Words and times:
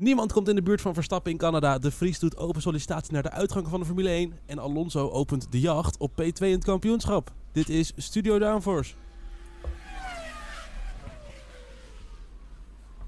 Niemand 0.00 0.32
komt 0.32 0.48
in 0.48 0.54
de 0.54 0.62
buurt 0.62 0.80
van 0.80 0.94
Verstappen 0.94 1.32
in 1.32 1.38
Canada. 1.38 1.78
De 1.78 1.90
Vries 1.90 2.18
doet 2.18 2.36
open 2.36 2.62
sollicitatie 2.62 3.12
naar 3.12 3.22
de 3.22 3.30
uitgang 3.30 3.68
van 3.68 3.80
de 3.80 3.86
Formule 3.86 4.08
1. 4.08 4.38
En 4.46 4.58
Alonso 4.58 5.10
opent 5.10 5.52
de 5.52 5.60
jacht 5.60 5.98
op 5.98 6.10
P2 6.10 6.46
in 6.46 6.52
het 6.52 6.64
kampioenschap. 6.64 7.32
Dit 7.52 7.68
is 7.68 7.92
Studio 7.96 8.38
Downforce. 8.38 8.94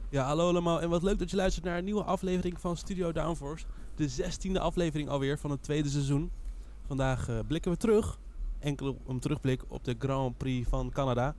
Ja, 0.08 0.24
hallo 0.24 0.48
allemaal 0.48 0.80
en 0.80 0.88
wat 0.88 1.02
leuk 1.02 1.18
dat 1.18 1.30
je 1.30 1.36
luistert 1.36 1.64
naar 1.64 1.78
een 1.78 1.84
nieuwe 1.84 2.02
aflevering 2.02 2.60
van 2.60 2.76
Studio 2.76 3.12
Downforce. 3.12 3.64
De 3.96 4.08
zestiende 4.08 4.60
aflevering 4.60 5.08
alweer 5.08 5.38
van 5.38 5.50
het 5.50 5.62
tweede 5.62 5.88
seizoen. 5.88 6.30
Vandaag 6.86 7.28
eh, 7.28 7.38
blikken 7.46 7.70
we 7.70 7.76
terug, 7.76 8.18
enkel 8.58 8.98
een 9.06 9.18
terugblik 9.18 9.62
op 9.68 9.84
de 9.84 9.96
Grand 9.98 10.36
Prix 10.36 10.68
van 10.68 10.90
Canada. 10.90 11.34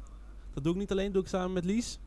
Dat 0.54 0.64
doe 0.64 0.74
ik 0.74 0.80
niet 0.80 0.92
alleen, 0.92 1.12
doe 1.12 1.22
ik 1.22 1.28
samen 1.28 1.54
met 1.54 1.66
Lies. 1.66 2.00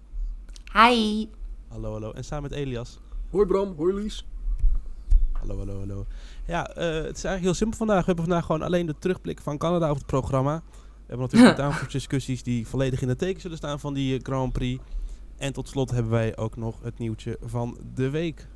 Hi. 0.73 1.27
Hallo, 1.69 1.93
hallo. 1.93 2.13
En 2.13 2.25
samen 2.25 2.51
met 2.51 2.59
Elias. 2.59 2.99
Hoi 3.31 3.47
Bram, 3.47 3.75
hoi 3.77 3.93
Lies. 3.95 4.27
Hallo, 5.33 5.59
hallo, 5.59 5.79
hallo. 5.79 6.07
Ja, 6.47 6.69
eh, 6.69 6.85
het 6.85 7.17
is 7.17 7.25
eigenlijk 7.25 7.43
heel 7.43 7.55
simpel 7.55 7.79
vandaag. 7.79 7.99
We 7.99 8.07
hebben 8.07 8.25
vandaag 8.25 8.45
gewoon 8.45 8.63
alleen 8.63 8.87
de 8.87 8.95
terugblik 8.99 9.41
van 9.41 9.59
Canada 9.59 9.91
op 9.91 9.97
het 9.97 10.07
programma. 10.07 10.63
We 10.73 10.83
hebben 11.07 11.27
natuurlijk 11.27 11.57
downforce 11.63 11.91
discussies 11.97 12.43
die 12.43 12.67
volledig 12.67 13.03
in 13.03 13.09
het 13.09 13.19
teken 13.19 13.41
zullen 13.41 13.57
staan 13.57 13.81
van 13.81 13.95
die 13.95 14.17
eh, 14.17 14.23
Grand 14.23 14.53
Prix. 14.53 14.83
En 15.37 15.53
tot 15.53 15.69
slot 15.69 15.91
hebben 15.91 16.13
wij 16.13 16.37
ook 16.37 16.57
nog 16.57 16.83
het 16.83 16.99
nieuwtje 16.99 17.39
van 17.43 17.79
de 17.95 18.11
week. 18.11 18.47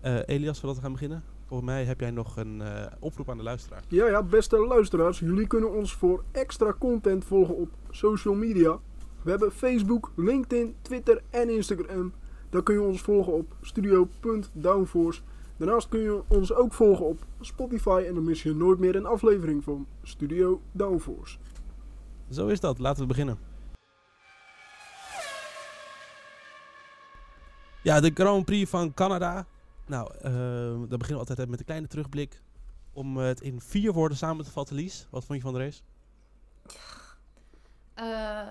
Eh, 0.00 0.18
Elias, 0.26 0.58
voordat 0.58 0.76
we 0.76 0.82
gaan 0.82 0.92
beginnen. 0.92 1.22
Volgens 1.46 1.70
mij 1.70 1.84
heb 1.84 2.00
jij 2.00 2.10
nog 2.10 2.36
een 2.36 2.62
oproep 2.98 3.30
aan 3.30 3.36
de 3.36 3.42
luisteraar. 3.42 3.82
Ja, 3.88 4.08
ja, 4.08 4.22
beste 4.22 4.66
luisteraars, 4.66 5.18
jullie 5.18 5.46
kunnen 5.46 5.76
ons 5.76 5.92
voor 5.92 6.24
extra 6.32 6.74
content 6.78 7.24
volgen 7.24 7.56
op 7.56 7.68
social 7.90 8.34
media. 8.34 8.78
We 9.22 9.30
hebben 9.30 9.52
Facebook, 9.52 10.12
LinkedIn, 10.16 10.74
Twitter 10.82 11.22
en 11.30 11.50
Instagram. 11.50 12.12
Daar 12.50 12.62
kun 12.62 12.74
je 12.74 12.82
ons 12.82 13.00
volgen 13.00 13.32
op 13.32 13.56
studio.downforce. 13.60 15.20
Daarnaast 15.56 15.88
kun 15.88 16.00
je 16.00 16.22
ons 16.28 16.52
ook 16.52 16.72
volgen 16.72 17.06
op 17.06 17.26
Spotify 17.40 18.04
en 18.08 18.14
dan 18.14 18.24
mis 18.24 18.42
je 18.42 18.54
nooit 18.54 18.78
meer 18.78 18.96
een 18.96 19.06
aflevering 19.06 19.64
van 19.64 19.86
Studio 20.02 20.60
Downforce. 20.72 21.38
Zo 22.30 22.46
is 22.46 22.60
dat. 22.60 22.78
Laten 22.78 23.02
we 23.02 23.08
beginnen. 23.08 23.38
Ja, 27.82 28.00
de 28.00 28.10
Grand 28.14 28.44
Prix 28.44 28.70
van 28.70 28.94
Canada. 28.94 29.46
Nou, 29.86 30.10
eh 30.20 30.32
dan 30.88 30.98
beginnen 30.98 31.24
we 31.24 31.28
altijd 31.28 31.48
met 31.48 31.58
een 31.58 31.64
kleine 31.64 31.86
terugblik. 31.86 32.42
Om 32.92 33.16
het 33.16 33.40
in 33.40 33.60
vier 33.60 33.92
woorden 33.92 34.16
samen 34.16 34.44
te 34.44 34.50
vatten, 34.50 34.76
Lies. 34.76 35.06
Wat 35.10 35.24
vond 35.24 35.38
je 35.38 35.44
van 35.44 35.54
de 35.54 35.60
race? 35.60 35.82
Eh, 37.94 38.46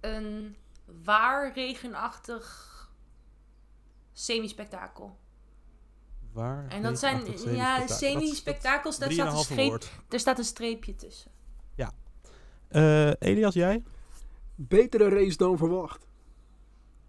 een 0.00 0.56
waar 1.08 1.52
regenachtig 1.54 2.66
semi-spektakel. 4.12 5.16
Waar? 6.32 6.68
En 6.68 6.82
dat 6.82 6.98
zijn, 6.98 7.16
regenachtig 7.16 7.54
ja, 7.56 7.76
semi-spektakel. 7.76 7.96
semi-spektakels, 8.20 8.98
daar 8.98 9.08
Dat 9.08 9.18
is 9.18 9.24
staat, 9.24 9.38
een 9.38 9.44
streep, 9.44 9.82
daar 10.08 10.20
staat 10.20 10.38
een 10.38 10.44
streepje 10.44 10.94
tussen. 10.94 11.30
Eh, 12.68 13.10
Elias, 13.18 13.54
jij? 13.54 13.82
Betere 14.54 15.08
race 15.08 15.36
dan 15.36 15.56
verwacht. 15.56 16.06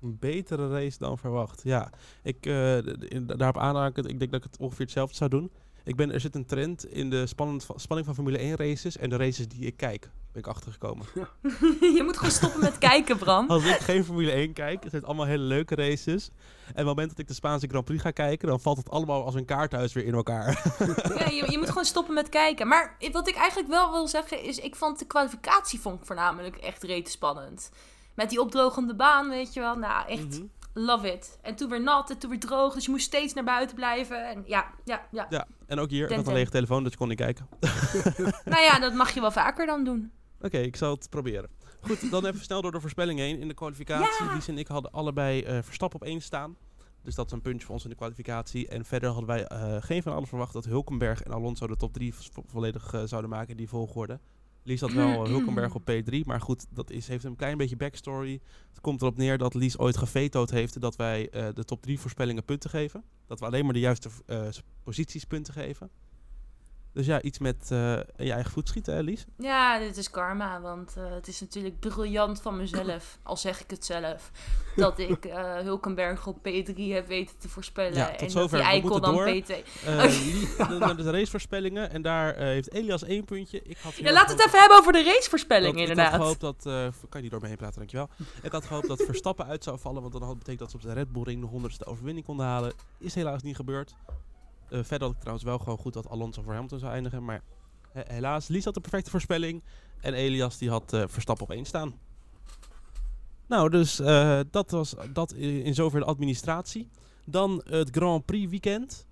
Een 0.01 0.17
betere 0.19 0.69
race 0.69 0.97
dan 0.97 1.17
verwacht. 1.17 1.63
Ja, 1.63 1.91
ik, 2.23 2.45
eh, 2.45 2.77
in- 2.85 3.25
daarop 3.25 3.57
aanhaken, 3.57 4.05
ik 4.05 4.19
denk 4.19 4.31
dat 4.31 4.43
ik 4.43 4.51
het 4.51 4.59
ongeveer 4.59 4.85
hetzelfde 4.85 5.15
zou 5.15 5.29
doen. 5.29 5.51
Ik 5.83 5.95
ben, 5.95 6.11
er 6.13 6.19
zit 6.19 6.35
een 6.35 6.45
trend 6.45 6.85
in 6.85 7.09
de 7.09 7.27
spannend, 7.27 7.67
spanning 7.75 8.07
van 8.07 8.15
Formule 8.15 8.37
1 8.37 8.55
races 8.55 8.97
en 8.97 9.09
de 9.09 9.15
races 9.15 9.47
die 9.47 9.65
ik 9.65 9.77
kijk, 9.77 10.09
ben 10.31 10.41
ik 10.41 10.47
achtergekomen. 10.47 11.05
je 11.97 12.01
moet 12.05 12.15
gewoon 12.17 12.31
stoppen 12.31 12.59
met 12.59 12.77
kijken, 12.77 13.17
Bram. 13.17 13.47
Als 13.49 13.63
ik 13.63 13.75
geen 13.79 14.03
Formule 14.05 14.31
1 14.31 14.53
kijk, 14.53 14.81
het 14.83 14.91
zijn 14.91 15.05
allemaal 15.05 15.25
hele 15.25 15.43
leuke 15.43 15.75
races. 15.75 16.29
En 16.65 16.69
op 16.71 16.75
het 16.75 16.85
moment 16.85 17.09
dat 17.09 17.19
ik 17.19 17.27
de 17.27 17.33
Spaanse 17.33 17.67
Grand 17.67 17.85
Prix 17.85 18.01
ga 18.01 18.11
kijken, 18.11 18.47
dan 18.47 18.59
valt 18.59 18.77
het 18.77 18.89
allemaal 18.89 19.25
als 19.25 19.35
een 19.35 19.45
kaarthuis 19.45 19.93
weer 19.93 20.05
in 20.05 20.13
elkaar. 20.13 20.47
Ja, 21.19 21.27
je, 21.29 21.45
je 21.51 21.57
moet 21.57 21.67
gewoon 21.67 21.85
stoppen 21.85 22.13
met 22.13 22.29
kijken. 22.29 22.67
Maar 22.67 22.95
wat 23.11 23.27
ik 23.27 23.35
eigenlijk 23.35 23.69
wel 23.69 23.91
wil 23.91 24.07
zeggen 24.07 24.43
is, 24.43 24.59
ik 24.59 24.75
vond 24.75 24.99
de 24.99 25.05
kwalificatie 25.05 25.79
vond 25.79 25.99
ik 25.99 26.05
voornamelijk 26.05 26.55
echt 26.55 26.83
rete 26.83 27.11
spannend. 27.11 27.69
Met 28.15 28.29
die 28.29 28.41
opdrogende 28.41 28.95
baan, 28.95 29.29
weet 29.29 29.53
je 29.53 29.59
wel. 29.59 29.75
Nou, 29.75 30.07
echt 30.07 30.27
Mhm. 30.39 30.45
love 30.73 31.11
it. 31.13 31.37
En 31.41 31.55
toen 31.55 31.69
weer 31.69 31.81
nat 31.81 32.09
en 32.09 32.17
toen 32.17 32.29
weer 32.29 32.39
droog, 32.39 32.73
dus 32.73 32.85
je 32.85 32.91
moest 32.91 33.05
steeds 33.05 33.33
naar 33.33 33.43
buiten 33.43 33.75
blijven. 33.75 34.27
En 34.29 34.43
ja, 34.45 34.65
ja, 34.85 35.07
ja. 35.11 35.25
Ja, 35.29 35.47
en 35.69 35.79
ook 35.79 35.89
hier, 35.89 36.07
Ten, 36.07 36.15
had 36.15 36.27
een 36.27 36.33
lege 36.33 36.51
telefoon, 36.51 36.83
dus 36.83 36.95
kon 36.95 37.07
niet 37.07 37.17
kijken. 37.17 37.47
Nou 38.45 38.61
ja, 38.61 38.79
dat 38.79 38.93
mag 38.93 39.13
je 39.13 39.21
wel 39.21 39.31
vaker 39.31 39.65
dan 39.65 39.83
doen. 39.83 40.11
Oké, 40.41 40.57
ik 40.57 40.75
zal 40.75 40.95
het 40.95 41.09
proberen. 41.09 41.49
Goed, 41.81 42.11
dan 42.11 42.25
even 42.25 42.39
snel 42.41 42.61
door 42.61 42.71
de 42.71 42.79
voorspelling 42.79 43.19
heen. 43.19 43.39
In 43.39 43.47
de 43.47 43.53
kwalificatie, 43.53 44.25
Ja! 44.25 44.33
Lies 44.33 44.47
en 44.47 44.57
ik 44.57 44.67
hadden 44.67 44.91
allebei 44.91 45.41
eh 45.41 45.59
Verstappen 45.61 46.01
op 46.01 46.07
één 46.07 46.21
staan. 46.21 46.55
Dus 47.03 47.15
dat 47.15 47.25
is 47.25 47.31
een 47.31 47.41
puntje 47.41 47.65
voor 47.65 47.75
ons 47.75 47.83
in 47.83 47.89
de 47.89 47.95
kwalificatie. 47.95 48.67
En 48.67 48.85
verder 48.85 49.09
hadden 49.09 49.27
wij 49.27 49.45
eh, 49.45 49.75
geen 49.79 50.03
van 50.03 50.13
allen 50.13 50.27
verwacht 50.27 50.53
dat 50.53 50.65
Hulkenberg 50.65 51.21
en 51.23 51.31
Alonso 51.31 51.67
de 51.67 51.75
top 51.75 51.93
3 51.93 52.13
volledig 52.45 52.93
eh, 52.93 53.01
zouden 53.05 53.29
maken 53.29 53.49
in 53.49 53.57
die 53.57 53.69
volgorde. 53.69 54.19
Lies 54.63 54.81
had 54.81 54.93
wel 54.93 55.23
eh, 55.23 55.29
Hulkenberg 55.29 55.75
op 55.75 55.91
P3, 55.91 56.19
maar 56.25 56.41
goed, 56.41 56.65
dat 56.69 56.89
is, 56.91 57.07
heeft 57.07 57.23
een 57.23 57.35
klein 57.35 57.57
beetje 57.57 57.75
backstory. 57.75 58.39
Het 58.69 58.81
komt 58.81 59.01
erop 59.01 59.17
neer 59.17 59.37
dat 59.37 59.53
Lies 59.53 59.77
ooit 59.77 59.97
gevetoed 59.97 60.49
heeft 60.49 60.81
dat 60.81 60.95
wij 60.95 61.29
eh, 61.29 61.47
de 61.53 61.63
top 61.63 61.81
3 61.81 61.99
voorspellingen 61.99 62.45
punten 62.45 62.69
geven. 62.69 63.03
Dat 63.27 63.39
we 63.39 63.45
alleen 63.45 63.63
maar 63.63 63.73
de 63.73 63.79
juiste 63.79 64.09
eh, 64.25 64.47
posities 64.83 65.23
punten 65.23 65.53
geven. 65.53 65.89
Dus 66.93 67.05
ja, 67.05 67.21
iets 67.21 67.39
met 67.39 67.55
eh, 67.71 67.99
je 68.17 68.31
eigen 68.31 68.51
voet 68.51 68.67
schieten, 68.67 69.03
Lies? 69.03 69.25
Ja, 69.37 69.79
dit 69.79 69.97
is 69.97 70.09
karma, 70.09 70.61
want 70.61 70.93
eh, 70.97 71.11
het 71.11 71.27
is 71.27 71.39
natuurlijk 71.41 71.79
briljant 71.79 72.41
van 72.41 72.57
mezelf, 72.57 73.17
al 73.23 73.37
zeg 73.37 73.61
ik 73.61 73.69
het 73.69 73.85
zelf, 73.85 74.31
dat 74.75 74.99
ik 74.99 75.25
eh, 75.25 75.57
Hulkenberg 75.57 76.27
op 76.27 76.37
P3 76.37 76.75
heb 76.75 77.07
weten 77.07 77.37
te 77.37 77.49
voorspellen. 77.49 77.93
Ja, 77.93 78.11
tot 78.11 78.21
en 78.21 78.29
zover. 78.29 78.57
die 78.57 78.67
eikel 78.67 78.99
dan 78.99 79.13
door. 79.13 79.27
P2. 79.27 79.49
Eh, 79.85 80.03
Lie- 80.57 80.95
de, 80.95 81.11
racevoorspellingen. 81.11 81.91
En 81.91 82.01
daar 82.01 82.35
heeft 82.37 82.71
Elias 82.73 83.03
één 83.03 83.25
puntje. 83.25 83.61
Ik 83.63 83.77
had 83.77 83.95
Ja, 83.95 84.11
laten 84.11 84.13
we 84.13 84.19
erg 84.19 84.29
het 84.31 84.45
even 84.45 84.59
hebben 84.59 84.77
over 84.77 84.93
de 84.93 85.03
racevoorspelling 85.03 85.71
dat- 85.73 85.81
inderdaad. 85.81 86.05
Ik 86.05 86.11
had 86.11 86.21
gehoopt 86.21 86.41
dat... 86.41 86.63
kan 86.63 86.91
je 87.11 87.21
niet 87.21 87.31
door 87.31 87.41
me 87.41 87.47
heen 87.47 87.57
praten, 87.57 87.77
dankjewel. 87.77 88.09
Ik 88.41 88.51
had 88.51 88.65
gehoopt 88.65 88.87
dat 88.87 89.03
Verstappen 89.03 89.45
uit 89.45 89.63
zou 89.63 89.79
vallen. 89.79 90.01
Want 90.01 90.13
dan 90.13 90.21
had 90.21 90.29
het 90.29 90.39
betekend 90.39 90.59
dat 90.71 90.81
ze 90.81 90.87
op 90.87 90.93
de 90.93 90.99
Red 90.99 91.11
Bull 91.11 91.23
Ring 91.23 91.41
de 91.41 91.47
honderdste 91.47 91.85
overwinning 91.85 92.25
konden 92.25 92.45
halen. 92.45 92.73
Is 92.97 93.15
helaas 93.15 93.41
niet 93.41 93.55
gebeurd. 93.55 93.95
Eh, 94.71 94.79
verder 94.83 95.01
had 95.07 95.11
ik 95.11 95.19
trouwens 95.19 95.45
wel 95.45 95.57
gewoon 95.57 95.77
goed 95.77 95.93
dat 95.93 96.09
Alonso 96.09 96.41
voor 96.41 96.53
Hamilton 96.53 96.79
zou 96.79 96.91
eindigen. 96.91 97.25
Maar 97.25 97.41
he- 97.91 98.13
helaas, 98.13 98.47
Lies 98.47 98.65
had 98.65 98.73
de 98.73 98.79
perfecte 98.81 99.09
voorspelling. 99.09 99.63
En 100.01 100.13
Elias 100.13 100.57
die 100.57 100.69
had 100.69 100.93
eh, 100.93 101.03
Verstappen 101.07 101.45
op 101.45 101.51
één 101.51 101.65
staan. 101.65 101.93
Nou, 103.47 103.69
dus 103.69 103.99
eh, 103.99 104.39
dat 104.51 104.71
was 104.71 104.95
dat 105.13 105.31
in 105.33 105.73
zover 105.73 105.99
de 105.99 106.05
administratie. 106.05 106.89
Dan 107.25 107.61
het 107.69 107.89
Grand 107.91 108.25
Prix 108.25 108.49
weekend. 108.49 109.07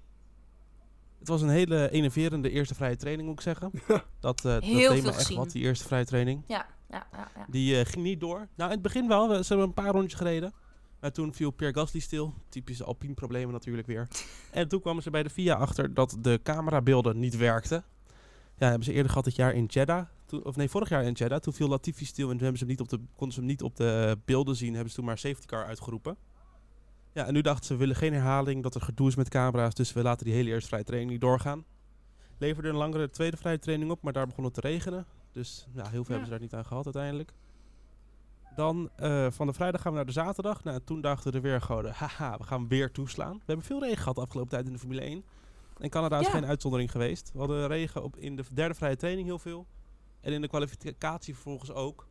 Het 1.20 1.28
was 1.28 1.42
een 1.42 1.50
hele 1.50 1.90
enerverende 1.92 2.50
eerste 2.50 2.76
vrije 2.76 2.96
training, 2.96 3.28
moet 3.28 3.38
ik 3.38 3.44
zeggen. 3.44 3.72
Dat, 4.20 4.38
eh 4.46 4.52
dat 4.52 4.64
Heel 4.64 4.90
deed 4.90 5.02
veel 5.02 5.12
me 5.12 5.18
echt 5.18 5.34
wat, 5.34 5.52
die 5.52 5.64
eerste 5.64 5.86
vrije 5.86 6.06
training. 6.06 6.44
Ja, 6.48 6.66
ja, 6.90 7.08
ja. 7.12 7.28
ja. 7.36 7.46
Die 7.50 7.80
eh, 7.80 7.86
ging 7.86 8.04
niet 8.04 8.20
door. 8.20 8.38
Nou, 8.56 8.70
in 8.70 8.74
het 8.76 8.82
begin 8.82 9.08
wel. 9.08 9.30
We- 9.30 9.42
Ze 9.44 9.48
hebben 9.48 9.68
een 9.68 9.74
paar 9.74 9.92
rondjes 9.92 10.14
gereden. 10.14 10.54
Maar 11.00 11.12
toen 11.12 11.34
viel 11.34 11.52
Pierre 11.52 11.80
Gasly 11.80 12.00
stil. 12.00 12.34
Typische 12.50 12.84
Alpine 12.84 13.14
problemen 13.14 13.54
natuurlijk 13.54 13.88
weer. 13.88 14.08
en 14.52 14.68
toen 14.68 14.82
kwamen 14.82 15.04
ze 15.04 15.10
bij 15.10 15.24
de 15.24 15.30
FIA 15.30 15.56
achter 15.56 15.94
dat 15.94 16.18
de 16.22 16.40
camerabeelden 16.44 17.20
niet 17.20 17.38
werkten. 17.38 17.84
Ja, 18.58 18.68
hebben 18.68 18.84
ze 18.84 18.92
eerder 18.94 19.10
gehad 19.10 19.26
dit 19.26 19.36
jaar 19.36 19.54
in 19.54 19.66
Jeddah. 19.66 20.06
Toen, 20.26 20.44
of 20.46 20.56
nee, 20.56 20.70
vorig 20.70 20.90
jaar 20.90 21.04
in 21.04 21.12
Jeddah. 21.14 21.40
Toen 21.40 21.54
viel 21.54 21.68
Latifi 21.68 22.06
stil 22.06 22.26
en 22.30 22.38
toen 22.38 22.48
hebben 22.48 22.58
ze 22.58 22.64
hem 22.66 22.74
niet 22.74 22.82
op 22.82 22.90
de, 22.90 23.00
konden 23.16 23.34
ze 23.34 23.40
hem 23.40 23.50
niet 23.50 23.62
op 23.62 23.76
de 23.76 24.18
beelden 24.26 24.56
zien. 24.56 24.72
Hebben 24.72 24.90
ze 24.90 24.96
toen 24.96 25.06
maar 25.06 25.18
safety 25.18 25.46
car 25.46 25.66
uitgeroepen. 25.66 26.18
Ja, 27.14 27.26
en 27.26 27.34
nu 27.34 27.42
dachten 27.42 27.66
ze, 27.66 27.74
we 27.74 27.80
willen 27.80 27.96
geen 27.96 28.14
herhaling, 28.14 28.64
dat 28.64 28.76
er 28.76 28.82
gedoe 28.82 29.08
is 29.08 29.16
met 29.16 29.30
camera's. 29.30 29.74
Dus 29.74 29.94
we 29.94 30.02
laten 30.02 30.26
die 30.26 30.34
hele 30.36 30.50
eerste 30.50 30.68
vrije 30.68 30.84
training 30.84 31.12
niet 31.12 31.22
doorgaan. 31.22 31.66
Leverde 32.38 32.70
een 32.70 32.76
langere 32.76 33.10
tweede 33.10 33.38
vrije 33.38 33.60
training 33.60 33.92
op, 33.92 34.02
maar 34.02 34.14
daar 34.14 34.28
begon 34.28 34.44
het 34.44 34.54
te 34.54 34.62
regenen. 34.62 35.06
Dus 35.32 35.68
ja, 35.74 35.82
heel 35.82 35.90
veel 35.90 36.00
Ja. 36.02 36.06
hebben 36.10 36.26
ze 36.26 36.30
daar 36.32 36.40
niet 36.40 36.54
aan 36.54 36.66
gehad 36.66 36.86
uiteindelijk. 36.86 37.34
Dan 38.58 38.90
eh, 38.96 39.28
van 39.30 39.48
de 39.48 39.54
vrijdag 39.54 39.82
gaan 39.82 39.92
we 39.92 39.98
naar 39.98 40.06
de 40.06 40.12
zaterdag. 40.12 40.64
Nou, 40.64 40.80
toen 40.86 41.02
dachten 41.02 41.32
de 41.32 41.40
weergoden, 41.40 41.94
haha, 41.94 42.38
we 42.38 42.44
gaan 42.44 42.68
weer 42.68 42.92
toeslaan. 42.92 43.34
We 43.34 43.44
hebben 43.46 43.66
veel 43.66 43.80
regen 43.82 43.98
gehad 43.98 44.16
de 44.16 44.22
afgelopen 44.22 44.50
tijd 44.50 44.66
in 44.66 44.74
de 44.74 44.80
Formule 44.80 45.02
1. 45.02 45.24
En 45.78 45.90
Canada 45.90 46.20
is 46.20 46.26
Ja. 46.26 46.32
geen 46.32 46.46
uitzondering 46.46 46.92
geweest. 46.92 47.30
We 47.34 47.40
hadden 47.40 47.68
regen 47.68 48.04
op 48.04 48.18
in 48.18 48.36
de 48.36 48.44
derde 48.54 48.74
vrije 48.74 48.96
training 48.96 49.28
heel 49.28 49.40
veel. 49.40 49.68
En 50.22 50.34
in 50.34 50.42
de 50.42 50.48
kwalificatie 50.48 51.34
vervolgens 51.34 51.72
ook. 51.72 52.08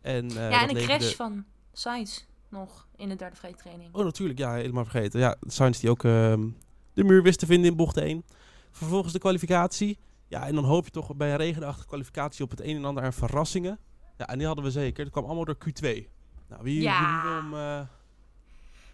En, 0.00 0.28
eh, 0.28 0.50
ja, 0.50 0.62
en 0.68 0.76
een 0.76 0.82
crash 0.84 1.14
van 1.14 1.44
Sainz 1.72 2.24
nog 2.48 2.88
in 2.96 3.08
de 3.08 3.16
derde 3.16 3.36
vrije 3.36 3.54
training. 3.54 3.94
Oh, 3.94 4.04
natuurlijk. 4.04 4.38
Ja, 4.38 4.54
helemaal 4.54 4.84
vergeten. 4.84 5.20
Ja, 5.20 5.36
Sainz 5.40 5.80
die 5.80 5.90
ook 5.90 6.04
ehm, 6.04 6.48
de 6.92 7.04
muur 7.04 7.22
wist 7.22 7.38
te 7.38 7.46
vinden 7.46 7.70
in 7.70 7.76
bocht 7.76 7.96
1. 7.96 8.24
Vervolgens 8.70 9.12
de 9.12 9.18
kwalificatie. 9.18 9.98
Ja, 10.28 10.46
en 10.46 10.54
dan 10.54 10.64
hoop 10.64 10.84
je 10.84 10.90
toch 10.90 11.16
bij 11.16 11.30
een 11.30 11.36
regenachtige 11.36 11.86
kwalificatie 11.86 12.44
op 12.44 12.50
het 12.50 12.60
een 12.60 12.76
en 12.76 12.84
ander 12.84 13.04
aan 13.04 13.12
verrassingen. 13.12 13.78
Ja, 14.16 14.26
en 14.28 14.38
die 14.38 14.46
hadden 14.46 14.64
we 14.64 14.70
zeker. 14.70 15.04
Dat 15.04 15.12
kwam 15.12 15.24
allemaal 15.24 15.44
door 15.44 15.56
Q2. 15.68 16.06
Nou, 16.48 16.62
wie, 16.62 16.82
Ja. 16.82 17.42
wie 17.50 17.58
eh 17.58 17.80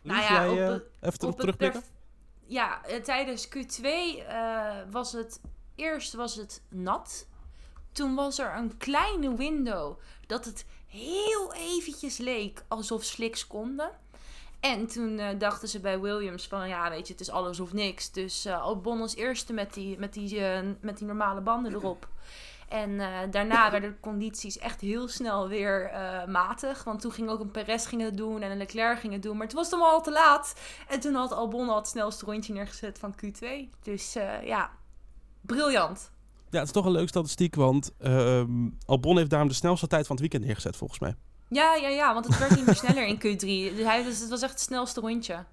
Lies, 0.02 0.12
Nou 0.12 0.22
ja, 0.22 0.54
jij, 0.54 0.72
op 0.72 0.80
eh, 1.00 1.08
even 1.08 1.18
terug, 1.18 1.34
terugblikken? 1.34 1.82
Ja, 2.46 2.84
eh, 2.84 3.02
tijdens 3.02 3.48
Q2 3.48 3.84
eh, 3.84 4.66
was 4.90 5.12
het... 5.12 5.40
Eerst 5.74 6.12
was 6.12 6.34
het 6.34 6.62
nat. 6.68 7.26
Toen 7.92 8.14
was 8.14 8.38
er 8.38 8.54
een 8.56 8.76
kleine 8.76 9.36
window 9.36 9.98
dat 10.26 10.44
het 10.44 10.66
heel 10.86 11.54
eventjes 11.54 12.16
leek 12.16 12.64
alsof 12.68 13.04
slicks 13.04 13.46
konden. 13.46 13.90
En 14.60 14.86
toen 14.86 15.38
dachten 15.38 15.68
ze 15.68 15.80
bij 15.80 16.00
Williams 16.00 16.46
van, 16.46 16.68
ja, 16.68 16.90
weet 16.90 17.06
je, 17.06 17.12
het 17.12 17.22
is 17.22 17.30
alles 17.30 17.60
of 17.60 17.72
niks. 17.72 18.10
Dus 18.12 18.44
eh 18.44 18.60
Albon 18.62 19.00
als 19.00 19.16
eerste 19.16 19.52
met 19.52 19.74
die, 19.74 19.98
met, 19.98 20.12
die, 20.12 20.40
met 20.80 20.98
die 20.98 21.06
normale 21.06 21.40
banden 21.40 21.72
erop. 21.74 22.08
En 22.68 23.00
eh, 23.00 23.30
daarna 23.30 23.70
werden 23.70 23.90
de 23.90 24.00
condities 24.00 24.58
echt 24.58 24.80
heel 24.80 25.08
snel 25.08 25.48
weer 25.48 25.84
eh, 25.84 26.26
matig. 26.26 26.84
Want 26.84 27.00
toen 27.00 27.12
ging 27.12 27.28
ook 27.28 27.40
een 27.40 27.50
Perez 27.50 27.88
ging 27.88 28.02
het 28.02 28.16
doen 28.16 28.42
en 28.42 28.50
een 28.50 28.56
Leclerc 28.56 28.98
ging 28.98 29.12
het 29.12 29.22
doen. 29.22 29.36
Maar 29.36 29.46
het 29.46 29.56
was 29.56 29.70
dan 29.70 29.80
al 29.80 30.02
te 30.02 30.12
laat. 30.12 30.54
En 30.88 31.00
toen 31.00 31.14
had 31.14 31.32
Albon 31.32 31.68
al 31.68 31.76
het 31.76 31.88
snelste 31.88 32.24
rondje 32.24 32.52
neergezet 32.52 32.98
van 32.98 33.14
Q2. 33.14 33.46
Dus 33.82 34.14
eh, 34.14 34.46
ja, 34.46 34.70
briljant. 35.40 36.10
Ja, 36.50 36.58
het 36.58 36.66
is 36.66 36.72
toch 36.72 36.84
een 36.84 36.92
leuk 36.92 37.08
statistiek, 37.08 37.54
want 37.54 37.92
ehm, 37.98 38.68
Albon 38.86 39.16
heeft 39.16 39.30
daarom 39.30 39.48
de 39.48 39.54
snelste 39.54 39.86
tijd 39.86 40.06
van 40.06 40.16
het 40.16 40.20
weekend 40.20 40.44
neergezet, 40.44 40.76
volgens 40.76 41.00
mij. 41.00 41.14
Ja, 41.48 41.74
ja, 41.74 41.88
ja, 41.88 42.12
want 42.12 42.26
het 42.26 42.38
werd 42.38 42.56
niet 42.56 42.66
meer 42.66 42.74
sneller 42.74 43.06
in 43.06 43.16
Q3. 43.16 43.76
Dus 43.76 43.84
hij, 43.84 44.02
dus 44.02 44.20
het 44.20 44.28
was 44.28 44.42
echt 44.42 44.52
het 44.52 44.60
snelste 44.60 45.00
rondje. 45.00 45.44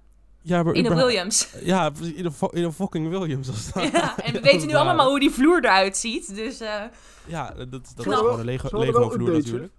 Ja, 0.46 0.62
maar 0.62 0.74
In 0.74 0.82
de 0.82 0.94
Williams. 0.94 1.54
Ja, 1.60 1.92
in 2.14 2.22
de, 2.22 2.32
fo- 2.32 2.46
in 2.46 2.62
de 2.62 2.72
fucking 2.72 3.08
Williams. 3.08 3.48
Als 3.48 3.70
Ja, 3.92 4.18
en 4.18 4.32
we 4.32 4.40
weten 4.40 4.68
nu 4.68 4.74
allemaal 4.74 5.08
hoe 5.08 5.20
die 5.20 5.30
vloer 5.30 5.64
eruit 5.64 5.96
ziet. 5.96 6.34
Dus 6.34 6.60
eh, 6.60 6.82
Ja, 7.26 7.50
dat, 7.54 7.70
dat 7.70 7.82
is 8.06 8.14
gewoon 8.14 8.38
een 8.38 8.44
Lego, 8.44 8.78
Lego 8.78 8.92
vloer 8.92 9.12
updates, 9.12 9.44
natuurlijk. 9.44 9.72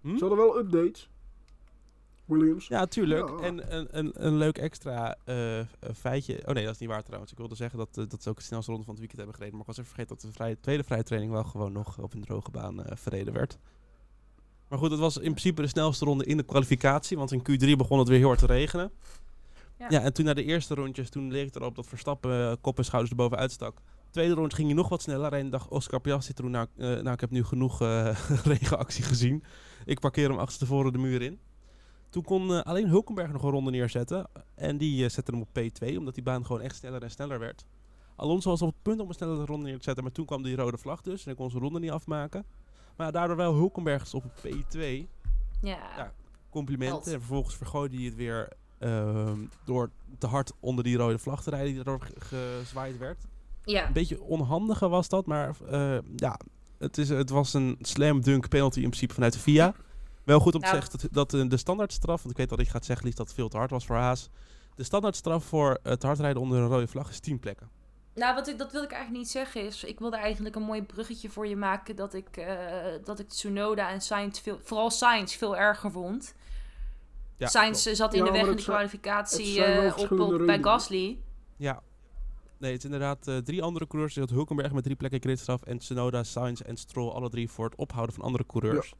Hm? 0.00 0.16
Ze 0.16 0.20
hadden 0.20 0.38
wel 0.38 0.58
updates. 0.58 1.08
Williams. 2.24 2.66
Ja, 2.66 2.86
tuurlijk. 2.86 3.28
Ja. 3.28 3.46
En 3.46 3.76
een, 3.76 3.88
een, 3.90 4.12
een 4.14 4.36
leuk 4.36 4.58
extra 4.58 5.16
eh, 5.24 5.60
feitje. 5.96 6.42
Oh 6.46 6.54
nee, 6.54 6.64
dat 6.64 6.74
is 6.74 6.80
niet 6.80 6.88
waar 6.88 7.02
trouwens. 7.02 7.32
Ik 7.32 7.38
wilde 7.38 7.54
zeggen 7.54 7.78
dat, 7.78 7.88
eh, 7.98 8.04
dat 8.08 8.22
ze 8.22 8.28
ook 8.28 8.36
de 8.36 8.42
snelste 8.42 8.70
ronde 8.70 8.84
van 8.86 8.94
het 8.94 9.04
weekend 9.04 9.20
hebben 9.22 9.34
gereden. 9.38 9.58
Maar 9.58 9.68
ik 9.68 9.74
was 9.76 9.84
even 9.84 9.94
vergeten 9.96 10.16
dat 10.16 10.30
de 10.30 10.32
vrije, 10.36 10.60
tweede 10.60 10.84
vrije 10.84 11.02
training 11.02 11.32
wel 11.32 11.44
gewoon 11.44 11.72
nog 11.72 11.98
op 11.98 12.14
een 12.14 12.24
droge 12.24 12.50
baan 12.50 12.84
eh, 12.84 12.96
verreden 12.96 13.32
werd. 13.32 13.58
Maar 14.68 14.78
goed, 14.78 14.90
het 14.90 15.00
was 15.00 15.16
in 15.16 15.22
principe 15.22 15.62
de 15.62 15.68
snelste 15.68 16.04
ronde 16.04 16.24
in 16.24 16.36
de 16.36 16.42
kwalificatie. 16.42 17.16
Want 17.16 17.32
in 17.32 17.40
Q3 17.40 17.76
begon 17.76 17.98
het 17.98 18.08
weer 18.08 18.18
heel 18.18 18.26
hard 18.26 18.38
te 18.38 18.46
regenen. 18.46 18.90
Ja. 19.78 19.86
Ja, 19.88 20.00
en 20.00 20.12
toen 20.12 20.24
na 20.24 20.34
de 20.34 20.44
eerste 20.44 20.74
rondjes, 20.74 21.10
toen 21.10 21.32
leek 21.32 21.46
het 21.46 21.56
erop 21.56 21.74
dat 21.74 21.86
Verstappen 21.86 22.50
eh, 22.50 22.56
kop 22.60 22.78
en 22.78 22.84
schouders 22.84 23.12
erboven 23.12 23.38
uitstak. 23.38 23.80
Tweede 24.10 24.34
rondje 24.34 24.56
ging 24.56 24.68
hij 24.68 24.76
nog 24.76 24.88
wat 24.88 25.02
sneller. 25.02 25.32
En 25.32 25.50
dacht 25.50 25.68
Oscar 25.68 26.00
Piastri 26.00 26.34
toen, 26.34 26.50
nou, 26.50 26.66
eh, 26.76 26.86
nou 26.86 27.10
ik 27.10 27.20
heb 27.20 27.30
nu 27.30 27.44
genoeg 27.44 27.80
eh, 27.80 28.18
regenactie 28.44 29.04
gezien. 29.04 29.44
Ik 29.84 30.00
parkeer 30.00 30.28
hem 30.28 30.38
achterstevoren 30.38 30.92
de 30.92 30.98
muur 30.98 31.22
in. 31.22 31.40
Toen 32.10 32.22
kon 32.22 32.64
alleen 32.64 32.88
Hulkenberg 32.88 33.32
nog 33.32 33.42
een 33.42 33.50
ronde 33.50 33.70
neerzetten. 33.70 34.28
En 34.54 34.76
die 34.78 35.08
zette 35.08 35.30
hem 35.30 35.40
op 35.40 35.48
P2, 35.48 35.96
omdat 35.96 36.14
die 36.14 36.22
baan 36.22 36.46
gewoon 36.46 36.62
echt 36.62 36.76
sneller 36.76 37.02
en 37.02 37.10
sneller 37.10 37.38
werd. 37.38 37.66
Alonso 38.16 38.50
was 38.50 38.62
op 38.62 38.68
het 38.68 38.82
punt 38.82 39.00
om 39.00 39.08
een 39.08 39.14
snellere 39.14 39.44
ronde 39.44 39.66
neer 39.66 39.78
te 39.78 39.82
zetten, 39.82 40.04
maar 40.04 40.12
toen 40.12 40.26
kwam 40.26 40.42
die 40.42 40.56
rode 40.56 40.78
vlag 40.78 41.00
dus. 41.00 41.18
En 41.18 41.24
hij 41.24 41.34
kon 41.34 41.50
zijn 41.50 41.62
ronde 41.62 41.78
niet 41.78 41.90
afmaken. 41.90 42.44
Maar 42.96 43.12
daardoor 43.12 43.36
wel 43.36 43.54
Hulkenberg 43.54 44.14
op 44.14 44.24
P2. 44.46 44.80
ja. 45.60 45.78
Ja. 45.96 46.12
Complimenten. 46.50 47.12
En 47.12 47.18
vervolgens 47.18 47.56
vergooide 47.56 47.96
hij 47.96 48.04
het 48.04 48.14
weer 48.14 48.48
ehm, 48.78 49.38
door 49.64 49.90
te 50.18 50.26
hard 50.26 50.52
onder 50.60 50.84
die 50.84 50.96
rode 50.96 51.18
vlag 51.18 51.42
te 51.42 51.50
rijden 51.50 51.66
die 51.74 51.84
daardoor 51.84 52.08
ge- 52.18 52.56
gezwaaid 52.62 52.98
werd. 52.98 53.18
ja. 53.64 53.86
Een 53.86 53.92
beetje 53.92 54.20
onhandige 54.22 54.88
was 54.88 55.08
dat, 55.08 55.26
maar 55.26 55.56
eh, 55.70 55.98
ja, 56.16 56.38
het, 56.78 56.98
is, 56.98 57.08
het 57.08 57.30
was 57.30 57.54
een 57.54 57.76
slam 57.80 58.20
dunk 58.20 58.48
penalty 58.48 58.78
in 58.80 58.88
principe 58.88 59.14
vanuit 59.14 59.32
de 59.32 59.38
FIA. 59.38 59.74
Wel 60.24 60.40
goed 60.40 60.54
om 60.54 60.60
te 60.60 60.66
Ja. 60.66 60.72
zeggen 60.72 60.90
dat, 60.98 61.08
dat 61.12 61.34
eh, 61.34 61.48
de 61.48 61.56
standaardstraf, 61.56 62.18
want 62.22 62.30
ik 62.30 62.36
weet 62.36 62.48
dat 62.48 62.58
ik 62.60 62.68
ga 62.68 62.78
zeggen 62.82 63.06
Lies, 63.06 63.14
dat 63.14 63.26
het 63.26 63.34
veel 63.34 63.48
te 63.48 63.56
hard 63.56 63.70
was 63.70 63.86
voor 63.86 63.96
Haas. 63.96 64.30
De 64.74 64.82
standaardstraf 64.84 65.44
voor 65.44 65.78
het 65.82 66.02
hard 66.02 66.18
rijden 66.18 66.42
onder 66.42 66.58
een 66.58 66.68
rode 66.68 66.86
vlag 66.86 67.10
is 67.10 67.20
10 67.20 67.38
plekken. 67.38 67.68
Nou, 68.14 68.34
wat 68.34 68.48
ik, 68.48 68.58
dat 68.58 68.72
wil 68.72 68.82
ik 68.82 68.90
eigenlijk 68.92 69.22
niet 69.22 69.30
zeggen. 69.32 69.64
Is, 69.66 69.84
ik 69.84 69.98
wilde 69.98 70.16
eigenlijk 70.16 70.54
een 70.56 70.62
mooi 70.62 70.82
bruggetje 70.82 71.28
voor 71.30 71.46
je 71.46 71.56
maken. 71.56 71.96
Dat 71.96 72.14
ik, 72.14 72.36
eh, 72.36 72.56
dat 73.04 73.18
ik 73.18 73.28
Tsunoda 73.28 73.90
en 73.90 74.00
Sainz, 74.00 74.40
veel, 74.40 74.58
vooral 74.62 74.90
Sainz, 74.90 75.34
veel 75.36 75.56
erger 75.56 75.90
vond. 75.90 76.34
Ja, 77.38 77.46
Sainz 77.48 77.82
klopt. 77.82 77.96
zat 77.98 78.12
in 78.14 78.18
Ja, 78.18 78.24
de 78.24 78.30
weg 78.30 78.40
in 78.40 78.46
zijn- 78.46 78.76
kwalificatie 78.76 79.64
eh, 79.64 79.98
op, 79.98 80.10
op, 80.20 80.46
bij. 80.46 80.62
Gasly. 80.62 81.18
Ja. 81.56 81.82
Nee, 82.58 82.70
het 82.72 82.78
is 82.78 82.84
inderdaad 82.84 83.28
eh, 83.28 83.36
drie 83.36 83.62
andere 83.62 83.86
coureurs. 83.86 84.14
Je 84.14 84.20
had 84.20 84.30
Hulkenberg 84.30 84.72
met 84.72 84.84
drie 84.84 84.96
plekken 84.96 85.20
gridstraf 85.20 85.62
en 85.62 85.78
Tsunoda, 85.78 86.22
Sainz 86.22 86.60
en 86.60 86.76
Stroll 86.76 87.10
alle 87.10 87.28
drie 87.28 87.50
voor 87.50 87.64
het 87.64 87.74
ophouden 87.78 88.14
van 88.14 88.24
andere 88.24 88.46
coureurs. 88.46 88.92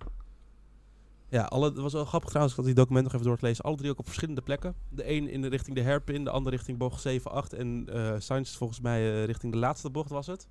Ja, 1.31 1.43
alle, 1.43 1.65
het 1.69 1.79
was 1.79 1.93
wel 1.93 2.05
grappig 2.05 2.29
trouwens, 2.29 2.57
ik 2.57 2.61
had 2.65 2.69
die 2.75 2.79
document 2.83 3.05
nog 3.05 3.15
even 3.15 3.27
door 3.27 3.39
te 3.39 3.47
lezen. 3.47 3.65
Alle 3.65 3.77
drie 3.77 3.91
ook 3.91 3.99
op 3.99 4.05
verschillende 4.07 4.41
plekken. 4.41 4.75
De 4.89 5.11
een 5.11 5.29
in 5.29 5.43
de 5.43 5.49
richting 5.49 5.77
de 5.77 5.83
hairpin, 5.85 6.25
de 6.25 6.31
ander 6.31 6.53
richting 6.53 6.79
bocht 6.79 7.01
7, 7.01 7.31
8 7.31 7.53
en 7.53 7.89
eh 7.93 8.15
Sainz 8.19 8.57
volgens 8.57 8.81
mij 8.81 9.01
eh, 9.13 9.25
richting 9.25 9.53
de 9.53 9.59
laatste 9.59 9.91
bocht 9.91 10.11
was 10.11 10.27
het. 10.27 10.49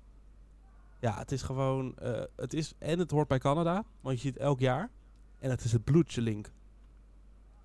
Ja, 1.00 1.18
het 1.18 1.32
is 1.32 1.42
gewoon, 1.42 1.96
eh, 1.96 2.22
het 2.36 2.54
is, 2.54 2.74
en 2.78 2.98
het 2.98 3.10
hoort 3.10 3.28
bij 3.28 3.38
Canada, 3.38 3.84
want 4.00 4.16
je 4.16 4.22
ziet 4.22 4.34
het 4.34 4.42
elk 4.42 4.60
jaar. 4.60 4.90
En 5.38 5.50
het 5.50 5.64
is 5.64 5.72
het 5.72 5.84
bloedje 5.84 6.20
link. 6.22 6.52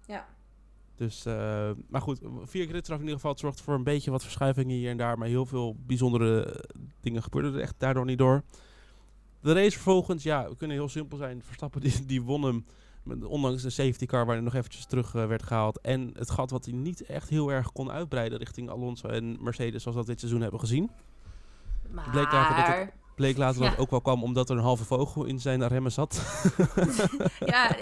Ja. 0.06 0.26
Dus, 0.96 1.26
eh, 1.26 1.72
maar 1.88 2.02
goed, 2.02 2.20
vier 2.44 2.68
gridstraf 2.68 2.98
in 2.98 3.04
ieder 3.04 3.16
geval. 3.16 3.32
Het 3.32 3.40
zorgt 3.40 3.62
voor 3.62 3.74
een 3.74 3.84
beetje 3.84 4.12
wat 4.12 4.22
verschuivingen 4.24 4.76
hier 4.76 4.90
en 4.90 4.98
daar. 4.98 5.18
Maar 5.18 5.28
heel 5.28 5.46
veel 5.46 5.76
bijzondere 5.86 6.64
dingen 7.02 7.24
gebeurden 7.24 7.54
er 7.54 7.60
echt 7.62 7.76
daardoor 7.78 8.06
niet 8.06 8.18
door. 8.18 8.44
De 9.42 9.54
race 9.54 9.72
vervolgens, 9.72 10.24
ja, 10.24 10.50
we 10.50 10.56
kunnen 10.58 10.78
heel 10.78 10.90
simpel 10.90 11.18
zijn. 11.18 11.44
Verstappen 11.44 11.82
die, 11.82 12.06
die 12.06 12.22
won 12.22 12.44
hem. 12.44 12.66
Ondanks 13.26 13.62
de 13.62 13.70
safety 13.70 14.06
car 14.06 14.26
waar 14.26 14.36
hij 14.36 14.44
nog 14.44 14.54
eventjes 14.54 14.86
terug 14.86 15.16
eh, 15.16 15.28
werd 15.28 15.44
gehaald. 15.44 15.82
En 15.82 16.10
het 16.18 16.30
gat 16.30 16.50
wat 16.52 16.66
hij 16.66 16.74
niet 16.74 17.02
echt 17.02 17.30
heel 17.30 17.52
erg 17.52 17.72
kon 17.72 17.92
uitbreiden 17.92 18.38
richting 18.38 18.70
Alonso 18.70 19.08
en 19.08 19.44
Mercedes. 19.44 19.82
Zoals 19.82 19.98
we 19.98 20.04
dat 20.04 20.06
dit 20.12 20.20
seizoen 20.20 20.42
hebben 20.42 20.60
gezien. 20.60 20.90
Maar... 21.92 22.10
Bleek 22.10 22.32
later 22.32 22.56
dat 22.56 22.66
het- 22.76 22.94
Bleek 23.16 23.38
later 23.38 23.62
dat 23.62 23.72
Ja. 23.72 23.78
ook 23.78 23.90
wel 23.90 24.02
kwam 24.02 24.24
omdat 24.24 24.50
er 24.50 24.58
een 24.58 24.64
halve 24.64 24.84
vogel 24.84 25.24
in 25.26 25.40
zijn 25.40 25.68
remmen 25.68 25.92
zat. 25.92 26.22
ja, 27.46 27.76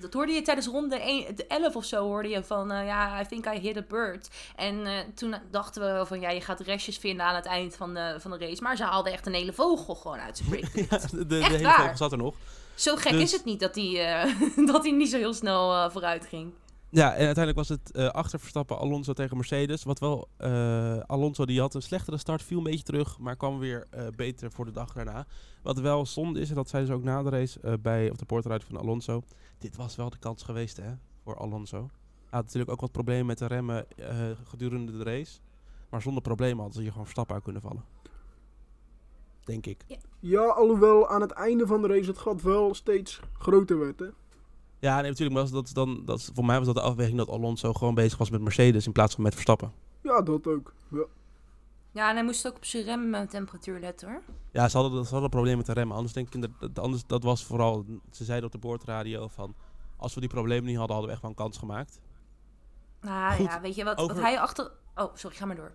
dat- 0.00 0.12
hoorde 0.12 0.32
je 0.32 0.42
tijdens 0.42 0.66
ronde 0.66 1.00
1, 1.00 1.36
de 1.36 1.46
11 1.46 1.76
of 1.76 1.84
zo 1.84 2.04
hoorde 2.04 2.28
je 2.28 2.44
van, 2.44 2.72
eh, 2.72 2.86
ja, 2.86 3.20
I 3.20 3.26
think 3.26 3.46
I 3.46 3.58
hit 3.58 3.76
a 3.76 3.82
bird. 3.88 4.28
En 4.56 4.86
eh, 4.86 4.92
toen 5.14 5.34
dachten 5.50 5.98
we 5.98 6.06
van, 6.06 6.20
ja, 6.20 6.30
je 6.30 6.40
gaat 6.40 6.60
restjes 6.60 6.96
vinden 6.98 7.26
aan 7.26 7.34
het 7.34 7.46
eind 7.46 7.76
van 7.76 7.94
de, 7.94 8.16
van 8.18 8.30
de 8.30 8.38
race. 8.38 8.62
Maar 8.62 8.76
ze 8.76 8.84
haalden 8.84 9.12
echt 9.12 9.26
een 9.26 9.34
hele 9.34 9.52
vogel 9.52 9.94
gewoon 9.94 10.18
uit 10.18 10.36
zijn 10.38 10.48
break. 10.70 10.90
ja, 10.90 11.24
de, 11.26 11.34
hele 11.44 11.62
waar? 11.64 11.80
vogel 11.80 11.96
zat 11.96 12.12
er 12.12 12.18
nog. 12.18 12.34
Zo 12.74 12.96
gek 12.96 13.12
Dus- 13.12 13.22
is 13.22 13.32
het 13.32 13.44
niet 13.44 13.60
dat 13.60 13.74
hij 13.74 14.20
eh, 14.22 14.66
dat 14.72 14.82
hij 14.82 14.92
niet 14.92 15.10
zo 15.10 15.16
heel 15.16 15.34
snel 15.34 15.90
vooruit 15.90 16.26
ging. 16.26 16.52
Ja, 16.90 17.12
en 17.12 17.26
uiteindelijk 17.26 17.56
was 17.56 17.68
het 17.68 17.90
eh 17.90 18.08
achter 18.08 18.38
Verstappen 18.38 18.78
Alonso 18.78 19.12
tegen 19.12 19.36
Mercedes. 19.36 19.84
Wat 19.84 19.98
wel, 19.98 20.28
eh, 20.36 20.98
Alonso 20.98 21.44
die 21.44 21.60
had 21.60 21.74
een 21.74 21.82
slechtere 21.82 22.16
start, 22.16 22.42
viel 22.42 22.58
een 22.58 22.64
beetje 22.64 22.84
terug, 22.84 23.18
maar 23.18 23.36
kwam 23.36 23.58
weer 23.58 23.86
eh, 23.90 24.06
beter 24.16 24.52
voor 24.52 24.64
de 24.64 24.70
dag 24.70 24.92
daarna. 24.92 25.26
Wat 25.62 25.78
wel 25.78 26.06
zonde 26.06 26.40
is, 26.40 26.48
en 26.48 26.54
dat 26.54 26.68
zeiden 26.68 26.92
ze 26.92 26.98
ook 26.98 27.04
na 27.04 27.22
de 27.22 27.30
race 27.30 27.60
eh, 27.60 27.72
bij 27.82 28.10
op 28.10 28.18
de 28.18 28.24
porteruit 28.24 28.64
van 28.64 28.76
Alonso. 28.76 29.22
Dit 29.58 29.76
was 29.76 29.96
wel 29.96 30.10
de 30.10 30.18
kans 30.18 30.42
geweest 30.42 30.76
hè, 30.76 30.92
voor 31.24 31.36
Alonso. 31.36 31.78
Hij 31.78 32.38
had 32.38 32.44
natuurlijk 32.44 32.70
ook 32.70 32.80
wat 32.80 32.92
problemen 32.92 33.26
met 33.26 33.38
de 33.38 33.46
remmen 33.46 33.86
eh, 33.96 34.16
gedurende 34.44 34.98
de 34.98 35.04
race. 35.04 35.38
Maar 35.88 36.02
zonder 36.02 36.22
problemen 36.22 36.56
hadden 36.56 36.74
ze 36.74 36.80
hier 36.80 36.90
gewoon 36.90 37.04
Verstappen 37.04 37.34
uit 37.34 37.44
kunnen 37.44 37.62
vallen. 37.62 37.84
Denk 39.44 39.66
ik. 39.66 39.84
Ja, 40.18 40.44
alhoewel 40.44 41.08
aan 41.08 41.20
het 41.20 41.30
einde 41.30 41.66
van 41.66 41.82
de 41.82 41.88
race 41.88 42.08
het 42.08 42.18
gat 42.18 42.42
wel 42.42 42.74
steeds 42.74 43.20
groter 43.32 43.78
werd. 43.78 43.98
Hè? 43.98 44.06
Ja, 44.80 45.00
nee, 45.00 45.10
natuurlijk. 45.10 45.36
Maar 45.40 45.50
dat, 45.50 45.70
dan, 45.74 46.02
dat 46.04 46.18
is, 46.18 46.30
voor 46.34 46.44
mij 46.44 46.56
was 46.56 46.66
dat 46.66 46.74
de 46.74 46.80
afweging 46.82 47.18
dat 47.18 47.28
Alonso 47.28 47.72
gewoon 47.72 47.94
bezig 47.94 48.18
was 48.18 48.30
met 48.30 48.40
Mercedes 48.40 48.86
in 48.86 48.92
plaats 48.92 49.14
van 49.14 49.22
met 49.24 49.32
Verstappen. 49.32 49.72
Ja, 50.02 50.20
dat 50.22 50.46
ook. 50.46 50.74
Ja. 50.90 51.04
Ja, 51.92 52.08
en 52.08 52.14
hij 52.14 52.24
moest 52.24 52.46
ook 52.46 52.56
op 52.56 52.64
zijn 52.64 52.84
remtemperatuur 53.12 53.80
letten 53.80 54.08
hoor. 54.08 54.22
Ja, 54.52 54.68
ze 54.68 54.76
hadden, 54.78 54.92
ze 55.04 55.10
hadden 55.10 55.22
een 55.22 55.30
probleem 55.30 55.56
met 55.56 55.66
de 55.66 55.72
remmen. 55.72 55.96
Anders 55.96 56.14
denk 56.14 56.26
ik, 56.26 56.34
inderdaad- 56.34 56.60
dat, 56.74 56.78
anders, 56.84 57.06
dat 57.06 57.22
was 57.22 57.44
vooral, 57.44 57.84
ze 58.10 58.24
zeiden 58.24 58.46
op 58.46 58.52
de 58.52 58.58
boordradio 58.58 59.28
van, 59.28 59.54
als 59.96 60.14
we 60.14 60.20
die 60.20 60.28
problemen 60.28 60.64
niet 60.64 60.76
hadden, 60.76 60.96
hadden 60.96 61.06
we 61.06 61.12
echt 61.12 61.22
wel 61.22 61.30
een 61.30 61.44
kans 61.44 61.58
gemaakt. 61.58 62.00
Nou 63.00 63.42
ja, 63.42 63.60
weet 63.60 63.74
je 63.74 63.84
wat, 63.84 63.98
over- 63.98 64.14
wat 64.14 64.24
hij 64.24 64.40
achter... 64.40 64.70
Oh, 64.94 65.14
sorry, 65.14 65.36
ga 65.36 65.46
maar 65.46 65.56
door. 65.56 65.72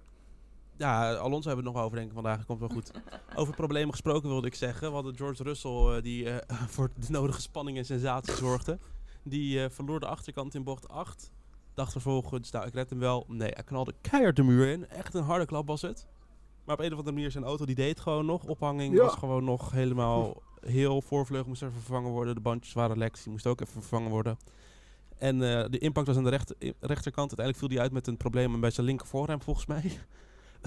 Ja, 0.77 1.13
Alonso 1.15 1.47
hebben 1.47 1.65
we 1.65 1.69
het 1.69 1.77
nog 1.79 1.85
over 1.85 1.97
denken 1.97 2.13
vandaag, 2.13 2.37
dat 2.37 2.45
komt 2.45 2.59
wel 2.59 2.69
goed. 2.69 2.91
over 3.35 3.55
problemen 3.55 3.91
gesproken 3.91 4.29
wilde 4.29 4.47
ik 4.47 4.55
zeggen. 4.55 4.87
We 4.87 4.93
hadden 4.93 5.15
George 5.15 5.43
Russell, 5.43 5.95
eh, 5.95 6.01
die 6.01 6.29
eh, 6.29 6.57
voor 6.75 6.89
de 6.95 7.05
nodige 7.11 7.41
spanning 7.41 7.77
en 7.77 7.85
sensatie 7.85 8.35
zorgde. 8.35 8.79
Die 9.23 9.63
eh, 9.63 9.69
verloor 9.69 9.99
de 9.99 10.05
achterkant 10.07 10.55
in 10.55 10.63
bocht 10.63 10.87
8. 10.87 11.31
Dacht 11.73 11.91
vervolgens, 11.91 12.51
nou 12.51 12.67
ik 12.67 12.73
red 12.73 12.89
hem 12.89 12.99
wel. 12.99 13.25
Nee, 13.27 13.51
hij 13.53 13.63
knalde 13.63 13.93
keihard 14.01 14.35
de 14.35 14.43
muur 14.43 14.67
in. 14.67 14.89
Echt 14.89 15.13
een 15.13 15.23
harde 15.23 15.45
klap 15.45 15.67
was 15.67 15.81
het. 15.81 16.07
Maar 16.65 16.75
op 16.75 16.81
een 16.81 16.91
of 16.91 16.97
andere 16.97 17.15
manier 17.15 17.31
zijn 17.31 17.43
auto, 17.43 17.65
die 17.65 17.75
deed 17.75 17.99
gewoon 17.99 18.25
nog. 18.25 18.43
Ophanging 18.43 18.95
Ja. 18.95 19.01
was 19.03 19.13
gewoon 19.15 19.43
nog 19.43 19.71
helemaal 19.71 20.41
heel 20.59 21.01
voorvleugel 21.01 21.47
moest 21.47 21.61
even 21.61 21.73
vervangen 21.75 22.11
worden. 22.11 22.35
De 22.35 22.41
bandjes 22.41 22.73
waren 22.73 22.97
lek, 22.97 23.23
die 23.23 23.31
moest 23.31 23.47
ook 23.47 23.61
even 23.61 23.73
vervangen 23.73 24.09
worden. 24.09 24.37
En 25.17 25.35
eh, 25.35 25.69
de 25.69 25.77
impact 25.77 26.07
was 26.07 26.17
aan 26.17 26.23
de 26.23 26.29
rechter, 26.29 26.55
rechterkant. 26.79 27.37
Uiteindelijk 27.37 27.57
viel 27.57 27.69
hij 27.69 27.79
uit 27.79 27.91
met 27.91 28.07
een 28.07 28.17
probleem 28.17 28.59
bij 28.59 28.69
zijn 28.71 28.85
linker 28.85 29.07
voorrem, 29.07 29.41
volgens 29.41 29.65
mij. 29.65 29.99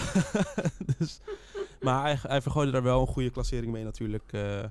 dus, 0.98 1.20
maar 1.80 2.02
hij, 2.02 2.18
hij 2.22 2.42
vergooide 2.42 2.72
daar 2.72 2.82
wel 2.82 3.00
een 3.00 3.06
goede 3.06 3.30
klassering 3.30 3.72
mee 3.72 3.84
natuurlijk. 3.84 4.32
eh, 4.32 4.64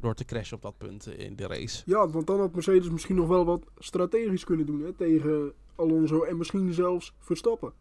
door 0.00 0.14
te 0.14 0.24
crashen 0.24 0.56
op 0.56 0.62
dat 0.62 0.78
punt 0.78 1.06
in 1.06 1.36
de 1.36 1.46
race. 1.46 1.82
ja, 1.86 2.08
want 2.08 2.26
dan 2.26 2.40
had 2.40 2.54
Mercedes 2.54 2.90
misschien 2.90 3.16
nog 3.16 3.28
wel 3.28 3.44
wat 3.44 3.60
strategisch 3.78 4.44
kunnen 4.44 4.66
doen 4.66 4.80
hè, 4.82 4.92
tegen 4.92 5.52
Alonso 5.76 6.22
en 6.22 6.36
misschien 6.36 6.72
zelfs 6.72 7.14
Verstappen. 7.18 7.72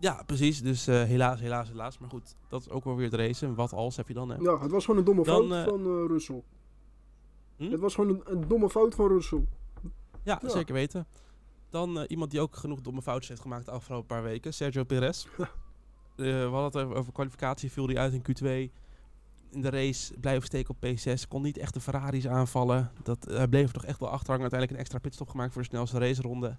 Ja, 0.00 0.22
precies. 0.26 0.62
Dus 0.62 0.86
eh, 0.86 1.02
helaas, 1.02 1.40
helaas, 1.40 1.68
helaas. 1.68 1.98
Maar 1.98 2.10
goed, 2.10 2.34
dat 2.48 2.60
is 2.60 2.70
ook 2.70 2.84
wel 2.84 2.96
weer 2.96 3.04
het 3.10 3.14
racen. 3.14 3.54
Wat 3.54 3.72
als 3.72 3.96
heb 3.96 4.08
je 4.08 4.14
dan, 4.14 4.28
hè? 4.28 4.36
Ja, 4.36 4.58
het 4.60 4.70
was 4.70 4.84
gewoon 4.84 4.98
een 5.00 5.06
domme 5.06 5.24
Dan, 5.24 5.48
fout 5.48 5.58
eh, 5.58 5.64
van 5.64 5.80
eh, 5.80 6.04
Russell. 6.06 6.42
Hm? 7.56 7.70
Het 7.70 7.80
was 7.80 7.94
gewoon 7.94 8.10
een, 8.10 8.22
een 8.24 8.48
domme 8.48 8.70
fout 8.70 8.94
van 8.94 9.08
Russell. 9.08 9.44
Ja, 10.22 10.38
Ja. 10.42 10.48
zeker 10.48 10.74
weten. 10.74 11.06
Dan 11.70 11.98
eh, 11.98 12.04
iemand 12.08 12.30
die 12.30 12.40
ook 12.40 12.56
genoeg 12.56 12.80
domme 12.80 13.02
foutjes 13.02 13.28
heeft 13.28 13.40
gemaakt 13.40 13.64
de 13.64 13.70
afgelopen 13.70 14.06
paar 14.06 14.22
weken. 14.22 14.54
Sergio 14.54 14.84
Perez. 14.84 15.26
Eh, 16.18 16.24
we 16.24 16.48
hadden 16.50 16.64
het 16.64 16.76
over, 16.76 16.96
over 16.96 17.12
kwalificatie. 17.12 17.72
Viel 17.72 17.86
hij 17.86 17.98
uit 17.98 18.12
in 18.12 18.20
Q2. 18.22 18.72
In 19.50 19.60
de 19.60 19.70
race 19.70 20.14
blijven 20.20 20.46
steken 20.46 20.74
op 20.74 20.86
P6. 20.86 21.28
Kon 21.28 21.42
niet 21.42 21.58
echt 21.58 21.74
de 21.74 21.80
Ferraris 21.80 22.28
aanvallen. 22.28 22.90
Dat, 23.02 23.24
hij 23.30 23.48
bleef 23.48 23.66
er 23.66 23.72
toch 23.72 23.84
echt 23.84 24.00
wel 24.00 24.08
achterhangen. 24.08 24.40
Uiteindelijk 24.40 24.72
een 24.72 24.84
extra 24.86 24.98
pitstop 24.98 25.28
gemaakt 25.28 25.52
voor 25.52 25.62
de 25.62 25.68
snelste 25.68 25.98
raceronde. 25.98 26.56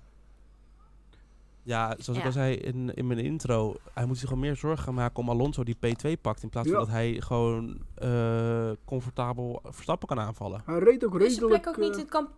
Ja, 1.63 1.95
zoals 1.97 2.19
ik 2.19 2.25
al 2.25 2.31
zei 2.31 2.55
in, 2.55 2.93
in 2.93 3.07
mijn 3.07 3.19
intro. 3.19 3.75
Hij 3.93 4.05
moet 4.05 4.17
zich 4.17 4.27
gewoon 4.27 4.43
meer 4.43 4.55
zorgen 4.55 4.83
gaan 4.83 4.93
maken 4.93 5.17
om 5.17 5.29
Alonso 5.29 5.63
die 5.63 5.75
P2 5.75 6.21
pakt. 6.21 6.43
In 6.43 6.49
plaats 6.49 6.67
Ja. 6.67 6.73
van 6.75 6.83
dat 6.83 6.93
hij 6.93 7.21
gewoon 7.21 7.81
eh, 7.95 8.71
comfortabel 8.85 9.61
Verstappen 9.63 10.07
kan 10.07 10.19
aanvallen. 10.19 10.61
Hij 10.65 10.79
reed 10.79 11.05
ook 11.05 11.19
Is 11.19 11.19
de 11.19 11.39
redelijk... 11.41 11.61
plek 11.61 11.67
ook 11.67 11.83
niet 11.83 11.93
eh, 11.93 11.99
het 11.99 12.09
kamp... 12.09 12.29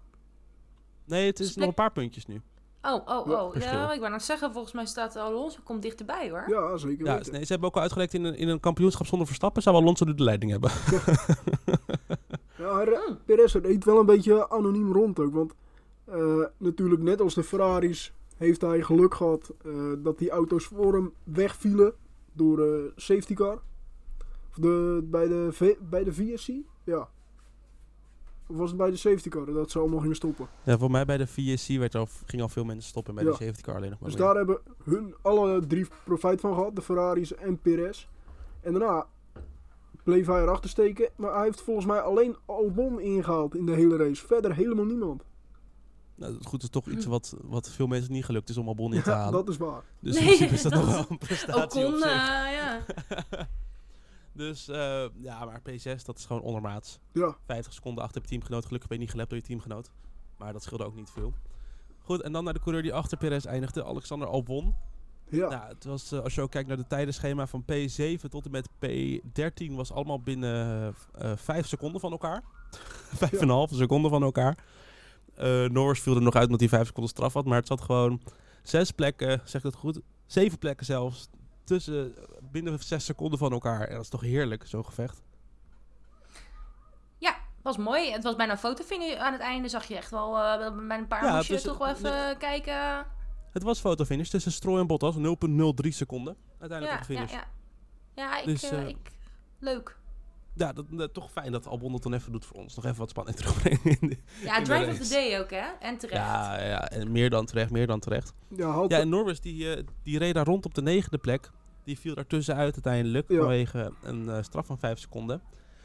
Nee, 1.05 1.25
het 1.25 1.39
is 1.39 1.55
nog 1.55 1.67
een 1.67 1.73
paar 1.73 1.91
puntjes 1.91 2.25
nu. 2.25 2.41
Oh, 2.81 3.07
oh, 3.07 3.27
Ja, 3.27 3.41
oh. 3.41 3.55
Ja, 3.55 3.93
ik 3.93 3.99
wou 3.99 4.11
net 4.11 4.23
zeggen, 4.23 4.51
volgens 4.53 4.73
mij 4.73 4.85
staat 4.85 5.15
Alonso 5.15 5.59
komt 5.63 5.81
dichterbij 5.81 6.29
hoor. 6.29 6.43
ja, 6.47 6.77
zeker 6.77 7.05
Ja, 7.05 7.13
nee, 7.31 7.43
ze 7.43 7.51
hebben 7.51 7.69
ook 7.69 7.75
al 7.75 7.81
uitgelegd 7.81 8.13
in 8.13 8.23
een, 8.23 8.35
in 8.35 8.47
een 8.47 8.59
kampioenschap 8.59 9.05
zonder 9.07 9.27
Verstappen 9.27 9.61
zou 9.61 9.75
Alonso 9.75 10.05
nu 10.05 10.13
de 10.15 10.23
leiding 10.23 10.51
hebben. 10.51 10.71
Ja, 12.57 12.75
hij 12.75 12.83
re- 12.85 13.05
Mm. 13.09 13.17
Perez 13.25 13.53
reed 13.55 13.85
wel 13.85 13.99
een 13.99 14.05
beetje 14.05 14.49
anoniem 14.49 14.91
rond 14.93 15.19
ook. 15.19 15.33
Want 15.33 15.53
eh, 16.05 16.43
natuurlijk 16.57 17.01
net 17.01 17.21
als 17.21 17.33
de 17.33 17.43
Ferraris 17.43 18.13
heeft 18.37 18.61
hij 18.61 18.81
geluk 18.81 19.13
gehad 19.15 19.51
eh, 19.65 19.71
dat 19.97 20.17
die 20.17 20.29
auto's 20.29 20.65
voor 20.65 20.93
hem 20.93 21.13
wegvielen 21.23 21.93
door 22.33 22.55
de 22.55 22.91
safety 22.95 23.33
car. 23.33 23.59
Of 24.49 24.55
de, 24.55 25.01
bij, 25.03 25.27
de, 25.27 25.47
V- 25.51 25.75
bij 25.79 26.03
de 26.03 26.13
VSC? 26.13 26.49
Ja. 26.83 27.09
Of 28.51 28.57
was 28.57 28.69
het 28.69 28.77
bij 28.77 28.89
de 28.89 28.95
safety 28.97 29.29
car 29.29 29.45
dat 29.45 29.71
ze 29.71 29.79
allemaal 29.79 29.99
gingen 29.99 30.15
stoppen? 30.15 30.47
Ja, 30.63 30.77
voor 30.77 30.91
mij 30.91 31.05
bij 31.05 31.17
de 31.17 31.27
VSC 31.27 31.67
werd 31.77 31.95
al, 31.95 32.07
gingen 32.25 32.45
al 32.45 32.51
veel 32.51 32.63
mensen 32.63 32.89
stoppen 32.89 33.15
bij 33.15 33.23
Ja. 33.23 33.29
de 33.29 33.35
safety 33.35 33.61
car 33.61 33.75
alleen 33.75 33.89
nog 33.89 33.99
maar. 33.99 34.09
Dus 34.09 34.17
meer. 34.19 34.27
daar 34.27 34.35
hebben 34.35 34.59
hun 34.83 35.15
alle 35.21 35.67
drie 35.67 35.87
profijt 36.03 36.39
van 36.41 36.53
gehad. 36.53 36.75
De 36.75 36.81
Ferraris 36.81 37.35
en 37.35 37.59
Perez. 37.59 38.07
En 38.61 38.71
daarna 38.73 39.05
bleef 40.03 40.27
hij 40.27 40.41
erachter 40.41 40.69
steken. 40.69 41.09
Maar 41.15 41.33
hij 41.33 41.43
heeft 41.43 41.61
volgens 41.61 41.85
mij 41.85 41.99
alleen 41.99 42.35
Albon 42.45 42.99
ingehaald 43.01 43.55
in 43.55 43.65
de 43.65 43.73
hele 43.73 43.95
race. 43.97 44.25
Verder 44.27 44.55
helemaal 44.55 44.85
niemand. 44.85 45.23
Nou, 46.15 46.33
het 46.33 46.45
goed 46.45 46.63
is 46.63 46.69
toch 46.69 46.87
iets 46.87 47.05
wat, 47.05 47.35
wat 47.43 47.69
veel 47.69 47.87
mensen 47.87 48.11
niet 48.11 48.25
gelukt 48.25 48.49
is 48.49 48.57
om 48.57 48.67
Albon 48.67 48.93
in 48.93 49.01
te 49.01 49.09
Ja, 49.09 49.15
halen. 49.15 49.31
dat 49.33 49.49
is 49.49 49.57
waar. 49.57 49.83
Dus 49.99 50.15
in 50.17 50.23
Nee, 50.25 50.35
principe 50.35 50.53
is 50.55 50.61
dat, 50.61 50.71
dat- 50.75 50.83
nog 50.85 50.93
wel 50.93 51.05
een 51.09 51.17
prestatie 51.17 51.81
op 51.85 51.87
Ocon, 51.87 51.97
zich. 51.99 52.05
eh, 52.11 52.53
ja. 52.53 52.79
dus 54.33 54.67
eh, 54.67 55.05
ja, 55.21 55.45
maar 55.45 55.61
P6 55.69 56.03
dat 56.03 56.17
is 56.17 56.25
gewoon 56.25 56.41
ondermaats. 56.41 56.99
Ja, 57.11 57.35
50 57.45 57.73
seconden 57.73 58.03
achter 58.03 58.21
je 58.21 58.27
teamgenoot. 58.27 58.65
Gelukkig 58.65 58.89
ben 58.89 58.97
je 58.97 59.03
niet 59.03 59.11
gelept 59.11 59.29
door 59.29 59.39
je 59.39 59.45
teamgenoot. 59.45 59.91
Maar 60.37 60.53
dat 60.53 60.63
scheelde 60.63 60.85
ook 60.85 60.95
niet 60.95 61.09
veel. 61.09 61.33
Goed, 61.99 62.21
en 62.21 62.31
dan 62.31 62.43
naar 62.43 62.53
de 62.53 62.59
coureur 62.59 62.83
die 62.83 62.93
achter 62.93 63.17
Perez 63.17 63.45
eindigde, 63.45 63.83
Alexander 63.83 64.27
Albon. 64.27 64.75
ja. 65.29 65.49
Nou, 65.49 65.67
het 65.67 65.83
was, 65.83 66.11
eh, 66.11 66.19
als 66.19 66.35
je 66.35 66.41
ook 66.41 66.51
kijkt 66.51 66.67
naar 66.67 66.77
de 66.77 66.87
tijdenschema 66.87 67.47
van 67.47 67.63
P7 67.65 68.29
tot 68.29 68.45
en 68.45 68.51
met 68.51 68.69
P13 68.85 69.75
was 69.75 69.91
allemaal 69.91 70.21
binnen 70.21 70.95
eh 71.13 71.31
5 71.35 71.67
seconden 71.67 72.01
van 72.01 72.11
elkaar. 72.11 72.43
5,5 73.15 73.75
seconden 73.75 74.11
van 74.11 74.23
elkaar. 74.23 74.57
Norris 75.71 75.99
viel 75.99 76.15
er 76.15 76.21
nog 76.21 76.35
uit 76.35 76.45
omdat 76.45 76.59
hij 76.59 76.69
5 76.69 76.85
seconden 76.85 77.11
straf 77.11 77.33
had, 77.33 77.45
maar 77.45 77.57
het 77.57 77.67
zat 77.67 77.81
gewoon 77.81 78.21
zes 78.63 78.91
plekken, 78.91 79.41
zeg 79.43 79.61
ik 79.61 79.63
het 79.63 79.75
goed, 79.75 79.99
zeven 80.25 80.57
plekken 80.57 80.85
zelfs, 80.85 81.29
tussen 81.63 82.13
binnen 82.51 82.79
6 82.79 83.05
seconden 83.05 83.39
van 83.39 83.51
elkaar. 83.51 83.81
En 83.87 83.93
dat 83.93 84.03
is 84.03 84.09
toch 84.09 84.21
heerlijk, 84.21 84.63
zo'n 84.67 84.85
gevecht. 84.85 85.21
ja, 87.17 87.35
was 87.61 87.77
mooi. 87.77 88.11
Het 88.11 88.23
was 88.23 88.35
bijna 88.35 88.51
een 88.51 88.57
fotofinish. 88.57 89.15
Aan 89.15 89.31
het 89.33 89.41
einde 89.41 89.67
zag 89.69 89.85
je 89.85 89.95
echt 89.95 90.11
wel, 90.11 90.37
eh, 90.37 90.87
bij 90.87 90.97
een 90.97 91.07
paar 91.07 91.23
Ja, 91.25 91.35
moest 91.35 91.47
dus 91.47 91.61
toch 91.61 91.77
wel 91.77 91.87
even 91.87 92.11
nee. 92.25 92.37
kijken. 92.37 93.05
Het 93.51 93.63
was 93.63 93.79
fotofinish 93.79 94.29
tussen 94.29 94.51
Stroll 94.51 94.79
en 94.79 94.87
Bottas, 94.87 95.15
0,03 95.15 95.91
seconden. 95.93 96.35
Uiteindelijk 96.59 96.99
Ja, 96.99 97.01
op 97.01 97.07
de 97.07 97.13
ja, 97.13 97.19
finish. 97.27 97.31
ja. 97.33 97.47
Ja, 98.15 98.39
ik, 98.39 98.45
Dus, 98.45 98.63
eh, 98.63 98.81
eh, 98.81 98.87
ik... 98.87 98.97
Leuk. 99.59 99.99
Ja, 100.55 100.73
dat, 100.73 100.85
dat- 100.89 101.13
toch 101.13 101.31
fijn 101.31 101.51
dat 101.51 101.67
Albon 101.67 101.93
het 101.93 102.03
dan 102.03 102.13
even 102.13 102.31
doet 102.31 102.45
voor 102.45 102.57
ons. 102.57 102.75
Nog 102.75 102.85
even 102.85 102.97
wat 102.97 103.09
spanning 103.09 103.37
terugbrengen 103.39 103.99
in 104.01 104.07
de, 104.09 104.17
Ja, 104.43 104.57
in 104.57 104.63
de 104.63 104.69
drive 104.69 104.91
of 104.91 104.97
the 104.97 105.09
day 105.13 105.39
ook, 105.39 105.49
hè? 105.49 105.65
En 105.79 105.97
terecht. 105.97 106.21
Ja, 106.21 106.61
ja, 106.61 106.89
en 106.89 107.11
meer 107.11 107.29
dan 107.29 107.45
terecht, 107.45 107.71
meer 107.71 107.87
dan 107.87 107.99
terecht. 107.99 108.33
Ja, 108.55 108.85
Ja, 108.87 108.99
en 108.99 109.09
Norris 109.09 109.39
die, 109.41 109.75
eh, 109.75 109.83
die 110.03 110.17
reed 110.17 110.33
daar 110.33 110.45
rond 110.45 110.65
op 110.65 110.73
de 110.73 110.81
negende 110.81 111.17
plek. 111.17 111.49
Die 111.91 111.99
viel 111.99 112.15
daartussenuit 112.15 112.73
uiteindelijk 112.73 113.29
Ja. 113.29 113.37
vanwege 113.37 113.91
een 114.03 114.29
eh, 114.29 114.43
straf 114.43 114.65
van 114.65 114.77
5 114.79 114.99
seconden. 114.99 115.41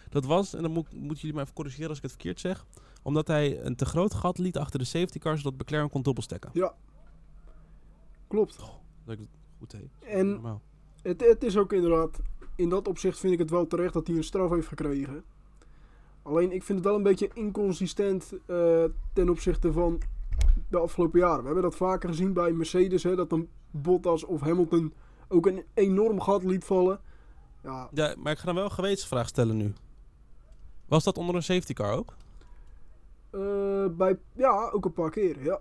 Dat 0.09 0.25
was, 0.25 0.55
en 0.55 0.63
dan 0.63 0.71
moet, 0.71 0.93
moeten 0.93 1.17
jullie 1.17 1.35
me 1.35 1.41
even 1.43 1.55
corrigeren 1.55 1.89
als 1.89 1.97
ik 1.97 2.03
het 2.03 2.13
verkeerd 2.13 2.41
zeg, 2.41 2.67
omdat 3.03 3.27
hij 3.27 3.61
een 3.65 3.77
te 3.77 3.85
groot 3.85 4.15
gat 4.15 4.39
liet 4.39 4.57
achter 4.57 4.79
de 4.79 4.85
safety 4.85 5.19
car, 5.19 5.37
zodat 5.39 5.61
McLaren 5.61 5.91
kon 5.91 6.03
dubbelstekken. 6.03 6.51
klopt. 8.27 8.57
Dat 9.05 9.15
ik 9.15 9.19
het 9.19 9.29
goed 9.59 9.71
deed. 9.71 9.91
En 10.01 10.41
het, 11.03 11.21
het 11.21 11.43
is 11.45 11.57
ook 11.57 11.73
inderdaad, 11.73 12.21
in 12.57 12.69
dat 12.69 12.89
opzicht 12.89 13.19
vind 13.19 13.33
ik 13.33 13.39
het 13.39 13.51
wel 13.51 13.67
terecht 13.67 13.93
dat 13.93 14.07
hij 14.07 14.17
een 14.17 14.25
straf 14.25 14.51
heeft 14.51 14.69
gekregen. 14.69 15.25
Alleen 16.23 16.53
ik 16.53 16.63
vind 16.63 16.79
het 16.79 16.87
wel 16.87 16.97
een 16.97 17.03
beetje 17.03 17.31
inconsistent 17.35 18.33
eh, 18.47 18.85
ten 19.13 19.29
opzichte 19.29 19.73
van 19.73 20.01
de 20.69 20.79
afgelopen 20.79 21.21
jaren. 21.21 21.39
We 21.39 21.45
hebben 21.45 21.63
dat 21.63 21.77
vaker 21.77 22.09
gezien 22.09 22.33
bij 22.33 22.53
Mercedes, 22.53 23.03
hè, 23.03 23.17
dat 23.17 23.33
een 23.33 23.49
Bottas 23.71 24.25
of 24.25 24.41
Hamilton 24.41 24.93
ook 25.29 25.47
een 25.47 25.65
enorm 25.75 26.21
gat 26.21 26.45
liet 26.45 26.65
vallen. 26.65 27.01
Ja, 27.63 27.89
Ja, 27.93 28.15
maar 28.19 28.33
ik 28.33 28.39
ga 28.39 28.45
dan 28.47 28.55
wel 28.55 28.65
een 28.65 28.71
gewetensvraag 28.71 29.29
stellen 29.29 29.57
nu. 29.57 29.73
Was 30.89 31.05
dat 31.05 31.19
onder 31.19 31.35
een 31.35 31.43
safety 31.43 31.73
car 31.73 31.93
ook? 31.93 32.15
eh, 33.31 33.87
bij, 33.91 34.19
ja, 34.33 34.71
ook 34.73 34.85
een 34.85 34.93
paar 34.93 35.11
keer. 35.11 35.43
Ja. 35.45 35.61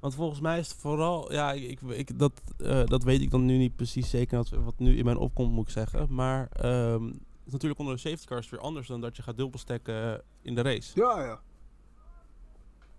Want 0.00 0.14
volgens 0.14 0.40
mij 0.40 0.58
is 0.58 0.68
het 0.68 0.76
vooral, 0.76 1.32
ja, 1.32 1.52
ik, 1.52 1.80
ik, 1.80 2.18
dat, 2.18 2.32
eh, 2.58 2.84
dat 2.84 3.02
weet 3.02 3.20
ik 3.20 3.30
dan 3.30 3.44
nu 3.44 3.56
niet 3.56 3.76
precies 3.76 4.10
zeker 4.10 4.36
wat, 4.36 4.48
wat 4.48 4.78
nu 4.78 4.96
in 4.96 5.04
mijn 5.04 5.16
opkomt 5.16 5.52
moet 5.52 5.66
ik 5.66 5.72
zeggen. 5.72 6.14
Maar 6.14 6.48
ehm, 6.52 7.04
het 7.04 7.46
is 7.46 7.52
natuurlijk 7.52 7.80
onder 7.80 7.94
een 7.94 8.00
safety 8.00 8.26
car 8.26 8.38
is 8.38 8.50
weer 8.50 8.60
anders 8.60 8.86
dan 8.86 9.00
dat 9.00 9.16
je 9.16 9.22
gaat 9.22 9.36
dubbelstekken 9.36 10.22
in 10.42 10.54
de 10.54 10.62
race. 10.62 10.92
ja, 11.00 11.24
ja. 11.24 11.40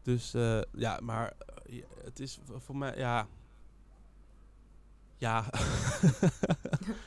Dus 0.02 0.34
eh, 0.34 0.62
ja, 0.72 1.00
maar 1.04 1.34
eh, 1.66 1.82
het 2.04 2.20
is 2.20 2.40
voor 2.58 2.78
mij, 2.78 2.98
ja. 2.98 3.28
Ja. 5.20 5.44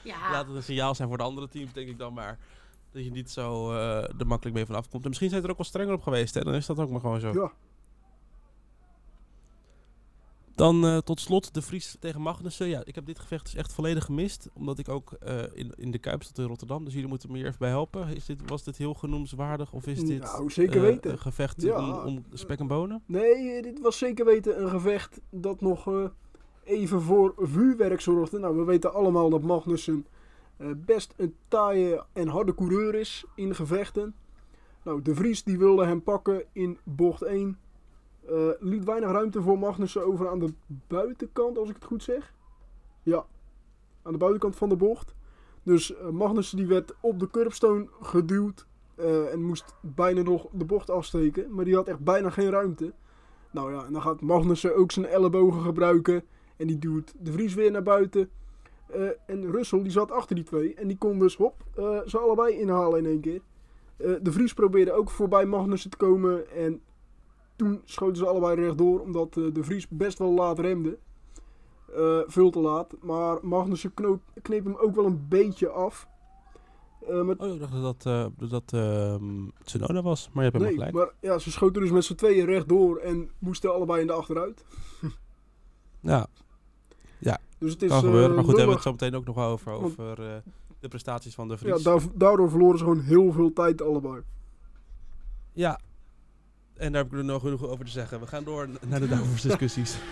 Ja, 0.04 0.30
Laat 0.30 0.46
het 0.46 0.56
een 0.56 0.62
signaal 0.62 0.94
zijn 0.94 1.08
voor 1.08 1.16
de 1.18 1.24
andere 1.24 1.48
teams, 1.48 1.72
denk 1.72 1.88
ik 1.88 1.98
dan 1.98 2.12
maar. 2.12 2.38
Dat 2.92 3.04
je 3.04 3.10
niet 3.10 3.30
zo 3.30 3.72
eh 3.72 4.20
er 4.20 4.26
makkelijk 4.26 4.56
mee 4.56 4.66
vanaf 4.66 4.88
komt. 4.88 5.02
En 5.02 5.08
misschien 5.08 5.28
zijn 5.28 5.40
ze 5.40 5.46
er 5.46 5.52
ook 5.52 5.58
wel 5.60 5.68
strenger 5.70 5.94
op 5.94 6.02
geweest, 6.02 6.34
hè? 6.34 6.40
Dan 6.40 6.54
is 6.54 6.66
dat 6.66 6.78
ook 6.78 6.90
maar 6.90 7.00
gewoon 7.00 7.20
zo. 7.20 7.32
ja. 7.32 7.52
Dan 10.54 10.84
eh, 10.86 10.98
tot 10.98 11.20
slot 11.20 11.54
de 11.54 11.62
Vries 11.62 11.96
tegen 12.00 12.20
Magnussen. 12.20 12.68
Ja, 12.68 12.82
ik 12.84 12.94
heb 12.94 13.06
dit 13.06 13.18
gevecht 13.18 13.44
dus 13.44 13.54
echt 13.54 13.72
volledig 13.72 14.04
gemist. 14.04 14.48
Omdat 14.54 14.78
ik 14.78 14.88
ook 14.88 15.12
eh, 15.12 15.42
in, 15.52 15.72
in 15.76 15.90
de 15.90 15.98
Kuip 15.98 16.22
zat 16.22 16.38
in 16.38 16.44
Rotterdam. 16.44 16.84
Dus 16.84 16.92
jullie 16.92 17.08
moeten 17.08 17.30
me 17.30 17.36
hier 17.36 17.46
even 17.46 17.58
bij 17.58 17.68
helpen. 17.68 18.08
Is 18.16 18.24
dit, 18.26 18.40
was 18.46 18.62
dit 18.64 18.76
heel 18.76 18.94
genoemswaardig? 18.94 19.72
Of 19.72 19.86
is 19.86 20.04
dit 20.04 20.22
Nou, 20.22 20.50
zeker 20.50 20.80
weten. 20.80 21.10
een 21.12 21.18
gevecht 21.18 21.62
Ja. 21.62 21.78
om, 22.04 22.06
om 22.06 22.24
spek 22.32 22.58
en 22.58 22.66
bonen? 22.66 23.02
Nee, 23.06 23.62
dit 23.62 23.80
was 23.80 23.98
zeker 23.98 24.24
weten 24.24 24.62
een 24.62 24.68
gevecht 24.70 25.20
dat 25.30 25.60
nog 25.60 25.86
eh, 25.86 26.04
even 26.72 27.00
voor 27.00 27.34
vuurwerk 27.36 28.00
zorgde. 28.00 28.38
Nou, 28.38 28.56
we 28.56 28.64
weten 28.64 28.92
allemaal 28.94 29.30
dat 29.30 29.42
Magnussen 29.42 30.06
eh, 30.56 30.68
best 30.76 31.14
een 31.16 31.34
taaie 31.48 32.02
en 32.12 32.28
harde 32.28 32.54
coureur 32.54 32.94
is 32.94 33.24
in 33.34 33.54
gevechten. 33.54 34.14
Nou, 34.84 35.02
de 35.02 35.14
Vries 35.14 35.42
die 35.42 35.58
wilde 35.58 35.84
hem 35.84 36.02
pakken 36.02 36.44
in 36.52 36.78
bocht 36.84 37.22
1. 37.22 37.58
Eh, 38.26 38.48
liet 38.58 38.84
weinig 38.84 39.10
ruimte 39.10 39.42
voor 39.42 39.58
Magnussen 39.58 40.06
over 40.06 40.28
aan 40.28 40.38
de 40.38 40.52
buitenkant, 40.86 41.58
als 41.58 41.68
ik 41.68 41.74
het 41.74 41.84
goed 41.84 42.02
zeg. 42.02 42.34
Ja, 43.02 43.26
aan 44.02 44.12
de 44.12 44.18
buitenkant 44.18 44.56
van 44.56 44.68
de 44.68 44.76
bocht. 44.76 45.14
Dus 45.62 45.94
eh, 45.94 46.08
Magnussen 46.08 46.56
die 46.56 46.66
werd 46.66 46.94
op 47.00 47.18
de 47.18 47.30
curbstone 47.30 47.88
geduwd. 48.00 48.66
en 49.30 49.42
moest 49.42 49.74
bijna 49.80 50.22
nog 50.22 50.46
de 50.52 50.64
bocht 50.64 50.90
afsteken. 50.90 51.54
Maar 51.54 51.64
die 51.64 51.74
had 51.74 51.88
echt 51.88 51.98
bijna 51.98 52.30
geen 52.30 52.50
ruimte. 52.50 52.92
Nou 53.50 53.72
ja, 53.72 53.84
en 53.84 53.92
dan 53.92 54.02
gaat 54.02 54.20
Magnussen 54.20 54.76
ook 54.76 54.92
zijn 54.92 55.06
ellebogen 55.06 55.62
gebruiken. 55.62 56.24
En 56.62 56.68
die 56.68 56.78
duwt 56.78 57.14
de 57.18 57.32
Vries 57.32 57.54
weer 57.54 57.70
naar 57.70 57.82
buiten. 57.82 58.30
Eh, 58.86 59.02
en 59.26 59.50
Russell 59.50 59.82
die 59.82 59.90
zat 59.92 60.10
achter 60.10 60.34
die 60.36 60.44
twee. 60.44 60.74
En 60.74 60.88
die 60.88 60.96
kon 60.98 61.18
dus 61.18 61.36
hop, 61.36 61.54
eh, 61.74 61.98
ze 62.06 62.18
allebei 62.18 62.54
inhalen 62.58 62.98
in 62.98 63.06
één 63.06 63.20
keer. 63.20 63.40
Eh, 63.96 64.10
de 64.22 64.32
Vries 64.32 64.54
probeerde 64.54 64.92
ook 64.92 65.10
voorbij 65.10 65.46
Magnussen 65.46 65.90
te 65.90 65.96
komen. 65.96 66.50
En 66.50 66.80
toen 67.56 67.80
schoten 67.84 68.16
ze 68.16 68.26
allebei 68.26 68.60
rechtdoor. 68.60 69.00
Omdat 69.00 69.34
de 69.34 69.62
Vries 69.64 69.88
best 69.88 70.18
wel 70.18 70.32
laat 70.32 70.58
remde. 70.58 70.98
Veel 72.26 72.50
te 72.50 72.60
laat. 72.60 72.94
Maar 73.00 73.38
Magnussen 73.42 73.94
knoop, 73.94 74.22
kneep 74.42 74.64
hem 74.64 74.76
ook 74.76 74.94
wel 74.94 75.04
een 75.04 75.26
beetje 75.28 75.68
af. 75.68 76.06
Met 77.08 77.38
Oh, 77.38 77.54
ik 77.54 77.60
dacht 77.60 77.72
dat 77.72 77.82
dat, 78.02 78.06
eh, 78.40 78.50
dat 78.50 78.72
ehm, 78.72 79.48
Tsunoda 79.64 80.02
was. 80.02 80.30
Maar 80.32 80.44
je 80.44 80.50
hebt 80.50 80.62
Nee, 80.64 80.72
gelijk. 80.72 80.92
maar 80.92 81.12
ja, 81.20 81.38
ze 81.38 81.50
schoten 81.50 81.82
dus 81.82 81.90
met 81.90 82.04
z'n 82.04 82.14
tweeën 82.14 82.46
rechtdoor 82.46 82.96
en 82.96 83.30
moesten 83.38 83.72
allebei 83.74 84.00
in 84.00 84.06
de 84.06 84.12
achteruit. 84.12 84.64
Ja, 86.00 86.26
Dus 87.62 87.72
het 87.72 87.82
is 87.82 87.88
kan 87.88 88.00
gebeuren. 88.00 88.34
Maar 88.34 88.44
goed, 88.44 88.56
daar 88.56 88.66
hebben 88.66 88.66
we 88.66 88.72
het 88.72 88.82
zo 88.82 88.90
meteen 89.06 89.14
ook 89.14 89.24
nog 89.26 89.34
wel 89.34 89.48
over. 89.50 89.72
Want- 89.72 89.84
Over 89.84 90.22
eh, 90.30 90.36
de 90.80 90.88
prestaties 90.88 91.34
van 91.34 91.48
de 91.48 91.52
Ja, 91.54 91.58
Vries. 91.58 91.82
daar- 91.82 92.00
daardoor 92.14 92.50
verloren 92.50 92.78
ze 92.78 92.84
gewoon 92.84 93.00
heel 93.00 93.32
veel 93.32 93.52
tijd 93.52 93.82
allebei. 93.82 94.20
Ja. 95.52 95.80
En 96.76 96.92
daar 96.92 97.02
heb 97.02 97.12
ik 97.12 97.18
er 97.18 97.24
nog 97.24 97.40
genoeg 97.42 97.66
over 97.66 97.84
te 97.84 97.90
zeggen. 97.90 98.20
We 98.20 98.26
gaan 98.26 98.44
door 98.44 98.68
naar 98.88 99.00
de 99.00 99.08
Downforce-discussies. 99.08 99.96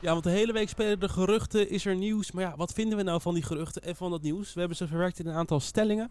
Ja, 0.00 0.12
want 0.12 0.24
de 0.24 0.30
hele 0.30 0.52
week 0.52 0.68
spelen 0.68 1.00
de 1.00 1.08
geruchten, 1.08 1.70
is 1.70 1.86
er 1.86 1.96
nieuws. 1.96 2.32
Maar 2.32 2.44
ja, 2.44 2.54
wat 2.56 2.72
vinden 2.72 2.96
we 2.98 3.04
nou 3.04 3.20
van 3.20 3.34
die 3.34 3.42
geruchten 3.42 3.82
en 3.82 3.96
van 3.96 4.10
dat 4.10 4.22
nieuws? 4.22 4.52
We 4.54 4.58
hebben 4.58 4.76
ze 4.76 4.86
verwerkt 4.86 5.18
in 5.18 5.26
een 5.26 5.34
aantal 5.34 5.60
stellingen. 5.60 6.10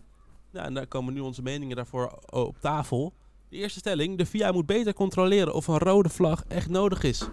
Nou, 0.51 0.65
en 0.65 0.73
daar 0.73 0.87
komen 0.87 1.13
nu 1.13 1.19
onze 1.19 1.41
meningen 1.41 1.75
daarvoor 1.75 2.19
op 2.29 2.57
tafel. 2.59 3.13
De 3.49 3.55
eerste 3.55 3.79
stelling, 3.79 4.17
de 4.17 4.25
VIA 4.25 4.51
moet 4.51 4.65
beter 4.65 4.93
controleren 4.93 5.53
of 5.53 5.67
een 5.67 5.77
rode 5.77 6.09
vlag 6.09 6.43
echt 6.47 6.69
nodig 6.69 7.03
is. 7.03 7.27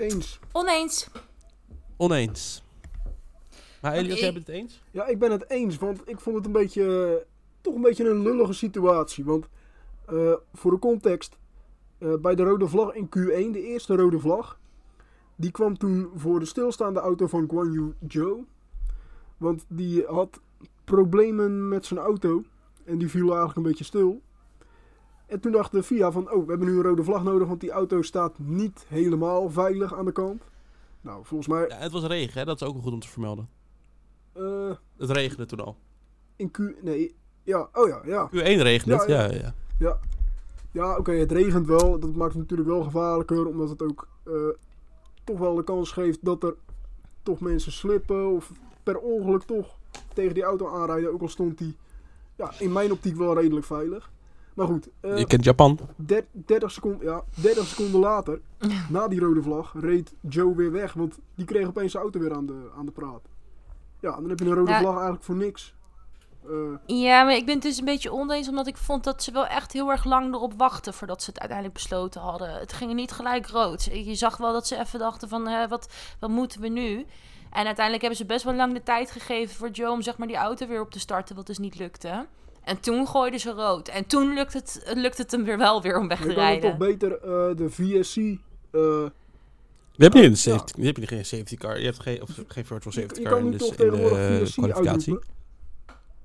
Eens. 0.00 0.38
Oneens. 0.52 1.08
Oneens. 1.96 2.62
Maar 3.82 3.96
ik- 3.96 4.06
jij 4.18 4.32
bent 4.32 4.46
het 4.46 4.56
eens? 4.56 4.82
Ja, 4.90 5.06
ik 5.06 5.18
ben 5.18 5.30
het 5.30 5.50
eens, 5.50 5.76
want 5.78 6.00
ik 6.08 6.20
vond 6.20 6.36
het 6.36 6.46
een 6.46 6.52
beetje, 6.52 7.06
eh, 7.20 7.26
toch 7.60 7.74
een 7.74 7.80
beetje 7.82 8.08
een 8.10 8.22
lullige 8.22 8.52
situatie. 8.52 9.24
Want 9.24 9.48
eh, 10.06 10.32
voor 10.54 10.70
de 10.70 10.78
context, 10.78 11.38
eh, 11.98 12.14
bij 12.20 12.34
de 12.34 12.42
rode 12.42 12.68
vlag 12.68 12.94
in 12.94 13.06
Q1, 13.08 13.52
de 13.52 13.62
eerste 13.62 13.96
rode 13.96 14.18
vlag, 14.18 14.58
die 15.36 15.50
kwam 15.50 15.78
toen 15.78 16.10
voor 16.14 16.38
de 16.40 16.46
stilstaande 16.46 17.00
auto 17.00 17.26
van 17.26 17.48
Guan 17.48 17.72
Yu 17.72 17.94
Zhou. 18.08 18.44
Want 19.36 19.64
die 19.68 20.04
had 20.06 20.40
problemen 20.84 21.68
met 21.68 21.86
zijn 21.86 22.00
auto 22.00 22.42
en 22.84 22.98
die 22.98 23.08
viel 23.08 23.26
eigenlijk 23.28 23.56
een 23.56 23.62
beetje 23.62 23.84
stil. 23.84 24.20
En 25.30 25.40
toen 25.40 25.52
dacht 25.52 25.72
de 25.72 25.82
FIA 25.82 26.12
van, 26.12 26.30
oh, 26.32 26.44
we 26.44 26.50
hebben 26.50 26.68
nu 26.68 26.76
een 26.76 26.82
rode 26.82 27.04
vlag 27.04 27.22
nodig, 27.22 27.48
want 27.48 27.60
die 27.60 27.70
auto 27.70 28.02
staat 28.02 28.38
niet 28.38 28.84
helemaal 28.88 29.50
veilig 29.50 29.94
aan 29.94 30.04
de 30.04 30.12
kant. 30.12 30.42
Nou, 31.00 31.24
volgens 31.24 31.48
mij... 31.48 31.68
Ja, 31.68 31.76
het 31.76 31.92
was 31.92 32.04
regen, 32.04 32.38
hè? 32.38 32.44
dat 32.44 32.60
is 32.60 32.66
ook 32.66 32.72
wel 32.72 32.82
goed 32.82 32.92
om 32.92 33.00
te 33.00 33.08
vermelden. 33.08 33.48
eh, 34.32 34.70
Het 34.96 35.10
regende 35.10 35.46
toen 35.46 35.60
al. 35.60 35.76
in 36.36 36.50
Q... 36.50 36.58
Nee, 36.82 37.14
ja, 37.42 37.68
oh 37.72 37.88
ja, 37.88 38.00
ja. 38.04 38.28
Q1 38.28 38.32
regende 38.32 38.96
het, 38.96 39.08
Ja, 39.08 39.24
ja, 39.24 39.32
ja. 39.34 39.54
ja. 39.78 39.98
Ja, 40.72 40.96
oké, 40.96 41.12
het 41.12 41.32
regent 41.32 41.66
wel. 41.66 41.98
Dat 41.98 42.14
maakt 42.14 42.32
het 42.32 42.40
natuurlijk 42.40 42.68
wel 42.68 42.82
gevaarlijker, 42.82 43.46
omdat 43.46 43.68
het 43.68 43.82
ook 43.82 44.08
eh, 44.24 44.32
toch 45.24 45.38
wel 45.38 45.54
de 45.54 45.64
kans 45.64 45.92
geeft 45.92 46.24
dat 46.24 46.42
er 46.42 46.54
toch 47.22 47.40
mensen 47.40 47.72
slippen 47.72 48.26
of 48.34 48.52
per 48.82 48.98
ongeluk 48.98 49.42
toch 49.42 49.78
tegen 50.14 50.34
die 50.34 50.42
auto 50.42 50.68
aanrijden. 50.68 51.12
Ook 51.12 51.20
al 51.20 51.28
stond 51.28 51.58
die 51.58 51.76
ja, 52.36 52.52
in 52.58 52.72
mijn 52.72 52.92
optiek 52.92 53.16
wel 53.16 53.34
redelijk 53.34 53.66
veilig. 53.66 54.10
Maar 54.54 54.66
goed, 54.66 54.88
eh, 55.00 55.18
Je 55.18 55.26
kent 55.26 55.44
Japan. 55.44 55.78
der- 55.96 56.26
30, 56.32 56.70
seconden, 56.70 57.06
ja, 57.06 57.22
30 57.34 57.66
seconden 57.66 58.00
later, 58.00 58.40
na 58.88 59.08
die 59.08 59.20
rode 59.20 59.42
vlag, 59.42 59.72
reed 59.80 60.14
Joe 60.20 60.54
weer 60.54 60.72
weg. 60.72 60.92
Want 60.92 61.18
die 61.34 61.44
kreeg 61.46 61.66
opeens 61.66 61.90
zijn 61.92 62.02
auto 62.02 62.20
weer 62.20 62.34
aan 62.34 62.46
de, 62.46 62.70
aan 62.78 62.84
de 62.86 62.92
praat. 62.92 63.22
Ja, 64.00 64.10
dan 64.14 64.28
heb 64.28 64.38
je 64.38 64.44
een 64.44 64.54
rode 64.54 64.70
Ja. 64.70 64.78
vlag 64.78 64.92
eigenlijk 64.94 65.24
voor 65.24 65.36
niks. 65.36 65.74
Eh, 66.46 66.52
Ja, 66.86 67.22
maar 67.24 67.34
ik 67.34 67.44
ben 67.44 67.54
het 67.54 67.62
dus 67.62 67.78
een 67.78 67.84
beetje 67.84 68.12
oneens, 68.12 68.48
omdat 68.48 68.66
ik 68.66 68.76
vond 68.76 69.04
dat 69.04 69.22
ze 69.22 69.32
wel 69.32 69.46
echt 69.46 69.72
heel 69.72 69.90
erg 69.90 70.04
lang 70.04 70.34
erop 70.34 70.52
wachten 70.56 70.94
voordat 70.94 71.22
ze 71.22 71.30
het 71.30 71.38
uiteindelijk 71.38 71.78
besloten 71.78 72.20
hadden. 72.20 72.52
Het 72.54 72.72
ging 72.72 72.94
niet 72.94 73.12
gelijk 73.12 73.46
rood. 73.46 73.84
Je 73.84 74.14
zag 74.14 74.36
wel 74.36 74.52
dat 74.52 74.66
ze 74.66 74.78
even 74.78 74.98
dachten 74.98 75.28
van, 75.28 75.46
hè, 75.48 75.68
wat, 75.68 75.92
wat 76.20 76.30
moeten 76.30 76.60
we 76.60 76.68
nu? 76.68 77.06
En 77.50 77.64
uiteindelijk 77.66 78.00
hebben 78.00 78.16
ze 78.18 78.24
best 78.26 78.44
wel 78.44 78.54
lang 78.54 78.72
de 78.72 78.82
tijd 78.82 79.10
gegeven 79.10 79.56
voor 79.56 79.70
Joe 79.70 79.90
om 79.90 80.02
zeg 80.02 80.16
maar 80.18 80.26
die 80.26 80.36
auto 80.36 80.66
weer 80.66 80.80
op 80.80 80.90
te 80.90 80.98
starten, 80.98 81.36
wat 81.36 81.46
dus 81.46 81.58
niet 81.58 81.78
lukte. 81.78 82.26
En 82.64 82.80
toen 82.80 83.06
gooiden 83.08 83.40
ze 83.40 83.50
rood. 83.52 83.88
En 83.88 84.06
toen 84.06 84.34
lukt 84.34 84.52
het, 84.52 84.92
lukt 84.94 85.18
het 85.18 85.30
hem 85.30 85.44
weer 85.44 85.58
wel 85.58 85.82
weer 85.82 85.98
om 85.98 86.08
weg 86.08 86.18
je 86.22 86.28
te 86.28 86.34
kan 86.34 86.44
dan 86.44 86.52
toch 86.60 86.62
rijden. 86.62 86.78
beter 86.78 87.12
eh, 87.12 87.56
de 87.56 87.70
VSC... 87.70 88.16
eh, 88.16 88.30
Je 88.70 89.10
hebt, 90.06 90.14
niet 90.14 90.24
een 90.24 90.30
Ja. 90.30 90.36
safety, 90.36 90.80
je 90.80 90.86
hebt 90.86 91.08
geen 91.08 91.24
safety 91.24 91.56
car. 91.56 91.78
Je 91.78 91.84
hebt 91.84 92.00
geen, 92.00 92.22
of 92.22 92.28
geen 92.46 92.64
virtual 92.64 92.92
safety 92.92 93.20
je 93.20 93.28
car 93.28 93.38
in, 93.38 93.50
dus 93.50 93.70
in 93.70 93.76
de 93.90 94.42
VSC 94.46 94.54
kwalificatie. 94.54 94.90
uitroepen. 94.92 95.28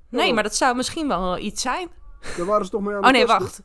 Nee, 0.10 0.28
Ja, 0.28 0.34
maar 0.34 0.44
dat 0.44 0.56
zou 0.56 0.76
misschien 0.76 1.08
wel 1.08 1.38
iets 1.38 1.62
zijn. 1.62 1.88
Daar 2.38 2.46
waren 2.46 2.66
ze 2.66 2.72
toch 2.72 2.82
mee 2.82 2.96
aan 2.96 3.06
Oh 3.06 3.12
nee, 3.12 3.26
testen? 3.26 3.40
wacht. 3.40 3.62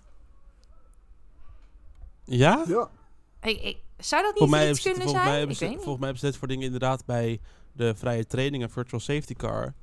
Ja? 2.25 2.65
Ja, 2.69 2.89
Ik, 3.43 3.61
ik, 3.63 3.77
zou 3.99 4.23
dat 4.23 4.31
niet 4.31 4.39
Volgens 4.39 4.61
mij, 4.61 4.71
iets 4.71 4.81
kunnen 4.83 5.03
volgens, 5.03 5.13
mij 5.23 5.25
zijn? 5.29 5.39
hebben 5.39 5.57
ze, 5.57 5.65
niet. 5.65 5.75
volgens 5.75 5.97
mij 5.97 6.05
hebben 6.05 6.19
ze 6.19 6.27
dit 6.27 6.37
voor 6.37 6.49
dingen 6.49 6.65
inderdaad 6.65 7.05
bij 7.05 7.41
de 7.73 7.95
vrije 7.95 8.27
training 8.27 8.63
en 8.63 8.71
virtual 8.71 9.01
safety 9.01 9.35
car. 9.35 9.75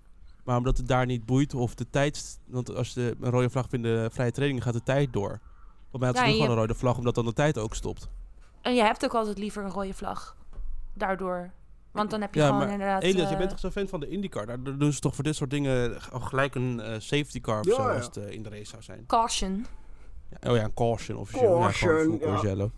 Maar 0.47 0.57
omdat 0.57 0.77
het 0.77 0.87
daar 0.87 1.05
niet 1.05 1.25
boeit 1.25 1.53
of 1.53 1.75
de 1.75 1.89
tijd... 1.89 2.39
Want 2.45 2.75
als 2.75 2.93
de 2.93 3.15
een 3.21 3.29
rode 3.29 3.49
vlag 3.49 3.69
vindt 3.69 3.85
de 3.85 4.09
vrije 4.11 4.31
training 4.31 4.63
gaat 4.63 4.73
de 4.73 4.83
tijd 4.83 5.13
door. 5.13 5.39
Volgens 5.89 5.99
mij 6.01 6.07
had 6.07 6.17
ze 6.17 6.21
Ja, 6.21 6.27
nu 6.27 6.33
je- 6.33 6.41
gewoon 6.41 6.55
een 6.55 6.61
rode 6.61 6.75
vlag 6.75 6.97
omdat 6.97 7.15
dan 7.15 7.25
de 7.25 7.33
tijd 7.33 7.57
ook 7.57 7.75
stopt. 7.75 8.09
En 8.61 8.75
jij 8.75 8.85
hebt 8.85 9.05
ook 9.05 9.13
altijd 9.13 9.37
liever 9.37 9.63
een 9.63 9.69
rode 9.71 9.93
vlag. 9.93 10.35
Daardoor. 10.93 11.51
Want 11.91 12.09
dan 12.09 12.21
heb 12.21 12.33
je 12.33 12.39
Ja, 12.39 12.45
gewoon 12.45 12.61
maar 12.61 12.71
inderdaad... 12.71 13.03
Elias, 13.03 13.27
je 13.27 13.33
eh, 13.33 13.37
bent 13.37 13.49
toch 13.49 13.59
zo'n 13.59 13.71
fan 13.71 13.87
van 13.87 13.99
de 13.99 14.07
IndyCar? 14.07 14.45
Daar 14.45 14.77
doen 14.77 14.93
ze 14.93 14.99
toch 14.99 15.15
voor 15.15 15.23
dit 15.23 15.35
soort 15.35 15.49
dingen 15.49 15.97
al 16.11 16.19
gelijk 16.19 16.55
een 16.55 16.79
eh, 16.79 16.93
safety 16.99 17.41
car 17.41 17.59
of 17.59 17.65
Ja, 17.65 17.75
zo 17.75 17.81
ja. 17.81 17.95
als 17.95 18.05
het 18.05 18.17
eh, 18.17 18.31
in 18.31 18.43
de 18.43 18.49
race 18.49 18.65
zou 18.65 18.81
zijn. 18.83 19.03
Caution. 19.07 19.65
Ja, 20.39 20.49
oh 20.49 20.55
ja, 20.55 20.63
een 20.63 20.73
caution 20.73 21.17
officieel. 21.17 21.59
Caution, 21.59 22.19
ja, 22.19 22.69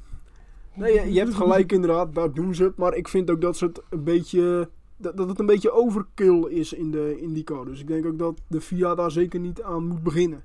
nee, 0.74 0.94
je, 0.94 1.14
je 1.14 1.20
hebt 1.20 1.34
gelijk 1.34 1.72
inderdaad, 1.72 2.16
daar 2.16 2.34
doen 2.34 2.56
ze 2.56 2.64
het. 2.64 2.78
Maar 2.78 2.94
ik 2.94 3.08
vind 3.08 3.30
ook 3.30 3.42
dat 3.42 3.58
ze 3.58 3.66
het 3.66 3.82
een 3.90 4.04
beetje... 4.04 4.70
Dat, 5.02 5.18
dat 5.18 5.30
het 5.30 5.40
een 5.40 5.46
beetje 5.46 5.72
overkill 5.72 6.44
is 6.48 6.74
in 6.74 6.92
de 6.92 7.20
IndyCar. 7.22 7.66
Dus 7.66 7.80
ik 7.80 7.88
denk 7.88 8.06
ook 8.06 8.20
dat 8.20 8.42
de 8.48 8.62
FIA 8.62 8.96
daar 8.96 9.12
zeker 9.12 9.40
niet 9.40 9.62
aan 9.62 9.88
moet 9.88 10.04
beginnen. 10.04 10.44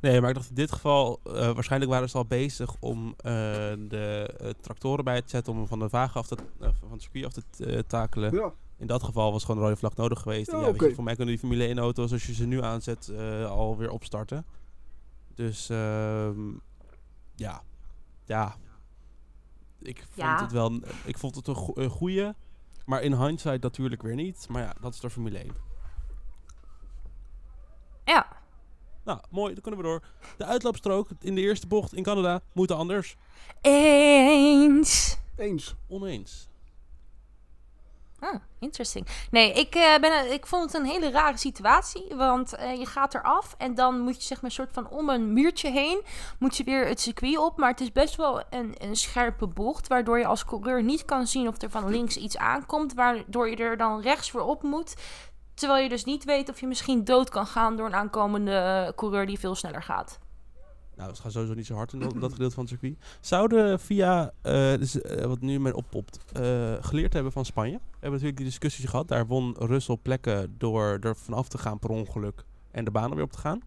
Nee, 0.00 0.20
maar 0.20 0.28
ik 0.28 0.34
dacht 0.34 0.48
in 0.48 0.54
dit 0.54 0.72
geval, 0.72 1.20
eh, 1.24 1.32
waarschijnlijk 1.52 1.90
waren 1.92 2.10
ze 2.10 2.16
al 2.16 2.26
bezig 2.26 2.74
om 2.80 3.14
eh, 3.16 3.32
de 3.88 4.34
eh, 4.40 4.50
tractoren 4.60 5.04
bij 5.04 5.22
te 5.22 5.28
zetten 5.28 5.52
om 5.52 5.58
hem 5.58 5.68
van 5.68 5.78
de 5.78 5.88
wagen 5.88 6.20
af 6.20 6.26
te, 6.26 6.36
van 6.58 6.90
het 6.92 7.02
circuit 7.02 7.24
af 7.24 7.32
te 7.32 7.66
eh, 7.66 7.78
takelen. 7.86 8.34
Ja, 8.34 8.52
In 8.76 8.86
dat 8.86 9.02
geval 9.02 9.32
was 9.32 9.44
gewoon 9.44 9.56
een 9.60 9.66
rode 9.66 9.76
vlag 9.78 9.96
nodig 9.96 10.20
geweest. 10.20 10.50
Ja, 10.50 10.60
weet 10.72 10.80
je, 10.80 10.94
voor 10.94 11.04
mij 11.04 11.14
kunnen 11.14 11.34
die 11.34 11.42
Formule 11.44 11.64
1 11.66 11.78
auto's, 11.78 12.12
als 12.12 12.26
je 12.26 12.34
ze 12.34 12.46
nu 12.46 12.62
aanzet, 12.62 13.08
eh 13.08 13.50
alweer 13.50 13.90
opstarten. 13.90 14.44
Dus 15.34 15.68
ehm, 15.68 16.50
ja, 17.34 17.62
ja. 18.24 18.56
Ik 19.78 19.96
vond 19.98 20.14
Ja. 20.14 20.42
het 20.42 20.52
wel, 20.52 20.80
ik 21.04 21.18
vond 21.18 21.34
het 21.34 21.46
een, 21.46 21.54
go- 21.56 21.72
een 21.74 21.90
goeie, 21.90 22.28
maar 22.86 23.02
in 23.02 23.14
hindsight 23.14 23.62
natuurlijk 23.62 24.02
weer 24.02 24.14
niet. 24.14 24.46
Maar 24.48 24.62
ja, 24.62 24.74
dat 24.80 24.94
is 24.94 25.00
de 25.00 25.10
Formule 25.10 25.38
1. 25.38 25.52
Ja. 28.04 28.26
Nou, 29.04 29.20
mooi, 29.30 29.52
dan 29.52 29.62
kunnen 29.62 29.80
we 29.80 29.86
door. 29.86 30.02
De 30.36 30.44
uitloopstrook 30.44 31.08
in 31.20 31.34
de 31.34 31.40
eerste 31.40 31.66
bocht 31.66 31.94
in 31.94 32.02
Canada 32.02 32.40
moet 32.52 32.70
anders. 32.70 33.16
Eens. 33.60 35.18
eens. 35.36 35.74
Oneens. 35.88 36.48
Ah, 38.22 38.34
interesting. 38.58 39.06
Nee, 39.30 39.52
ik, 39.52 39.74
eh, 39.74 39.98
ben, 40.00 40.32
ik 40.32 40.46
vond 40.46 40.72
het 40.72 40.74
een 40.74 40.88
hele 40.88 41.10
rare 41.10 41.36
situatie. 41.36 42.14
Want 42.14 42.54
eh, 42.54 42.78
je 42.78 42.86
gaat 42.86 43.14
eraf 43.14 43.54
en 43.58 43.74
dan 43.74 44.00
moet 44.00 44.16
je 44.16 44.22
zeg 44.22 44.40
maar 44.42 44.50
soort 44.50 44.72
van 44.72 44.88
om 44.88 45.08
een 45.08 45.32
muurtje 45.32 45.70
heen. 45.70 46.02
Moet 46.38 46.56
je 46.56 46.64
weer 46.64 46.86
het 46.86 47.00
circuit 47.00 47.38
op. 47.38 47.58
Maar 47.58 47.70
het 47.70 47.80
is 47.80 47.92
best 47.92 48.16
wel 48.16 48.42
een, 48.50 48.74
een 48.78 48.96
scherpe 48.96 49.46
bocht. 49.46 49.88
Waardoor 49.88 50.18
je 50.18 50.26
als 50.26 50.44
coureur 50.44 50.82
niet 50.82 51.04
kan 51.04 51.26
zien 51.26 51.48
of 51.48 51.62
er 51.62 51.70
van 51.70 51.90
links 51.90 52.16
iets 52.16 52.36
aankomt. 52.36 52.94
Waardoor 52.94 53.50
je 53.50 53.56
er 53.56 53.76
dan 53.76 54.00
rechts 54.00 54.30
voor 54.30 54.40
op 54.40 54.62
moet. 54.62 54.94
Terwijl 55.54 55.82
je 55.82 55.88
dus 55.88 56.04
niet 56.04 56.24
weet 56.24 56.48
of 56.48 56.60
je 56.60 56.66
misschien 56.66 57.04
dood 57.04 57.30
kan 57.30 57.46
gaan 57.46 57.76
door 57.76 57.86
een 57.86 57.94
aankomende 57.94 58.54
eh, 58.54 58.94
coureur 58.96 59.26
die 59.26 59.38
veel 59.38 59.54
sneller 59.54 59.82
gaat. 59.82 60.18
Nou, 61.02 61.14
ze 61.14 61.22
gaan 61.22 61.30
sowieso 61.30 61.54
niet 61.54 61.66
zo 61.66 61.74
hard 61.74 61.92
in 61.92 61.98
dat, 61.98 62.20
dat 62.20 62.32
gedeelte 62.32 62.54
van 62.54 62.64
het 62.64 62.72
circuit. 62.72 62.98
Zouden 63.20 63.80
via, 63.80 64.32
eh, 64.42 64.52
dus, 64.52 65.00
eh, 65.00 65.24
wat 65.26 65.40
nu 65.40 65.60
mij 65.60 65.72
oppopt, 65.72 66.18
eh, 66.32 66.72
geleerd 66.80 67.12
hebben 67.12 67.32
van 67.32 67.44
Spanje? 67.44 67.72
We 67.72 67.80
hebben 67.90 68.10
natuurlijk 68.10 68.36
die 68.36 68.46
discussie 68.46 68.86
gehad. 68.88 69.08
Daar 69.08 69.26
won 69.26 69.56
Russell 69.58 69.96
plekken 70.02 70.54
door 70.58 70.98
er 71.00 71.16
vanaf 71.16 71.48
te 71.48 71.58
gaan 71.58 71.78
per 71.78 71.90
ongeluk 71.90 72.44
en 72.70 72.84
de 72.84 72.90
baan 72.90 73.14
weer 73.14 73.24
op 73.24 73.32
te 73.32 73.38
gaan. 73.38 73.60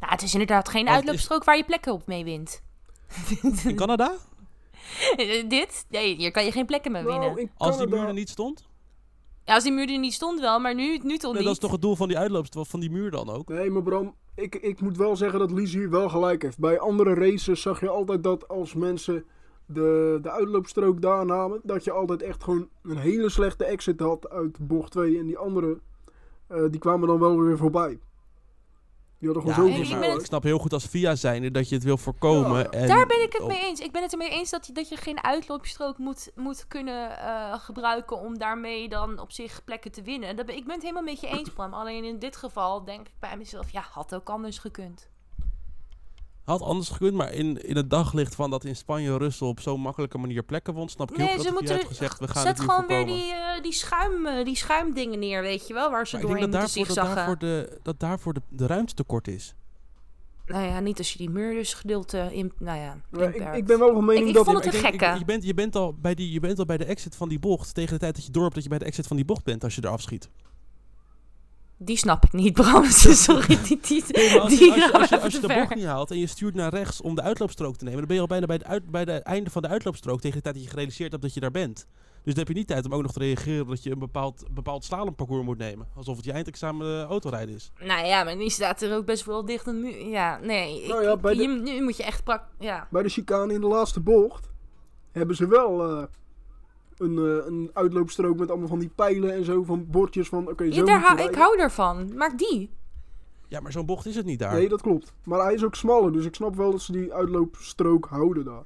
Nou, 0.00 0.12
het 0.12 0.22
is 0.22 0.32
inderdaad 0.32 0.68
geen 0.68 0.86
is- 0.86 0.92
uitloopstrook 0.92 1.44
waar 1.44 1.56
je 1.56 1.64
plekken 1.64 1.92
op 1.92 2.06
mee 2.06 2.24
wint. 2.24 2.62
In 3.64 3.74
Canada? 3.76 4.14
Dit? 5.48 5.84
Nee, 5.88 6.16
hier 6.16 6.30
kan 6.30 6.44
je 6.44 6.52
geen 6.52 6.66
plekken 6.66 6.92
mee 6.92 7.02
winnen. 7.04 7.34
Nou, 7.34 7.48
Als 7.56 7.76
die 7.78 7.86
muur 7.86 8.06
er 8.06 8.12
niet 8.12 8.28
stond? 8.28 8.66
Ja, 9.44 9.54
als 9.54 9.62
die 9.62 9.72
muur 9.72 9.90
er 9.92 9.98
niet 9.98 10.12
stond 10.14 10.40
wel, 10.40 10.58
maar 10.60 10.74
nu, 10.74 10.98
nu 11.02 11.16
toch 11.16 11.32
Nee, 11.32 11.32
niet. 11.32 11.42
dat 11.44 11.52
is 11.52 11.58
toch 11.58 11.70
het 11.70 11.80
doel 11.82 11.96
van 11.96 12.08
die 12.08 12.18
uitloopstrook, 12.18 12.66
van 12.66 12.80
die 12.80 12.90
muur 12.90 13.10
dan 13.10 13.30
ook? 13.30 13.48
Nee, 13.48 13.70
maar 13.70 13.82
Bram, 13.82 14.14
ik, 14.38 14.54
ik 14.54 14.80
moet 14.80 14.96
wel 14.96 15.16
zeggen 15.16 15.38
dat 15.38 15.50
Lies 15.50 15.72
hier 15.72 15.90
wel 15.90 16.08
gelijk 16.08 16.42
heeft. 16.42 16.58
Bij 16.58 16.78
andere 16.78 17.14
races 17.14 17.62
zag 17.62 17.80
je 17.80 17.88
altijd 17.88 18.22
dat 18.22 18.48
als 18.48 18.74
mensen 18.74 19.24
de, 19.66 20.18
de 20.22 20.30
uitloopstrook 20.30 21.02
daar 21.02 21.26
namen, 21.26 21.60
dat 21.62 21.84
je 21.84 21.90
altijd 21.90 22.22
echt 22.22 22.44
gewoon 22.44 22.68
een 22.82 22.96
hele 22.96 23.28
slechte 23.28 23.64
exit 23.64 24.00
had 24.00 24.30
uit 24.30 24.58
bocht 24.60 24.92
2. 24.92 25.18
En 25.18 25.26
die 25.26 25.38
andere, 25.38 25.78
eh, 26.46 26.62
die 26.70 26.80
kwamen 26.80 27.08
dan 27.08 27.18
wel 27.18 27.40
weer 27.40 27.56
voorbij. 27.56 27.98
Die 29.18 29.28
hadden 29.28 29.52
gewoon 29.54 29.66
Ja, 29.66 29.72
zoveel 29.76 29.84
ik 29.92 29.98
snelheid. 29.98 30.20
ik 30.20 30.26
snap 30.26 30.42
heel 30.42 30.58
goed 30.58 30.72
als 30.72 30.84
via 30.86 31.14
zijnde 31.14 31.50
dat 31.50 31.68
je 31.68 31.74
het 31.74 31.84
wil 31.84 31.96
voorkomen. 31.98 32.58
Ja. 32.58 32.70
En 32.70 32.88
Daar 32.88 33.06
ben 33.06 33.22
ik 33.22 33.32
het 33.32 33.46
mee 33.46 33.60
eens. 33.60 33.80
Ik 33.80 33.92
ben 33.92 34.02
het 34.02 34.12
ermee 34.12 34.30
eens 34.30 34.50
dat, 34.50 34.66
je- 34.66 34.72
dat 34.72 34.88
je 34.88 34.96
geen 34.96 35.24
uitloopstrook 35.24 35.98
moet, 35.98 36.30
moet 36.34 36.66
kunnen 36.68 37.18
eh, 37.18 37.54
gebruiken 37.58 38.18
om 38.18 38.38
daarmee 38.38 38.88
dan 38.88 39.18
op 39.18 39.32
zich 39.32 39.64
plekken 39.64 39.92
te 39.92 40.02
winnen. 40.02 40.36
Dat 40.36 40.46
ben, 40.46 40.56
ik 40.56 40.64
ben 40.64 40.72
het 40.74 40.82
helemaal 40.82 41.02
met 41.02 41.20
je 41.20 41.26
eens, 41.26 41.50
Bram. 41.50 41.74
Alleen 41.74 42.04
in 42.04 42.18
dit 42.18 42.36
geval 42.36 42.84
denk 42.84 43.06
ik 43.06 43.12
bij 43.20 43.36
mezelf, 43.36 43.70
ja, 43.70 43.84
had 43.90 44.14
ook 44.14 44.28
anders 44.30 44.58
gekund. 44.58 45.08
Had 46.48 46.62
anders 46.62 46.88
gekund, 46.88 47.14
maar 47.14 47.32
in, 47.32 47.62
in 47.66 47.76
het 47.76 47.90
daglicht 47.90 48.34
van 48.34 48.50
dat 48.50 48.64
in 48.64 48.76
Spanje 48.76 49.16
Russell 49.16 49.46
op 49.48 49.60
zo'n 49.60 49.80
makkelijke 49.80 50.18
manier 50.18 50.42
plekken 50.42 50.74
won, 50.74 50.88
snap 50.88 51.10
ik 51.10 51.16
heel 51.16 51.26
Nee, 51.26 51.34
goed 51.34 51.44
ze 51.44 51.50
dat 51.52 51.58
hij 51.60 51.68
moeten... 51.72 51.88
gezegd, 51.88 52.18
we 52.18 52.28
gaan 52.28 52.42
Zet 52.42 52.60
gewoon 52.60 52.86
weer 52.86 53.06
die, 53.06 53.32
eh, 53.32 53.62
die, 53.62 53.72
schuim, 53.72 54.26
eh, 54.26 54.44
die 54.44 54.56
schuimdingen 54.56 55.18
neer, 55.18 55.42
weet 55.42 55.66
je 55.66 55.74
wel, 55.74 55.90
waar 55.90 56.06
ze 56.06 56.16
Maar 56.16 56.24
ik 56.24 56.30
denk 56.30 56.40
doorheen 56.52 56.60
dat 56.62 56.76
moeten 56.76 56.94
daarvoor, 56.94 57.36
dat 57.36 57.38
zigzaggen. 57.38 57.48
daarvoor, 57.50 57.72
de, 57.78 57.80
dat 57.82 58.00
daarvoor 58.00 58.32
de, 58.34 58.40
de 58.48 58.66
ruimte 58.66 58.94
tekort 58.94 59.28
is. 59.28 59.54
Nou 60.46 60.64
ja, 60.64 60.80
niet 60.80 60.98
als 60.98 61.12
je 61.12 61.18
die 61.18 61.30
muurdesgedeelte 61.30 62.28
in... 62.32 62.52
Nou 62.58 62.78
ja, 62.78 62.96
ik, 63.28 63.54
ik 63.54 63.64
ben 63.66 63.78
wel 63.78 63.92
van 63.92 64.04
mening 64.04 64.22
Ik- 64.22 64.28
ik 64.28 64.34
dat... 64.34 64.44
vond 64.44 64.56
het 64.64 64.66
een 64.74 64.80
ik 64.80 64.86
ik- 64.94 65.00
gekke. 65.00 65.18
Je 65.18 65.24
bent, 65.24 65.44
je, 65.44 65.54
bent 65.54 65.76
al 65.76 65.94
bij 65.94 66.14
die, 66.14 66.32
je 66.32 66.40
bent 66.40 66.58
al 66.58 66.64
bij 66.64 66.76
de 66.76 66.84
exit 66.84 67.16
van 67.16 67.28
die 67.28 67.38
bocht. 67.38 67.74
Tegen 67.74 67.92
de 67.92 67.98
tijd 67.98 68.14
dat 68.14 68.24
je 68.24 68.30
door 68.30 68.42
hebt 68.42 68.54
dat 68.54 68.62
je 68.62 68.68
bij 68.70 68.78
de 68.78 68.84
exit 68.84 69.06
van 69.06 69.16
die 69.16 69.24
bocht 69.24 69.44
bent 69.44 69.64
als 69.64 69.74
je 69.74 69.80
eraf 69.84 70.00
schiet. 70.00 70.28
Die 71.80 71.96
snap 71.96 72.24
ik 72.24 72.32
niet, 72.32 72.52
Bram. 72.52 72.84
Sorry, 73.28 73.58
die, 73.62 73.78
die, 73.82 74.04
Nee, 74.08 74.40
als, 74.40 74.52
je, 74.52 74.58
die 74.58 74.72
als, 74.72 74.80
je, 74.82 74.88
gaan 74.88 75.00
als, 75.00 75.08
je, 75.08 75.14
even 75.14 75.24
als 75.24 75.32
je 75.32 75.40
te 75.40 75.46
de 75.46 75.54
bocht 75.54 75.74
niet 75.74 75.84
haalt 75.84 76.10
en 76.10 76.18
je 76.18 76.26
stuurt 76.26 76.54
naar 76.54 76.74
rechts 76.74 77.00
om 77.00 77.14
de 77.14 77.22
uitloopstrook 77.22 77.76
te 77.76 77.84
nemen, 77.84 77.98
dan 77.98 78.06
ben 78.06 78.16
je 78.16 78.22
al 78.22 78.28
bijna 78.28 78.46
bij 78.46 78.56
het, 78.56 78.64
uit, 78.64 78.90
bij 78.90 79.00
het 79.00 79.22
einde 79.22 79.50
van 79.50 79.62
de 79.62 79.68
uitloopstrook 79.68 80.20
tegen 80.20 80.36
de 80.36 80.42
tijd 80.42 80.54
dat 80.54 80.64
je 80.64 80.70
gerealiseerd 80.70 81.10
hebt 81.10 81.22
dat 81.22 81.34
je 81.34 81.40
daar 81.40 81.50
bent. 81.50 81.86
Dus 82.24 82.34
dan 82.34 82.44
heb 82.44 82.48
je 82.48 82.54
niet 82.58 82.66
tijd 82.66 82.84
om 82.86 82.94
ook 82.94 83.02
nog 83.02 83.12
te 83.12 83.18
reageren 83.18 83.66
dat 83.66 83.82
je 83.82 83.90
een 83.90 83.98
bepaald, 83.98 84.44
bepaald 84.50 84.84
slalomparcours 84.84 85.44
moet 85.44 85.58
nemen. 85.58 85.86
Alsof 85.96 86.16
het 86.16 86.24
je 86.24 86.32
eindexamen 86.32 86.86
eh, 87.00 87.02
autorijden 87.08 87.54
is. 87.54 87.70
Nou 87.84 88.06
ja, 88.06 88.24
maar 88.24 88.36
nu 88.36 88.48
staat 88.48 88.82
er 88.82 88.94
ook 88.96 89.04
best 89.06 89.24
wel 89.24 89.44
dicht 89.44 89.66
een 89.66 89.80
muur. 89.80 90.06
Ja, 90.08 90.38
nee. 90.42 90.82
Ik, 90.82 90.88
Nou 90.88 91.02
ja, 91.02 91.16
bij 91.16 91.34
de- 91.34 91.42
je- 91.42 91.48
nu 91.48 91.82
moet 91.82 91.96
je 91.96 92.02
echt 92.04 92.24
pak... 92.24 92.42
Ja. 92.58 92.88
Bij 92.90 93.02
de 93.02 93.08
chicane 93.08 93.52
in 93.54 93.60
de 93.60 93.66
laatste 93.66 94.00
bocht 94.00 94.50
hebben 95.12 95.36
ze 95.36 95.46
wel 95.48 95.88
eh, 95.90 96.02
een, 96.98 97.18
eh, 97.18 97.46
een 97.46 97.70
uitloopstrook 97.72 98.38
met 98.38 98.50
allemaal 98.50 98.68
van 98.68 98.78
die 98.78 98.90
pijlen 98.94 99.34
en 99.34 99.44
zo, 99.44 99.62
van 99.62 99.86
bordjes 99.90 100.28
van 100.28 100.48
oké, 100.48 100.72
zo 100.72 100.86
hou- 100.86 101.20
ik 101.28 101.34
hou 101.34 101.58
ervan. 101.58 102.16
Maak 102.16 102.38
die. 102.38 102.70
Ja, 103.48 103.60
maar 103.60 103.72
zo'n 103.72 103.86
bocht 103.86 104.06
is 104.06 104.16
het 104.16 104.26
niet 104.26 104.38
daar. 104.38 104.52
Nee, 104.54 104.68
dat 104.68 104.82
klopt. 104.82 105.12
Maar 105.24 105.40
hij 105.40 105.54
is 105.54 105.64
ook 105.64 105.74
smaller, 105.74 106.12
dus 106.12 106.24
ik 106.24 106.34
snap 106.34 106.54
wel 106.56 106.70
dat 106.70 106.80
ze 106.80 106.92
die 106.92 107.12
uitloopstrook 107.14 108.06
houden 108.06 108.44
daar. 108.44 108.64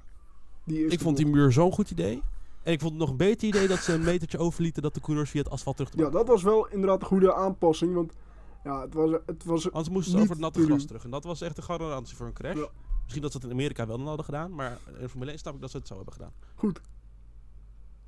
Die 0.65 0.87
ik 0.87 1.01
vond 1.01 1.17
die 1.17 1.27
muur 1.27 1.53
zo'n 1.53 1.73
goed 1.73 1.91
idee. 1.91 2.23
En 2.63 2.73
ik 2.73 2.81
vond 2.81 2.91
het 2.93 3.01
nog 3.01 3.11
een 3.11 3.17
beter 3.17 3.49
idee 3.49 3.69
dat 3.69 3.79
ze 3.79 3.93
een 3.93 4.05
metertje 4.05 4.39
overlieten 4.39 4.83
dat 4.83 4.95
de 4.95 5.01
coureurs 5.01 5.31
via 5.31 5.43
het 5.43 5.51
asfalt 5.51 5.77
terug 5.77 5.93
te 5.93 5.99
Ja, 5.99 6.11
dat 6.11 6.29
was 6.29 6.43
wel 6.43 6.69
inderdaad 6.69 7.01
een 7.01 7.07
goede 7.07 7.35
aanpassing, 7.35 7.95
want 7.95 8.13
ja, 8.65 8.81
het 8.81 8.95
was, 8.95 9.11
het 9.27 9.45
was 9.45 9.67
Anders 9.71 9.89
moesten 9.89 10.13
ze 10.13 10.19
over 10.19 10.31
het 10.31 10.41
natte 10.41 10.67
doen. 10.67 10.79
terug. 10.79 11.05
En 11.05 11.11
dat 11.11 11.25
was 11.25 11.41
echt 11.41 11.57
een 11.57 11.63
garantie 11.63 12.17
voor 12.17 12.27
een 12.27 12.33
crash. 12.33 12.57
Ja. 12.57 12.69
Misschien 13.03 13.23
dat 13.23 13.33
ze 13.33 13.37
het 13.39 13.47
in 13.47 13.53
Amerika 13.53 13.87
wel 13.87 13.97
dan 13.99 14.07
hadden 14.07 14.25
gedaan. 14.25 14.55
Maar 14.55 14.79
in 15.01 15.09
Formule 15.09 15.31
1 15.31 15.39
snap 15.39 15.55
ik 15.55 15.61
dat 15.61 15.71
ze 15.71 15.77
het 15.77 15.87
zo 15.87 15.95
hebben 15.95 16.13
gedaan. 16.13 16.33
goed. 16.55 16.81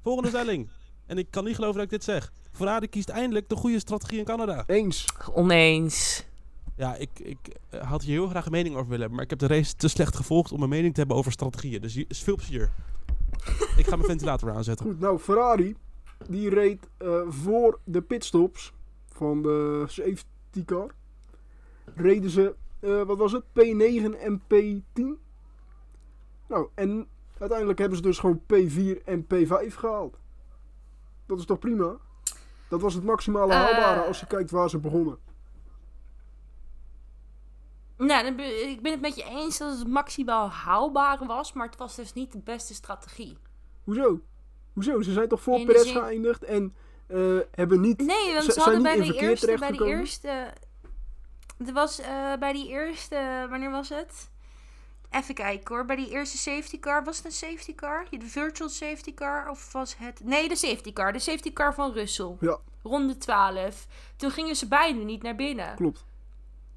Volgende 0.05 0.29
stelling. 0.29 0.69
En 1.07 1.19
ik 1.19 1.31
kan 1.31 1.45
niet 1.45 1.55
geloven 1.55 1.75
dat 1.75 1.85
ik 1.85 1.91
dit 1.91 2.05
zeg. 2.05 2.33
Ferrari 2.53 2.89
kiest 2.89 3.09
eindelijk 3.09 3.49
de 3.49 3.57
goede 3.57 3.79
strategie 3.79 4.19
in 4.19 4.25
Canada. 4.25 4.65
Eens. 4.67 5.07
Oneens. 5.33 6.25
Ja, 6.77 6.95
ik, 6.95 7.11
ik 7.19 7.39
eh, 7.71 7.81
had 7.81 8.03
hier 8.03 8.13
heel 8.13 8.29
graag 8.29 8.45
een 8.47 8.53
mening 8.53 8.75
over 8.75 8.89
willen 8.89 9.01
hebben. 9.01 9.17
Maar 9.17 9.25
ik 9.25 9.31
heb 9.31 9.39
de 9.39 9.55
race 9.55 9.77
te 9.77 9.89
slecht 9.89 10.17
gevolgd 10.17 10.53
om 10.53 10.63
een 10.63 10.69
mening 10.69 10.93
te 10.93 10.99
hebben 10.99 11.17
over 11.17 11.33
strategieën. 11.33 11.81
Dus 11.81 11.95
hier 11.95 12.05
is 12.09 12.23
veel 12.23 12.37
plezier. 12.37 12.73
ik 13.79 13.87
ga 13.87 13.97
mijn 13.97 14.09
ventilator 14.09 14.53
aanzetten. 14.53 14.87
Goed, 14.87 15.01
nou 15.01 15.19
Ferrari, 15.19 15.77
die 16.29 16.49
reed 16.49 16.89
eh, 16.97 17.21
voor 17.29 17.81
de 17.85 18.03
pitstops 18.03 18.73
van 19.09 19.43
de 19.43 19.85
safety 19.87 20.65
car. 20.65 20.95
Reden 21.95 22.31
ze, 22.31 22.55
eh, 22.81 23.03
wat 23.03 23.19
was 23.19 23.33
het, 23.33 23.45
P9 23.45 24.21
en 24.21 24.41
P10. 24.41 25.03
Nou, 26.49 26.69
en 26.75 27.09
uiteindelijk 27.45 27.79
hebben 27.79 27.97
ze 27.99 28.03
dus 28.05 28.19
gewoon 28.19 28.41
P4 28.41 29.05
en 29.05 29.25
P5 29.25 29.75
gehaald. 29.75 30.19
Dat 31.27 31.39
is 31.39 31.47
toch 31.47 31.59
prima? 31.59 31.97
Dat 32.69 32.81
was 32.81 32.95
het 32.95 33.05
maximale 33.05 33.53
Eh. 33.53 33.59
haalbare 33.61 34.01
als 34.07 34.21
je 34.21 34.27
kijkt 34.27 34.51
waar 34.51 34.71
ze 34.71 34.79
begonnen. 34.79 35.19
Nou, 37.97 38.27
ik 38.43 38.83
ben 38.83 38.93
het 38.93 39.01
met 39.01 39.15
je 39.17 39.25
eens 39.25 39.59
dat 39.59 39.79
het 39.79 39.89
maximaal 39.89 40.49
haalbaar 40.51 41.27
was. 41.27 41.53
Maar 41.53 41.67
het 41.67 41.77
was 41.77 41.95
dus 41.97 42.13
niet 42.13 42.33
de 42.33 42.39
beste 42.39 42.75
strategie. 42.75 43.37
Hoezo? 43.85 44.21
Hoezo? 44.73 45.03
Ze 45.03 45.13
zijn 45.13 45.29
toch 45.29 45.43
voor 45.43 45.65
Perez 45.65 45.93
geëindigd 45.93 46.45
en 46.45 46.75
eh, 47.07 47.39
hebben 47.51 47.81
niet... 47.81 47.99
Nee, 47.99 48.33
want 48.33 48.45
Ze- 48.45 48.61
hadden 48.61 48.75
niet 48.83 48.97
bij 48.97 49.07
de 49.07 49.15
eerste... 49.15 49.57
Bij 49.59 49.73
de 49.73 49.85
eerste... 49.85 50.29
Er 51.67 51.73
was 51.73 52.01
eh, 52.01 52.35
bij 52.39 52.53
die 52.53 52.69
eerste... 52.69 53.47
Wanneer 53.51 53.71
was 53.71 53.89
het? 53.89 54.31
Even 55.15 55.35
kijken 55.35 55.75
hoor. 55.75 55.85
Bij 55.85 55.97
die 55.97 56.11
eerste 56.11 56.39
safety 56.39 56.79
car. 56.79 57.05
Was 57.05 57.17
het 57.17 57.27
een 57.27 57.33
safety 57.33 57.75
car? 57.75 58.07
De 58.11 58.27
virtual 58.27 58.69
safety 58.69 59.15
car? 59.15 59.51
Of 59.51 59.73
was 59.73 59.95
het... 59.99 60.21
Nee, 60.25 60.49
de 60.49 60.57
safety 60.57 60.93
car. 60.93 61.13
De 61.13 61.19
safety 61.19 61.53
car 61.53 61.75
van 61.75 61.93
Russell. 61.93 62.37
Ja, 62.41 62.59
Ronde 62.83 63.17
12. 63.17 63.87
Toen 64.17 64.31
gingen 64.31 64.57
ze 64.57 64.69
beide 64.69 64.99
niet 64.99 65.23
naar 65.23 65.37
binnen. 65.37 65.75
klopt. 65.75 66.05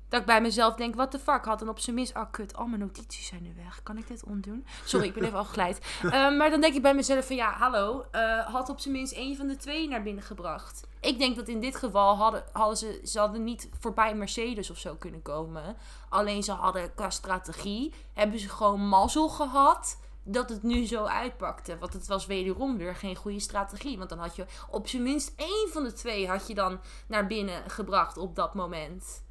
Dat 0.10 0.20
ik 0.20 0.26
bij 0.26 0.42
mezelf 0.42 0.76
denk, 0.76 0.96
what 0.96 1.12
the 1.12 1.20
fuck, 1.20 1.46
had 1.46 1.60
dan 1.60 1.70
op 1.70 1.80
zijn 1.80 1.96
minst... 1.96 2.16
Oh, 2.16 2.32
kut, 2.32 2.56
al 2.56 2.66
mijn 2.66 2.80
notities 2.80 3.28
zijn 3.28 3.44
nu 3.44 3.54
weg. 3.56 3.84
Kan 3.84 3.98
ik 3.98 4.08
dit 4.08 4.24
ontdoen? 4.24 4.66
Sorry, 4.86 5.08
ik 5.08 5.14
ben 5.14 5.24
even 5.24 5.40
afgeleid. 5.46 6.00
Eh, 6.04 6.12
maar 6.12 6.50
dan 6.50 6.62
denk 6.62 6.74
ik 6.74 6.82
bij 6.82 6.94
mezelf 6.96 7.28
van, 7.28 7.36
ja, 7.36 7.52
hallo. 7.52 8.06
eh, 8.12 8.40
had 8.46 8.70
op 8.70 8.80
zijn 8.80 8.94
minst 8.94 9.14
één 9.14 9.36
van 9.36 9.48
de 9.48 9.56
twee 9.56 9.88
naar 9.88 10.04
binnen 10.04 10.24
gebracht. 10.24 10.88
Ik 11.02 11.18
denk 11.20 11.36
dat 11.36 11.48
in 11.48 11.60
dit 11.60 11.76
geval 11.76 12.16
hadden, 12.16 12.44
hadden 12.52 12.78
ze... 12.78 13.02
Ze 13.04 13.20
hadden 13.20 13.44
niet 13.44 13.70
voorbij 13.80 14.16
Mercedes 14.16 14.70
of 14.70 14.78
zo 14.78 14.96
kunnen 14.96 15.22
komen. 15.22 15.78
Alleen 16.10 16.44
ze 16.44 16.52
hadden 16.52 16.94
qua 16.94 17.10
strategie... 17.10 17.94
Hebben 18.14 18.40
ze 18.40 18.50
gewoon 18.50 18.88
mazzel 18.88 19.30
gehad 19.30 20.00
dat 20.24 20.50
het 20.50 20.64
nu 20.64 20.86
zo 20.86 21.04
uitpakte. 21.04 21.78
Want 21.78 21.94
het 21.94 22.08
was 22.08 22.26
wederom 22.26 22.78
weer 22.78 22.96
geen 22.96 23.16
goede 23.16 23.40
strategie. 23.40 23.98
Want 23.98 24.10
dan 24.10 24.20
had 24.20 24.36
je 24.36 24.46
op 24.70 24.88
zijn 24.88 25.04
minst 25.04 25.34
één 25.36 25.70
van 25.72 25.84
de 25.84 25.94
twee... 25.94 26.28
had 26.28 26.48
je 26.48 26.54
dan 26.54 26.80
naar 27.08 27.28
binnen 27.28 27.70
gebracht 27.70 28.18
op 28.18 28.36
dat 28.36 28.54
moment. 28.54 29.26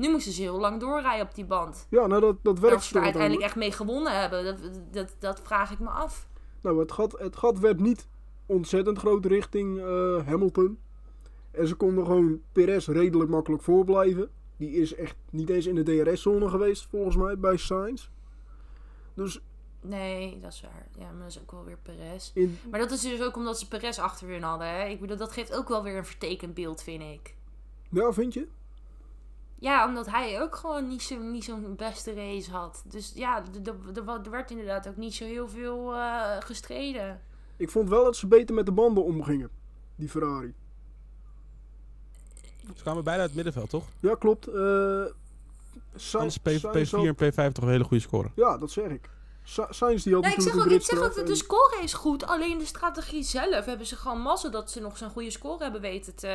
Nu 0.00 0.10
moesten 0.10 0.32
ze 0.32 0.42
heel 0.42 0.60
lang 0.60 0.80
doorrijden 0.80 1.26
op 1.26 1.34
die 1.34 1.44
band. 1.44 1.86
Ja, 1.90 2.06
nou 2.06 2.20
dat, 2.20 2.36
dat 2.42 2.58
werkt 2.58 2.76
Of 2.76 2.84
ze 2.84 2.98
er 2.98 3.02
uiteindelijk 3.04 3.42
echt 3.42 3.56
mee 3.56 3.72
gewonnen 3.72 4.20
hebben, 4.20 4.44
dat, 4.44 4.58
dat, 4.90 5.16
dat 5.18 5.40
vraag 5.40 5.70
ik 5.70 5.78
me 5.78 5.88
af. 5.88 6.28
Nou, 6.62 6.78
het 6.78 6.92
gat, 6.92 7.18
het 7.18 7.36
gat 7.36 7.58
werd 7.58 7.80
niet 7.80 8.08
ontzettend 8.46 8.98
groot 8.98 9.26
richting 9.26 9.78
eh, 9.78 10.26
Hamilton. 10.26 10.78
En 11.50 11.66
ze 11.68 11.74
konden 11.74 12.06
gewoon 12.06 12.40
Perez 12.52 12.86
redelijk 12.86 13.30
makkelijk 13.30 13.62
voorblijven. 13.62 14.30
Die 14.56 14.70
is 14.70 14.94
echt 14.94 15.16
niet 15.30 15.48
eens 15.48 15.66
in 15.66 15.74
de 15.74 15.82
DRS-zone 15.82 16.48
geweest, 16.48 16.86
volgens 16.90 17.16
mij, 17.16 17.38
bij 17.38 17.56
Sainz. 17.56 18.08
Dus 19.14 19.40
Nee, 19.80 20.38
dat 20.40 20.52
is 20.52 20.60
waar. 20.60 20.86
Ja, 20.98 21.10
maar 21.10 21.22
dat 21.22 21.28
is 21.28 21.40
ook 21.40 21.50
wel 21.50 21.64
weer 21.64 21.78
Perez. 21.82 22.30
in, 22.34 22.58
Maar 22.70 22.80
dat 22.80 22.90
is 22.90 23.00
dus 23.00 23.22
ook 23.22 23.36
omdat 23.36 23.58
ze 23.58 23.68
Perez 23.68 23.98
achter 23.98 24.28
hun 24.28 24.42
hadden. 24.42 24.68
Hè? 24.68 24.84
Ik 24.84 25.00
bedoel, 25.00 25.16
dat 25.16 25.32
geeft 25.32 25.54
ook 25.54 25.68
wel 25.68 25.82
weer 25.82 25.96
een 25.96 26.06
vertekend 26.06 26.54
beeld, 26.54 26.82
vind 26.82 27.02
ik. 27.02 27.34
ja, 27.90 28.12
vind 28.12 28.34
je? 28.34 28.48
Ja, 29.60 29.86
omdat 29.86 30.06
hij 30.10 30.42
ook 30.42 30.56
gewoon 30.56 30.88
niet 30.88 31.02
zo'n 31.02 31.30
niet 31.30 31.44
zo'n 31.44 31.74
beste 31.76 32.14
race 32.14 32.50
had. 32.50 32.82
Dus 32.86 33.12
ja, 33.14 33.42
er 33.64 34.22
er 34.24 34.30
werd 34.30 34.50
inderdaad 34.50 34.88
ook 34.88 34.96
niet 34.96 35.14
zo 35.14 35.24
heel 35.24 35.48
veel 35.48 35.94
eh, 35.94 36.36
gestreden. 36.38 37.20
Ik 37.56 37.70
vond 37.70 37.88
wel 37.88 38.04
dat 38.04 38.16
ze 38.16 38.26
beter 38.26 38.54
met 38.54 38.66
de 38.66 38.72
banden 38.72 39.04
omgingen, 39.04 39.50
die 39.96 40.08
Ferrari. 40.08 40.54
Ze 42.76 42.82
kwamen 42.82 43.04
bijna 43.04 43.18
uit 43.20 43.26
het 43.28 43.36
middenveld, 43.36 43.70
toch? 43.70 43.84
Ja, 44.00 44.14
klopt. 44.14 44.46
eh 44.46 44.54
Dan 44.54 45.12
Sainz, 45.94 46.36
P, 46.36 46.48
Sainz 46.48 46.88
P4 46.88 46.90
had- 46.96 47.04
en 47.20 47.32
P5 47.32 47.52
toch 47.52 47.64
een 47.64 47.70
hele 47.70 47.84
goede 47.84 48.02
score. 48.02 48.30
Ja, 48.34 48.58
dat 48.58 48.70
zeg 48.70 48.90
ik. 48.90 49.08
Sa 49.42 49.66
Sainz 49.70 50.02
die 50.02 50.14
had 50.14 50.22
Nee, 50.22 50.32
ik 50.34 50.40
zeg, 50.40 50.54
ook, 50.54 50.64
een 50.64 50.70
ik 50.70 50.82
zeg 50.82 50.98
ook 51.00 51.14
dat 51.14 51.26
de 51.26 51.34
score 51.34 51.78
is 51.82 51.92
goed. 51.92 52.26
Alleen 52.26 52.58
de 52.58 52.64
strategie 52.66 53.22
zelf 53.22 53.64
hebben 53.64 53.86
ze 53.86 53.96
gewoon 53.96 54.20
mazzel 54.20 54.50
dat 54.50 54.70
ze 54.70 54.80
nog 54.80 54.96
zo'n 54.96 55.10
goede 55.10 55.30
score 55.30 55.62
hebben 55.62 55.80
weten 55.80 56.14
te, 56.14 56.26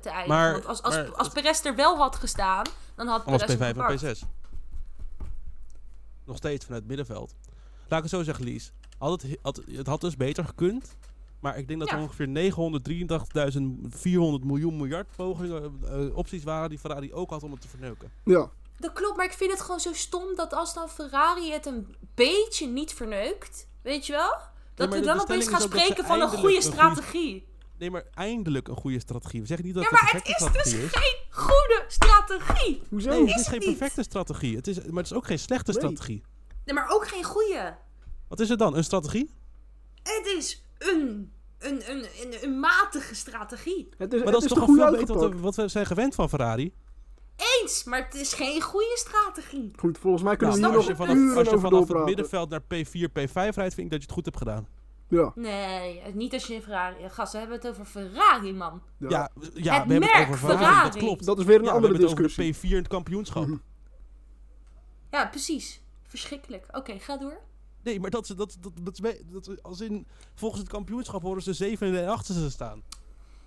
te 0.00 0.08
eindigen. 0.08 0.28
Maar- 0.28 0.52
Want 0.52 0.66
als, 0.66 0.82
als, 0.82 0.94
maar- 0.94 1.14
als 1.14 1.28
Perez 1.28 1.64
er 1.64 1.74
wel 1.74 1.96
had 1.96 2.16
gestaan, 2.16 2.64
dan 2.94 3.06
had 3.06 3.24
Perez 3.24 3.40
hem 3.46 3.56
P5 3.56 3.60
en 3.60 3.66
gepakt. 3.74 4.04
P6. 4.04 4.20
Nog 6.24 6.36
steeds 6.36 6.64
vanuit 6.64 6.82
het 6.82 6.90
middenveld. 6.96 7.34
Laat 7.88 8.04
ik 8.04 8.10
het 8.10 8.10
zo 8.10 8.22
zeggen, 8.22 8.44
Lies. 8.44 8.72
Had 8.98 9.22
het, 9.22 9.38
had, 9.42 9.60
het 9.70 9.86
had 9.86 10.00
dus 10.00 10.16
beter 10.16 10.44
gekund. 10.44 10.96
Maar 11.40 11.58
ik 11.58 11.68
denk 11.68 11.80
dat 11.80 11.90
er 11.90 11.98
ongeveer 11.98 12.26
983.400 12.26 14.44
miljoen 14.44 14.76
miljard 14.76 15.06
pogingen, 15.16 15.78
eh, 15.84 16.16
opties 16.16 16.44
waren 16.44 16.68
die 16.68 16.78
Ferrari 16.78 17.12
ook 17.14 17.30
had 17.30 17.42
om 17.42 17.50
het 17.50 17.60
te 17.60 17.68
verneuken. 17.68 18.10
Ja, 18.24 18.50
Dat 18.78 18.92
klopt, 18.92 19.16
maar 19.16 19.26
ik 19.26 19.32
vind 19.32 19.50
het 19.50 19.60
gewoon 19.60 19.80
zo 19.80 19.92
stom 19.92 20.34
dat 20.36 20.52
als 20.52 20.74
dan 20.74 20.88
Ferrari 20.88 21.52
het 21.52 21.66
een 21.66 21.96
beetje 22.14 22.66
niet 22.66 22.92
verneukt, 22.94 23.66
weet 23.82 24.06
je 24.06 24.12
wel? 24.12 24.34
Dat 24.74 24.88
maar 24.90 24.98
we 24.98 25.04
dan 25.04 25.20
opeens 25.20 25.44
is 25.44 25.50
gaan 25.50 25.60
spreken 25.60 26.04
van 26.04 26.20
een 26.20 26.28
goede 26.28 26.56
een 26.56 26.62
goede- 26.62 26.76
strategie. 26.76 27.46
Nee, 27.78 27.90
maar 27.90 28.04
eindelijk 28.14 28.68
een 28.68 28.76
goede 28.76 29.00
strategie. 29.00 29.40
We 29.40 29.46
zeggen 29.46 29.66
niet 29.66 29.74
dat 29.74 29.82
Ja, 29.84 29.90
het 29.90 30.00
maar 30.00 30.10
een 30.14 30.16
het 30.16 30.26
perfecte 30.36 30.58
is 30.68 30.72
dus 30.72 30.82
is. 30.84 30.90
geen 30.92 31.16
goede 31.30 31.84
strategie. 31.88 32.82
hoezo? 32.90 33.08
Nee, 33.10 33.20
het 33.20 33.28
is 33.28 33.34
is 33.40 33.46
geen 33.46 33.58
het 33.58 33.66
niet. 33.68 33.78
perfecte 33.78 34.02
strategie. 34.02 34.56
Het 34.56 34.66
is, 34.66 34.76
maar 34.76 35.02
het 35.02 35.06
is 35.06 35.12
ook 35.12 35.26
geen 35.26 35.38
slechte 35.38 35.70
Nee. 35.72 35.80
strategie. 35.80 36.22
Nee, 36.64 36.74
maar 36.74 36.88
ook 36.90 37.08
geen 37.08 37.24
goede. 37.24 37.76
Wat 38.28 38.40
is 38.40 38.48
het 38.48 38.58
dan? 38.58 38.76
Een 38.76 38.84
strategie? 38.84 39.30
Het 40.02 40.26
is 40.38 40.62
een, 40.78 41.32
een, 41.58 41.90
een, 41.90 42.06
een, 42.22 42.44
een 42.44 42.60
matige 42.60 43.14
strategie. 43.14 43.88
Het 43.98 44.12
is, 44.12 44.18
Maar 44.22 44.32
het 44.32 44.34
dat 44.34 44.42
is 44.44 44.48
is 44.50 44.56
toch 44.56 44.64
goed 44.64 44.78
veel 44.78 44.90
beter 44.90 45.14
wat 45.16 45.30
we, 45.32 45.38
wat 45.40 45.54
we 45.54 45.68
zijn 45.68 45.86
gewend 45.86 46.14
van 46.14 46.28
Ferrari. 46.28 46.72
Eens, 47.36 47.84
maar 47.84 48.04
het 48.04 48.14
is 48.14 48.32
geen 48.32 48.60
goede 48.60 48.92
strategie. 48.94 49.70
Goed, 49.76 49.98
volgens 49.98 50.22
mij 50.22 50.36
kunnen 50.36 50.60
Nou, 50.60 50.70
we 50.72 50.76
als 50.78 50.86
hier 50.86 50.94
je 50.96 50.98
nog 51.00 51.08
vanaf, 51.08 51.22
uren 51.24 51.36
als 51.38 51.48
je 51.48 51.54
over 51.54 51.68
vanaf 51.70 51.88
het 51.88 52.04
middenveld 52.04 52.50
naar 52.50 52.60
P4, 52.60 53.08
P5 53.08 53.32
rijdt, 53.32 53.54
vind 53.74 53.78
ik 53.78 53.90
dat 53.90 54.00
je 54.00 54.06
het 54.06 54.12
goed 54.12 54.24
hebt 54.24 54.36
gedaan. 54.36 54.68
Ja, 55.08 55.32
Nee, 55.34 56.02
niet 56.14 56.32
als 56.32 56.46
je 56.46 56.54
een 56.54 56.62
Ferrari... 56.62 57.08
Gast, 57.08 57.32
we 57.32 57.38
hebben 57.38 57.56
het 57.56 57.68
over 57.68 57.84
Ferrari, 57.84 58.52
man. 58.52 58.82
ja. 58.98 59.08
Ja, 59.08 59.30
ja, 59.54 59.74
Het 59.78 59.86
we 59.86 59.92
hebben 59.92 60.02
het 60.12 60.22
over 60.22 60.36
Ferrari, 60.38 60.64
Ferrari. 60.64 60.90
dat 60.90 60.98
klopt. 60.98 61.24
Dat 61.24 61.38
is 61.38 61.44
weer 61.44 61.56
een 61.58 61.62
Ja, 61.64 61.68
we 61.68 61.74
andere 61.74 61.92
hebben 61.92 62.08
het 62.10 62.18
over 62.18 62.34
discussie. 62.34 62.62
de 62.62 62.68
P4 62.68 62.70
in 62.70 62.82
het 62.82 62.88
kampioenschap. 62.88 63.46
Mhm. 63.46 63.56
Ja, 65.10 65.26
precies. 65.26 65.80
Verschrikkelijk. 66.02 66.66
Oké, 66.72 66.98
ga 66.98 67.16
door. 67.16 67.38
Nee, 67.82 68.00
maar 68.00 68.10
dat 68.10 68.26
ze 68.26 68.34
dat, 68.34 68.56
dat, 68.60 68.72
dat, 68.82 68.96
dat, 68.96 69.46
dat 69.46 69.62
als 69.62 69.80
in 69.80 70.06
volgens 70.34 70.60
het 70.60 70.70
kampioenschap 70.70 71.22
horen 71.22 71.42
ze 71.42 71.52
7 71.52 71.96
en 71.96 72.08
8 72.08 72.26
te 72.26 72.50
staan. 72.50 72.82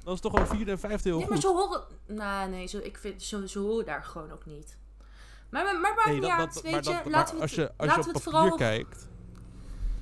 Dat 0.07 0.15
is 0.15 0.21
toch 0.21 0.35
al 0.35 0.45
4 0.45 0.69
en 0.69 0.79
5 0.79 1.03
heel 1.03 1.19
Ja, 1.19 1.27
maar 1.27 1.37
ze 1.37 1.47
horen... 1.47 1.81
Nou, 2.05 2.49
nee, 2.49 2.67
zo, 2.67 2.77
ik 2.77 2.97
vind, 2.97 3.23
ze, 3.23 3.47
ze 3.49 3.59
horen 3.59 3.85
daar 3.85 4.03
gewoon 4.03 4.31
ook 4.31 4.45
niet. 4.45 4.77
Maar, 5.49 5.63
maar, 5.63 5.79
maar 5.79 5.93
maakt 5.95 6.05
Nee, 6.05 6.13
niet 6.13 6.23
dat, 6.23 6.31
uit, 6.31 6.53
dat, 6.53 6.63
weet 6.63 6.71
maar 6.71 6.83
je. 6.83 6.89
dat, 7.03 7.11
laten 7.11 7.35
we 7.35 7.41
als 7.41 7.51
je, 7.51 7.61
als 7.61 7.71
je 7.77 7.85
laten 7.85 7.99
op 7.99 8.05
we 8.05 8.11
het 8.11 8.23
vooral... 8.23 8.55
kijkt. 8.55 9.07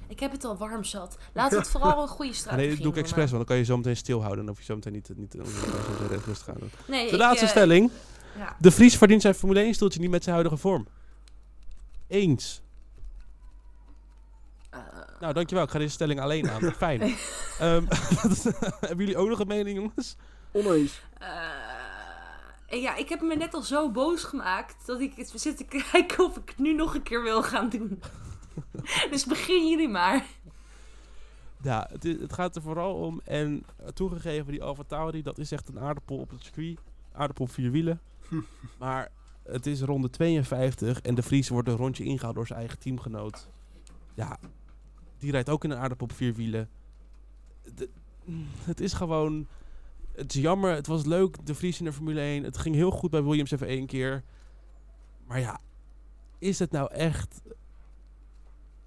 Ik 0.08 0.20
heb 0.20 0.32
het 0.32 0.44
al 0.44 0.58
warm 0.58 0.84
zat. 0.84 1.18
Laten 1.34 1.52
we 1.52 1.64
het 1.64 1.72
vooral 1.72 2.02
een 2.02 2.08
goede 2.08 2.34
strategie 2.34 2.68
nee, 2.68 2.76
dat 2.76 2.84
doe 2.84 2.94
ik 2.94 2.98
expres, 3.00 3.32
want 3.32 3.38
dan 3.38 3.46
kan 3.46 3.58
je 3.58 3.64
zo 3.64 3.78
meteen 3.78 3.98
stilhouden. 3.98 4.40
En 4.40 4.46
dan 4.46 4.56
hoef 4.56 4.66
je 4.66 4.72
zo 4.72 4.76
meteen 4.76 4.94
niet, 4.94 5.10
niet, 5.16 5.34
niet 5.34 5.46
zo 5.46 6.08
rustig 6.26 6.46
gaan 6.46 6.58
doen. 6.60 6.72
Nee, 6.88 7.06
De 7.06 7.12
ik, 7.12 7.18
laatste 7.20 7.46
eh, 7.46 7.52
stelling. 7.52 7.92
Ja. 8.38 8.56
De 8.60 8.72
Vries 8.72 8.98
verdient 8.98 9.22
zijn 9.22 9.36
Formule 9.36 9.60
1 9.60 9.74
stoeltje 9.74 10.00
niet 10.00 10.10
met 10.10 10.24
zijn 10.24 10.36
huidige 10.36 10.62
vorm. 10.62 10.88
Eens. 12.08 12.62
Nou, 15.26 15.38
dankjewel. 15.38 15.64
Ik 15.64 15.70
ga 15.72 15.80
deze 15.80 15.92
stelling 15.94 16.20
alleen 16.20 16.50
aan. 16.50 16.62
Fijn. 16.86 17.02
Ehm, 17.60 17.86
hebben 18.88 18.98
jullie 18.98 19.18
ook 19.18 19.30
nog 19.30 19.40
een 19.40 19.48
mening, 19.48 19.78
jongens? 19.78 20.16
Oneens. 20.52 21.02
eh, 22.68 22.82
ja, 22.82 22.96
ik 22.96 23.10
heb 23.10 23.22
me 23.22 23.36
net 23.36 23.54
al 23.54 23.62
zo 23.62 23.92
boos 23.92 24.24
gemaakt 24.24 24.86
dat 24.86 25.00
ik 25.00 25.14
het 25.16 25.32
zit 25.36 25.58
te 25.58 25.66
kijken 25.92 26.24
of 26.26 26.38
ik 26.38 26.50
het 26.50 26.58
nu 26.58 26.74
nog 26.74 26.96
een 26.96 27.04
keer 27.04 27.24
wil 27.24 27.44
gaan 27.44 27.70
doen. 27.70 28.02
dus 29.12 29.26
begin 29.26 29.70
jullie 29.70 29.88
maar. 29.90 30.26
Ja, 31.62 31.88
het, 31.92 32.06
is- 32.06 32.20
het 32.20 32.34
gaat 32.34 32.56
er 32.56 32.62
vooral 32.62 32.94
om. 32.94 33.22
En 33.24 33.66
toegegeven, 33.94 34.52
die 34.52 34.64
Alfa 34.64 34.84
Tauri, 34.88 35.22
dat 35.22 35.38
is 35.38 35.52
echt 35.52 35.70
een 35.70 35.80
aardappel 35.80 36.18
op 36.18 36.30
het 36.30 36.44
circuit. 36.44 36.78
Aardappel 37.12 37.46
op 37.46 37.52
vier 37.52 37.72
wielen. 37.72 38.02
maar 38.78 39.12
het 39.44 39.66
is 39.66 39.82
ronde 39.82 40.10
52 40.10 41.02
en 41.02 41.16
de 41.16 41.22
Vries 41.24 41.50
wordt 41.50 41.68
een 41.68 41.76
rondje 41.76 42.04
ingehaald 42.04 42.36
door 42.36 42.48
zijn 42.48 42.60
eigen 42.60 42.80
teamgenoot. 42.80 43.48
Ja, 44.14 44.38
die 45.18 45.32
rijdt 45.32 45.50
ook 45.50 45.64
in 45.64 45.72
een 45.72 45.78
aardappel 45.78 46.08
op 46.08 46.14
vier 46.14 46.34
wielen. 46.34 46.70
De- 47.76 47.90
het 48.64 48.80
is 48.82 48.94
gewoon... 48.94 49.48
Het 50.12 50.36
is 50.36 50.42
jammer, 50.42 50.74
het 50.74 50.88
was 50.88 51.06
leuk, 51.06 51.46
de 51.46 51.56
Vries 51.56 51.80
in 51.80 51.86
de 51.86 51.94
Formule 51.94 52.20
1. 52.20 52.44
Het 52.44 52.58
ging 52.58 52.76
heel 52.76 52.92
goed 52.92 53.12
bij 53.12 53.24
Williams 53.24 53.52
even 53.52 53.68
één 53.68 53.86
keer. 53.86 54.24
Maar 55.28 55.40
ja, 55.40 55.60
is 56.38 56.60
het 56.60 56.72
nou 56.72 56.92
echt 56.92 57.42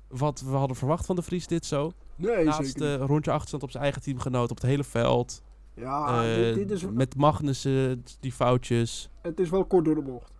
wat 0.08 0.40
we 0.40 0.50
hadden 0.56 0.76
verwacht 0.76 1.06
van 1.06 1.16
de 1.16 1.22
Vries 1.22 1.46
dit 1.46 1.66
zo? 1.66 1.92
Nee, 2.16 2.30
zeker 2.30 2.44
laatste 2.44 2.96
niet. 3.00 3.08
rondje 3.08 3.30
achterstand 3.30 3.62
op 3.62 3.70
zijn 3.70 3.82
eigen 3.82 4.02
teamgenoot 4.02 4.50
op 4.50 4.56
het 4.56 4.66
hele 4.66 4.84
veld. 4.84 5.42
Ja, 5.74 6.22
Eh, 6.22 6.34
dit, 6.34 6.54
dit 6.54 6.70
is, 6.70 6.82
Met 6.90 7.16
Magnussen, 7.16 8.04
die 8.20 8.32
foutjes. 8.32 9.10
het 9.22 9.40
is 9.40 9.50
wel 9.50 9.64
kort 9.64 9.84
door 9.84 9.94
de 9.94 10.02
bocht. 10.02 10.32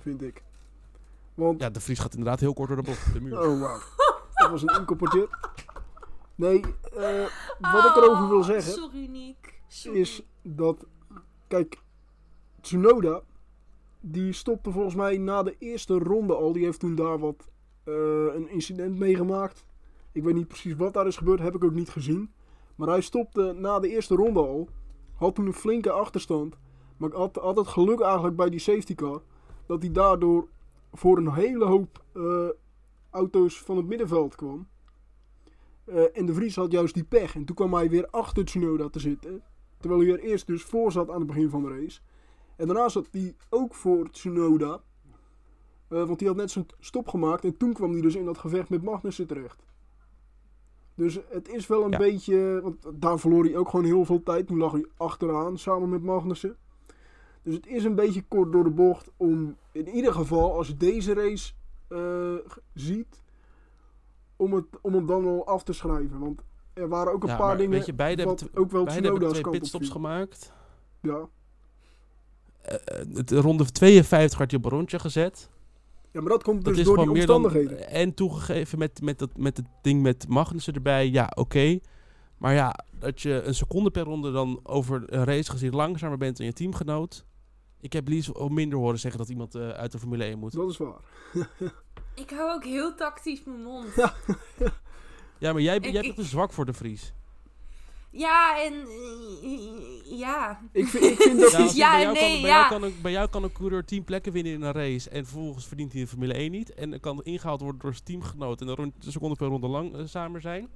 Vind 0.00 0.22
ik. 0.22 0.42
Want 1.34 1.60
Ja, 1.60 1.70
de 1.70 1.80
Vries 1.80 1.98
gaat 1.98 2.12
inderdaad 2.14 2.40
heel 2.40 2.54
kort 2.54 2.68
door 2.68 2.76
de 2.76 2.82
bocht. 2.82 3.12
De 3.12 3.20
muur. 3.20 3.40
Oh, 3.48 3.60
wauw. 3.60 3.80
Dat 4.50 4.60
was 4.60 4.74
een 4.74 4.80
incorporeerd. 4.80 5.30
Nee, 6.34 6.60
eh, 6.96 7.26
wat 7.58 7.84
ik 7.84 7.96
erover 7.96 8.28
wil 8.28 8.38
Oh, 8.38 8.44
zeggen 8.44 8.72
Sorry, 8.72 9.06
Nick. 9.06 9.60
Sorry. 9.66 10.00
is 10.00 10.22
dat, 10.42 10.86
kijk, 11.48 11.82
Tsunoda, 12.60 13.22
die 14.00 14.32
stopte 14.32 14.70
volgens 14.70 14.94
mij 14.94 15.18
na 15.18 15.42
de 15.42 15.56
eerste 15.58 15.98
ronde 15.98 16.34
al. 16.34 16.52
Die 16.52 16.64
heeft 16.64 16.80
toen 16.80 16.94
daar 16.94 17.18
wat, 17.18 17.50
eh, 17.84 17.94
een 18.34 18.48
incident 18.50 18.98
meegemaakt. 18.98 19.66
Ik 20.12 20.22
weet 20.24 20.34
niet 20.34 20.48
precies 20.48 20.74
wat 20.76 20.92
daar 20.92 21.06
is 21.06 21.16
gebeurd, 21.16 21.40
heb 21.40 21.54
ik 21.54 21.64
ook 21.64 21.74
niet 21.74 21.90
gezien. 21.90 22.32
Maar 22.76 22.88
hij 22.88 23.00
stopte 23.00 23.52
na 23.56 23.78
de 23.78 23.88
eerste 23.88 24.14
ronde 24.14 24.40
al. 24.40 24.68
Had 25.14 25.34
toen 25.34 25.46
een 25.46 25.52
flinke 25.52 25.90
achterstand. 25.90 26.56
Maar 26.96 27.08
ik 27.08 27.14
had, 27.14 27.36
had 27.36 27.56
het 27.56 27.66
geluk 27.68 28.00
eigenlijk 28.00 28.36
bij 28.36 28.50
die 28.50 28.58
safety 28.60 28.94
car. 28.94 29.22
Dat 29.66 29.82
hij 29.82 29.92
daardoor 29.92 30.48
voor 30.92 31.18
een 31.18 31.32
hele 31.32 31.64
hoop 31.64 32.02
eh, 32.12 32.48
auto's 33.10 33.62
van 33.62 33.76
het 33.76 33.86
middenveld 33.86 34.34
kwam. 34.34 34.68
Eh, 35.84 36.16
en 36.16 36.26
de 36.26 36.34
Vries 36.34 36.56
had 36.56 36.72
juist 36.72 36.94
die 36.94 37.04
pech. 37.04 37.34
En 37.34 37.44
toen 37.44 37.56
kwam 37.56 37.74
hij 37.74 37.90
weer 37.90 38.06
achter 38.10 38.44
Tsunoda 38.44 38.88
te 38.88 39.00
zitten. 39.00 39.42
Terwijl 39.78 40.00
hij 40.00 40.12
er 40.12 40.20
eerst 40.20 40.46
dus 40.46 40.62
voor 40.62 40.92
zat 40.92 41.10
aan 41.10 41.18
het 41.18 41.26
begin 41.26 41.50
van 41.50 41.62
de 41.62 41.68
race. 41.68 42.00
En 42.56 42.66
daarna 42.66 42.88
zat 42.88 43.08
hij 43.10 43.36
ook 43.48 43.74
voor 43.74 44.10
Tsunoda. 44.10 44.80
Eh, 45.88 46.04
want 46.06 46.18
die 46.18 46.28
had 46.28 46.36
net 46.36 46.50
zijn 46.50 46.66
stop 46.78 47.08
gemaakt. 47.08 47.44
En 47.44 47.56
toen 47.56 47.72
kwam 47.72 47.92
hij 47.92 48.00
dus 48.00 48.14
in 48.14 48.24
dat 48.24 48.38
gevecht 48.38 48.68
met 48.68 48.82
Magnussen 48.82 49.26
terecht. 49.26 49.66
Dus 50.94 51.18
het 51.28 51.48
is 51.48 51.66
wel 51.66 51.84
een 51.84 51.90
Ja. 51.90 51.98
beetje... 51.98 52.60
Want 52.62 52.76
daar 52.94 53.18
verloor 53.18 53.44
hij 53.44 53.56
ook 53.56 53.68
gewoon 53.68 53.84
heel 53.84 54.04
veel 54.04 54.22
tijd. 54.22 54.46
Toen 54.46 54.58
lag 54.58 54.72
hij 54.72 54.86
achteraan 54.96 55.58
samen 55.58 55.88
met 55.88 56.02
Magnussen. 56.02 56.56
Dus 57.42 57.54
het 57.54 57.66
is 57.66 57.84
een 57.84 57.94
beetje 57.94 58.22
kort 58.28 58.52
door 58.52 58.64
de 58.64 58.70
bocht 58.70 59.10
om 59.16 59.56
in 59.72 59.88
ieder 59.88 60.12
geval 60.12 60.56
als 60.56 60.68
je 60.68 60.76
deze 60.76 61.14
race 61.14 61.52
eh, 61.88 62.34
ziet, 62.74 63.22
om, 64.36 64.52
het, 64.52 64.64
om 64.80 64.94
hem 64.94 65.06
dan 65.06 65.26
al 65.26 65.46
af 65.46 65.62
te 65.62 65.72
schrijven. 65.72 66.18
Want 66.18 66.42
er 66.72 66.88
waren 66.88 67.12
ook 67.12 67.22
een 67.22 67.28
Ja, 67.28 67.36
paar 67.36 67.46
maar 67.46 67.56
dingen 67.56 67.72
weet 67.72 67.86
je, 67.86 67.94
beide 67.94 68.26
hebben, 68.26 68.48
ook 68.54 68.70
wel 68.70 68.84
beide 68.84 69.08
hebben 69.08 69.28
twee 69.28 69.50
pitstops 69.50 69.88
gemaakt. 69.88 70.52
Ja. 71.00 71.28
Het 73.12 73.30
ronde 73.30 73.64
52 73.72 74.38
werd 74.38 74.50
hij 74.50 74.60
op 74.60 74.66
een 74.66 74.78
rondje 74.78 74.98
gezet. 74.98 75.50
ja, 76.12 76.20
maar 76.20 76.30
dat 76.30 76.42
komt 76.42 76.64
Dat 76.64 76.74
dus 76.74 76.84
door 76.84 76.96
die 76.96 77.04
dan... 77.06 77.14
omstandigheden. 77.14 77.88
En 77.88 78.14
toegegeven 78.14 78.78
met, 78.78 79.00
met, 79.02 79.18
dat, 79.18 79.36
met 79.36 79.56
het 79.56 79.66
ding 79.82 80.02
met 80.02 80.28
Magnussen 80.28 80.74
erbij. 80.74 81.08
Ja, 81.10 81.32
oké. 81.34 81.78
Maar 82.38 82.54
ja, 82.54 82.84
dat 82.98 83.20
je 83.20 83.42
een 83.42 83.54
seconde 83.54 83.90
per 83.90 84.02
ronde 84.04 84.32
dan 84.32 84.60
over 84.62 85.02
een 85.06 85.24
race 85.24 85.50
gezien 85.50 85.74
langzamer 85.74 86.18
bent 86.18 86.36
dan 86.36 86.46
je 86.46 86.52
teamgenoot. 86.52 87.24
Ik 87.80 87.92
heb 87.92 88.08
liefst 88.08 88.34
al 88.34 88.48
minder 88.48 88.78
horen 88.78 88.98
zeggen 88.98 89.20
dat 89.20 89.28
iemand 89.28 89.54
eh, 89.54 89.68
uit 89.68 89.92
de 89.92 89.98
Formule 89.98 90.24
1 90.24 90.38
moet. 90.38 90.52
Dat 90.52 90.70
is 90.70 90.76
waar. 90.76 91.00
Ik 92.14 92.30
hou 92.30 92.50
ook 92.54 92.64
heel 92.64 92.94
tactisch 92.94 93.44
mijn 93.44 93.62
mond. 93.62 93.94
Ja, 95.38 95.52
maar 95.52 95.62
jij, 95.62 95.76
Ik- 95.76 95.84
jij 95.92 96.02
bent 96.02 96.16
te 96.16 96.24
zwak 96.24 96.52
voor 96.52 96.64
de 96.66 96.72
Vries. 96.72 97.12
Ja, 98.10 98.62
en... 98.64 98.72
eh, 98.72 100.18
ja. 100.18 100.60
Ik 100.72 100.86
vind, 100.86 101.04
ik 101.04 101.16
vind 101.22 101.40
dat 101.40 101.52
Ja, 101.52 101.58
Ja 101.74 101.90
bij, 101.90 101.96
en 101.96 102.02
jou 102.02 102.12
nee, 102.14 102.32
kan, 102.32 102.40
bij, 102.42 102.50
ja. 102.50 102.56
jou 102.58 102.68
kan 102.68 102.82
een, 102.82 102.94
bij 103.02 103.12
jou 103.12 103.28
kan 103.28 103.42
een 103.42 103.52
coureur 103.52 103.84
10 103.84 104.04
plekken 104.04 104.32
winnen 104.32 104.52
in 104.52 104.62
een 104.62 104.72
race. 104.72 105.10
En 105.10 105.24
vervolgens 105.24 105.66
verdient 105.66 105.92
hij 105.92 106.00
de 106.00 106.06
Formule 106.08 106.34
1 106.34 106.50
niet. 106.50 106.74
En 106.74 106.90
dan 106.90 107.00
kan 107.00 107.22
ingehaald 107.22 107.60
worden 107.60 107.80
door 107.80 107.92
zijn 107.92 108.04
teamgenoot. 108.04 108.60
En 108.60 108.66
dan 108.66 108.76
rond, 108.76 108.94
een 109.06 109.12
seconde 109.12 109.36
per 109.36 109.46
ronde 109.48 109.66
lang 109.68 109.96
eh, 109.96 110.02
samen 110.06 110.40
zijn. 110.40 110.68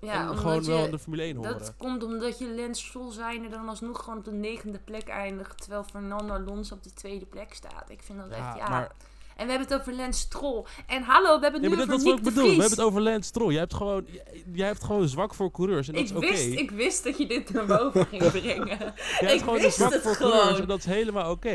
Ja, 0.00 0.28
en 0.28 0.36
gewoon 0.38 0.64
wel 0.64 0.84
in 0.84 0.90
de 0.90 0.98
Formule 0.98 1.22
1 1.22 1.36
horen. 1.36 1.58
Dat 1.58 1.74
komt 1.78 2.04
omdat 2.04 2.38
je 2.38 2.46
Lens 2.46 2.84
Stroll 2.86 3.12
zijn 3.12 3.44
er 3.44 3.50
dan 3.50 3.68
alsnog 3.68 4.02
gewoon 4.04 4.18
op 4.18 4.24
de 4.24 4.32
negende 4.32 4.78
plek 4.78 5.08
eindigt. 5.08 5.60
Terwijl 5.60 5.84
Fernando 5.84 6.34
Alonso 6.34 6.74
op 6.74 6.82
de 6.82 6.92
tweede 6.92 7.26
plek 7.26 7.54
staat. 7.54 7.84
Ik 7.90 8.00
vind 8.02 8.18
dat 8.18 8.28
echt, 8.28 8.56
ja. 8.56 8.68
maar, 8.68 8.92
En 9.36 9.46
we 9.46 9.52
hebben 9.52 9.68
het 9.68 9.80
over 9.80 9.92
Lens 9.92 10.18
Stroll. 10.20 10.64
En 10.86 11.02
hallo, 11.02 11.36
we 11.36 11.42
hebben 11.42 11.60
het 11.62 11.70
nee, 11.76 11.86
nu 11.86 11.92
over 11.92 12.04
Nick 12.04 12.16
de 12.16 12.22
bedoel. 12.22 12.44
We 12.44 12.50
hebben 12.50 12.70
het 12.70 12.80
over 12.80 13.00
Lance 13.00 13.28
Stroll. 13.28 13.50
Jij 13.50 13.58
hebt 13.60 13.74
gewoon, 13.74 14.06
jij, 14.52 14.66
hebt 14.66 14.84
gewoon 14.84 15.08
zwak 15.08 15.34
voor 15.34 15.50
coureurs. 15.50 15.88
En 15.88 15.94
dat 15.94 16.02
ik, 16.02 16.08
is 16.08 16.16
oké. 16.16 16.60
ik 16.60 16.70
wist 16.70 17.04
dat 17.04 17.18
je 17.18 17.26
dit 17.26 17.50
naar 17.52 17.66
boven 17.66 18.06
ging 18.06 18.30
brengen. 18.40 18.66
Jij 18.78 18.94
ik 19.20 19.28
hebt 19.28 19.42
gewoon 19.42 19.58
wist 19.60 19.76
zwak 19.76 19.92
voor 19.94 20.14
gewoon. 20.14 20.30
coureurs. 20.32 20.60
En 20.60 20.66
dat 20.66 20.78
is 20.78 20.84
helemaal 20.84 21.30
oké. 21.30 21.50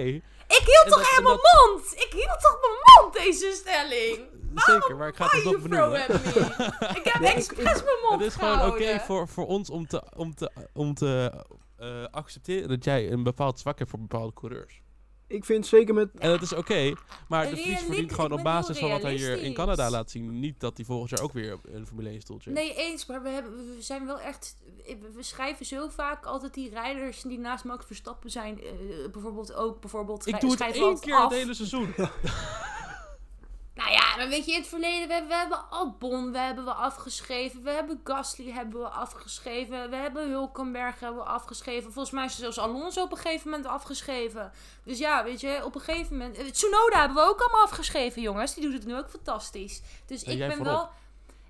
Ik 0.48 0.62
hield 0.66 0.84
En 0.86 0.90
toch 0.90 1.16
dat- 1.16 1.24
dat- 1.26 1.68
mond? 1.68 1.94
Ik 1.94 2.08
hield 2.12 2.40
toch 2.42 2.58
mijn 2.62 3.02
mond, 3.04 3.14
deze 3.14 3.52
stelling? 3.56 4.35
Zeker, 4.72 4.96
maar 4.96 5.08
ik 5.08 5.16
ga 5.16 5.28
het 5.30 5.42
throw 5.42 5.62
benoemen. 5.62 6.00
Ik 7.00 7.02
heb 7.04 7.22
expres 7.22 7.64
mijn 7.64 7.98
mond 8.10 8.22
Het 8.22 8.22
is 8.22 8.36
gewoon 8.36 8.66
oké 8.66 9.00
voor, 9.00 9.28
voor 9.28 9.46
ons 9.46 9.70
om 9.70 9.88
te, 9.88 10.04
om 10.16 10.36
te, 10.36 10.52
om 10.74 10.94
te 10.94 11.44
eh, 11.78 12.04
accepteren 12.12 12.70
dat 12.70 12.84
jij 12.84 13.12
een 13.12 13.24
bepaald 13.24 13.60
zwak 13.60 13.78
hebt 13.78 13.90
voor 13.90 14.00
bepaalde 14.00 14.34
coureurs. 14.34 14.82
Ik 15.28 15.46
vind 15.46 15.68
zeker 15.68 15.94
met... 15.94 16.10
En 16.18 16.30
dat 16.30 16.42
is 16.42 16.54
oké, 16.54 16.94
maar 17.28 17.50
de 17.50 17.58
Vries 17.58 17.80
verdient 17.80 18.14
gewoon 18.14 18.32
op 18.32 18.44
basis 18.44 18.80
van 18.80 18.90
wat 18.90 19.02
hij 19.02 19.14
hier 19.14 19.42
in. 19.42 19.54
Canada 19.54 19.90
laat 19.90 20.12
zien. 20.12 20.40
Niet 20.40 20.60
dat 20.60 20.78
hij 20.78 20.86
volgend 20.86 21.10
jaar 21.10 21.22
ook 21.22 21.34
weer 21.34 21.60
een 21.64 21.88
Formule 21.88 22.10
1 22.10 22.22
stoeltje 22.22 22.52
heeft. 22.52 22.62
Nee, 22.62 22.86
eens, 22.86 23.06
maar 23.06 23.22
we, 23.22 23.30
hebben, 23.30 23.76
we 23.76 23.82
zijn 23.82 24.06
wel 24.06 24.20
echt... 24.20 24.58
We 25.14 25.24
schrijven 25.24 25.66
zo 25.66 25.88
vaak 25.88 26.26
altijd 26.26 26.54
die 26.54 26.70
rijders 26.70 27.22
die 27.22 27.40
naast 27.40 27.64
Max 27.64 27.86
Verstappen 27.86 28.30
zijn. 28.30 28.62
eh, 28.62 28.72
bijvoorbeeld 29.12 29.54
ook, 29.54 29.80
bijvoorbeeld... 29.80 30.28
Ik 30.28 30.40
doe 30.40 30.52
het 30.52 30.62
één 30.62 31.00
keer 31.00 31.16
af. 31.16 31.24
het 31.30 31.40
hele 31.40 31.54
seizoen. 31.54 31.94
Ja, 34.16 34.22
maar 34.22 34.30
weet 34.30 34.46
je, 34.46 34.52
in 34.52 34.60
het 34.60 34.68
verleden, 34.68 35.08
we, 35.08 35.28
we 35.28 35.34
hebben 35.36 35.70
Albon 35.70 36.32
we 36.32 36.38
hebben 36.38 36.66
we 36.66 36.74
afgeschreven. 36.74 37.64
We 37.64 37.70
hebben 37.70 38.02
Gasly 38.04 38.52
hebben 38.52 38.82
we 38.82 38.88
afgeschreven. 38.88 39.90
We 39.90 39.96
hebben 39.96 40.30
Hulkenberg 40.30 41.00
hebben 41.00 41.24
we 41.24 41.30
afgeschreven. 41.30 41.92
Volgens 41.94 42.14
mij 42.14 42.26
is 42.26 42.36
zelfs 42.38 42.60
Alonso 42.60 43.04
op 43.04 43.12
een 43.12 43.18
gegeven 43.18 43.50
moment 43.50 43.68
afgeschreven. 43.70 44.52
Dus 44.84 44.98
ja, 44.98 45.24
weet 45.24 45.42
je, 45.42 45.62
op 45.66 45.76
een 45.76 45.82
gegeven 45.82 46.18
moment... 46.18 46.38
eh, 46.38 46.46
Tsunoda 46.46 47.00
hebben 47.00 47.18
we 47.18 47.30
ook 47.30 47.40
allemaal 47.42 47.64
afgeschreven, 47.64 48.22
jongens. 48.22 48.54
Die 48.54 48.64
doet 48.64 48.74
het 48.74 48.86
nu 48.86 48.98
ook 48.98 49.10
fantastisch. 49.10 49.82
Dus 50.06 50.24
En 50.24 50.32
ik 50.32 50.38
ben 50.40 50.52
voorop. 50.52 50.66
wel... 50.66 50.90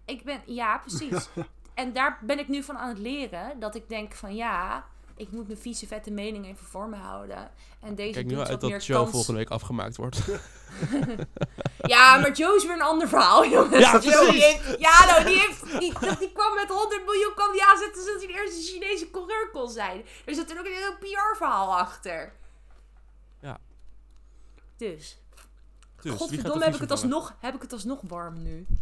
Ik 0.06 0.23
ben... 0.23 0.41
Ja, 0.45 0.78
precies. 0.78 1.28
en 1.73 1.93
daar 1.93 2.19
ben 2.21 2.39
ik 2.39 2.47
nu 2.47 2.63
van 2.63 2.78
aan 2.78 2.89
het 2.89 2.97
leren. 2.97 3.60
Dat 3.60 3.75
ik 3.75 3.89
denk 3.89 4.13
van 4.13 4.36
ja... 4.36 4.86
Ik 5.17 5.32
moet 5.32 5.47
mijn 5.47 5.60
vieze 5.60 5.88
vette 5.88 6.12
mening 6.12 6.45
even 6.45 6.65
voor 6.65 6.89
me 6.89 6.95
houden. 6.95 7.51
En 7.80 7.95
deze 7.95 8.12
Kijk 8.12 8.25
nu 8.25 8.39
uit 8.39 8.62
dat 8.62 8.86
kans. 8.86 9.10
volgende 9.12 9.39
week 9.39 9.49
afgemaakt 9.49 9.95
wordt. 9.95 10.21
Ja, 11.82 12.17
maar 12.17 12.32
Joe 12.32 12.56
is 12.56 12.63
weer 12.65 12.73
een 12.73 12.82
ander 12.82 13.08
verhaal, 13.08 13.45
jongens. 13.49 13.80
Ja, 13.80 13.99
Joe, 13.99 14.32
die 14.32 14.41
heeft, 14.43 14.80
ja, 14.80 15.06
nou, 15.06 15.25
die, 15.25 15.39
heeft, 15.39 15.80
die, 15.80 15.93
die 16.19 16.32
kwam 16.32 16.56
met 16.56 16.67
100 16.69 17.06
miljoen 17.06 17.34
kwam 17.36 17.51
die 17.51 17.63
aanzetten 17.63 18.04
zodat 18.04 18.23
hij 18.23 18.34
de 18.34 18.39
eerste 18.39 18.62
Chinese 18.71 19.12
coureur 19.12 19.49
kon 19.54 19.69
zijn. 19.69 20.06
Er 20.25 20.34
zit 20.34 20.51
er 20.51 20.60
ook 20.60 20.65
een 20.65 20.71
heel 20.71 20.97
PR-verhaal 20.97 21.78
achter. 21.78 22.34
Ja. 23.41 23.58
Dus. 24.78 25.17
de 26.01 26.10
Godverdomme, 26.10 26.63
heb 26.63 26.73
ik, 26.73 26.80
het 26.80 26.91
alsnog, 26.91 27.36
heb 27.39 27.56
ik 27.56 27.62
het 27.62 27.73
alsnog 27.73 27.99
warm 28.01 28.41
nu. 28.43 28.65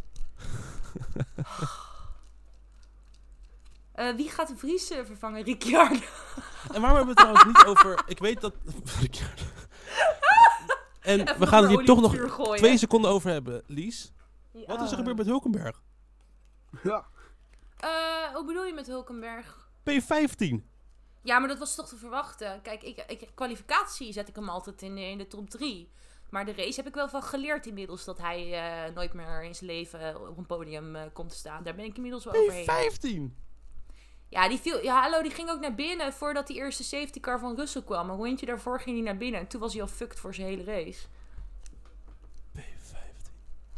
Eh, 3.94 4.16
wie 4.16 4.30
gaat 4.30 4.48
de 4.48 4.56
Vries 4.56 4.88
vervangen? 4.88 5.44
Ricciardo. 5.44 6.00
En 6.74 6.82
waarom 6.82 6.98
hebben 6.98 7.04
we 7.04 7.08
het 7.10 7.18
trouwens 7.18 7.46
niet 7.46 7.66
over... 7.66 8.04
Ik 8.08 8.20
weet 8.20 8.42
dat... 8.42 8.54
en 11.02 11.20
Even 11.22 11.40
we 11.40 11.48
gaan 11.48 11.62
het 11.64 11.72
hier 11.72 11.86
toch 11.86 12.02
nog 12.02 12.34
gooien. 12.34 12.58
twee 12.58 12.78
seconden 12.78 13.12
over 13.12 13.30
hebben, 13.32 13.64
Lies. 13.68 14.12
Wat 14.66 14.82
is 14.82 14.92
er 14.92 14.98
gebeurd 14.98 15.18
met 15.18 15.26
Hulkenberg? 15.26 15.82
Ja, 16.84 17.06
Eh, 17.78 17.90
hoe 18.34 18.46
bedoel 18.46 18.66
je 18.66 18.74
met 18.74 18.88
Hulkenberg? 18.88 19.70
P15. 19.90 20.64
Ja, 21.22 21.40
maar 21.40 21.48
dat 21.48 21.58
was 21.60 21.76
toch 21.76 21.88
te 21.88 21.96
verwachten. 21.96 22.62
Kijk, 22.62 22.84
ik, 22.84 23.04
ik, 23.08 23.30
kwalificatie 23.34 24.14
zet 24.14 24.28
ik 24.28 24.36
hem 24.36 24.50
altijd 24.50 24.82
in, 24.82 24.98
in 24.98 25.18
de 25.18 25.28
top 25.28 25.50
3. 25.50 25.92
Maar 26.30 26.46
de 26.46 26.54
race 26.54 26.76
heb 26.76 26.88
ik 26.88 26.94
wel 26.96 27.10
van 27.10 27.24
geleerd 27.24 27.66
inmiddels 27.66 28.04
dat 28.06 28.18
hij 28.18 28.54
eh, 28.54 28.94
nooit 28.96 29.14
meer 29.14 29.44
in 29.44 29.56
zijn 29.56 29.70
leven 29.70 30.28
op 30.30 30.38
een 30.38 30.46
podium 30.46 30.96
eh, 30.96 31.02
komt 31.14 31.30
te 31.30 31.36
staan. 31.36 31.64
Daar 31.64 31.76
ben 31.76 31.86
ik 31.86 31.96
inmiddels 31.96 32.24
wel 32.24 32.34
overheen. 32.36 33.32
P15. 33.32 33.43
Ja, 34.34 34.48
die 34.48 34.60
viel, 34.60 34.84
ja, 34.84 35.02
hallo, 35.02 35.22
die 35.22 35.32
ging 35.32 35.50
ook 35.50 35.60
naar 35.60 35.76
binnen 35.76 36.14
voordat 36.14 36.48
die 36.48 36.58
eerste 36.58 36.84
safety 36.84 37.20
car 37.20 37.40
van 37.40 37.56
Russell 37.56 37.82
kwam. 37.82 38.10
Een 38.10 38.16
rondje 38.16 38.46
daarvoor 38.46 38.80
ging 38.80 38.96
hij 38.96 39.06
naar 39.06 39.18
binnen 39.18 39.40
en 39.40 39.48
toen 39.48 39.60
was 39.60 39.74
hij 39.74 39.82
al 39.82 39.88
fucked 39.88 40.20
voor 40.20 40.34
zijn 40.34 40.48
hele 40.48 40.64
race. 40.64 41.00
P15. 42.58 42.62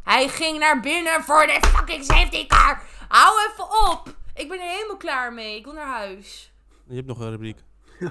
Hij 0.03 0.27
ging 0.27 0.59
naar 0.59 0.79
binnen 0.79 1.23
voor 1.23 1.45
de 1.45 1.67
fucking 1.67 2.03
safety 2.03 2.47
car. 2.47 2.81
Hou 3.07 3.33
even 3.47 3.91
op. 3.91 4.15
Ik 4.33 4.49
ben 4.49 4.59
er 4.59 4.69
helemaal 4.69 4.97
klaar 4.97 5.33
mee. 5.33 5.57
Ik 5.57 5.63
wil 5.63 5.73
naar 5.73 5.97
huis. 5.97 6.51
Je 6.87 6.95
hebt 6.95 7.07
nog 7.07 7.19
een 7.19 7.29
rubriek. 7.29 7.57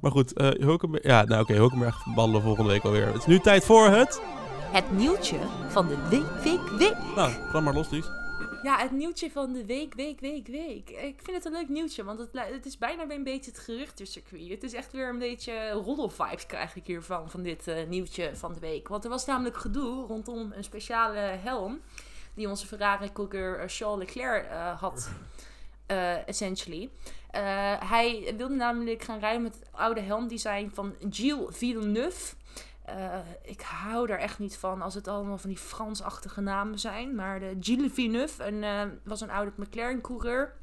maar 0.00 0.10
goed, 0.10 0.32
eh 0.32 0.48
Hulkenberg... 0.48 1.04
Ja, 1.04 1.24
nou 1.24 1.42
oké, 1.42 1.52
Hulkenberg 1.52 2.04
behandelen 2.04 2.40
we 2.40 2.46
volgende 2.46 2.70
week 2.70 2.82
alweer. 2.82 3.06
Het 3.06 3.16
is 3.16 3.26
nu 3.26 3.38
tijd 3.38 3.64
voor 3.64 3.86
het... 3.86 4.20
Het 4.72 4.92
nieuwtje 4.92 5.38
van 5.68 5.88
de 5.88 6.08
week, 6.08 6.42
week, 6.42 6.68
week. 6.78 6.96
Nou, 7.14 7.32
ram 7.52 7.64
maar 7.64 7.74
los, 7.74 7.90
Lies. 7.90 8.19
Ja, 8.62 8.78
het 8.78 8.90
nieuwtje 8.90 9.30
van 9.30 9.52
de 9.52 9.64
week, 9.66 9.94
week, 9.94 10.20
week, 10.20 10.46
week. 10.46 10.90
Ik 10.90 11.20
vind 11.22 11.36
het 11.36 11.44
een 11.44 11.52
leuk 11.52 11.68
nieuwtje, 11.68 12.04
want 12.04 12.18
het, 12.18 12.28
het 12.32 12.66
is 12.66 12.78
bijna 12.78 13.06
weer 13.06 13.16
een 13.16 13.24
beetje 13.24 13.50
het 13.50 13.60
geruchtencircuit. 13.60 14.48
Het 14.48 14.62
is 14.62 14.74
echt 14.74 14.92
weer 14.92 15.08
een 15.08 15.18
beetje 15.18 15.70
roddelvibes 15.70 16.46
krijg 16.46 16.76
ik 16.76 16.86
hiervan, 16.86 17.30
van 17.30 17.42
dit 17.42 17.68
eh, 17.68 17.86
nieuwtje 17.88 18.36
van 18.36 18.52
de 18.52 18.60
week. 18.60 18.88
Want 18.88 19.04
er 19.04 19.10
was 19.10 19.26
namelijk 19.26 19.56
gedoe 19.56 20.06
rondom 20.06 20.52
een 20.52 20.64
speciale 20.64 21.18
helm 21.18 21.80
die 22.34 22.48
onze 22.48 22.66
Ferrari-coureur 22.66 23.58
eh, 23.58 23.68
Charles 23.68 23.98
Leclerc 23.98 24.46
eh, 24.46 24.80
had, 24.80 25.10
eh, 25.86 26.28
essentially. 26.28 26.90
Hij 27.80 28.34
wilde 28.36 28.54
namelijk 28.54 29.02
gaan 29.02 29.18
rijden 29.18 29.42
met 29.42 29.54
het 29.54 29.68
oude 29.70 30.00
helmdesign 30.00 30.70
van 30.72 30.94
Gilles 31.10 31.56
Villeneuve. 31.56 32.34
Eh, 32.96 33.18
ik 33.42 33.60
hou 33.60 34.06
daar 34.06 34.18
echt 34.18 34.38
niet 34.38 34.56
van 34.56 34.82
als 34.82 34.94
het 34.94 35.08
allemaal 35.08 35.38
van 35.38 35.50
die 35.50 35.58
Fransachtige 35.58 36.40
namen 36.40 36.78
zijn. 36.78 37.14
Maar 37.14 37.40
de 37.40 37.56
Gilles 37.60 37.92
Villeneuve 37.92 38.44
een, 38.44 38.64
eh, 38.64 38.82
was 39.02 39.20
een 39.20 39.30
oude 39.30 39.52
McLaren-coureur. 39.56 40.54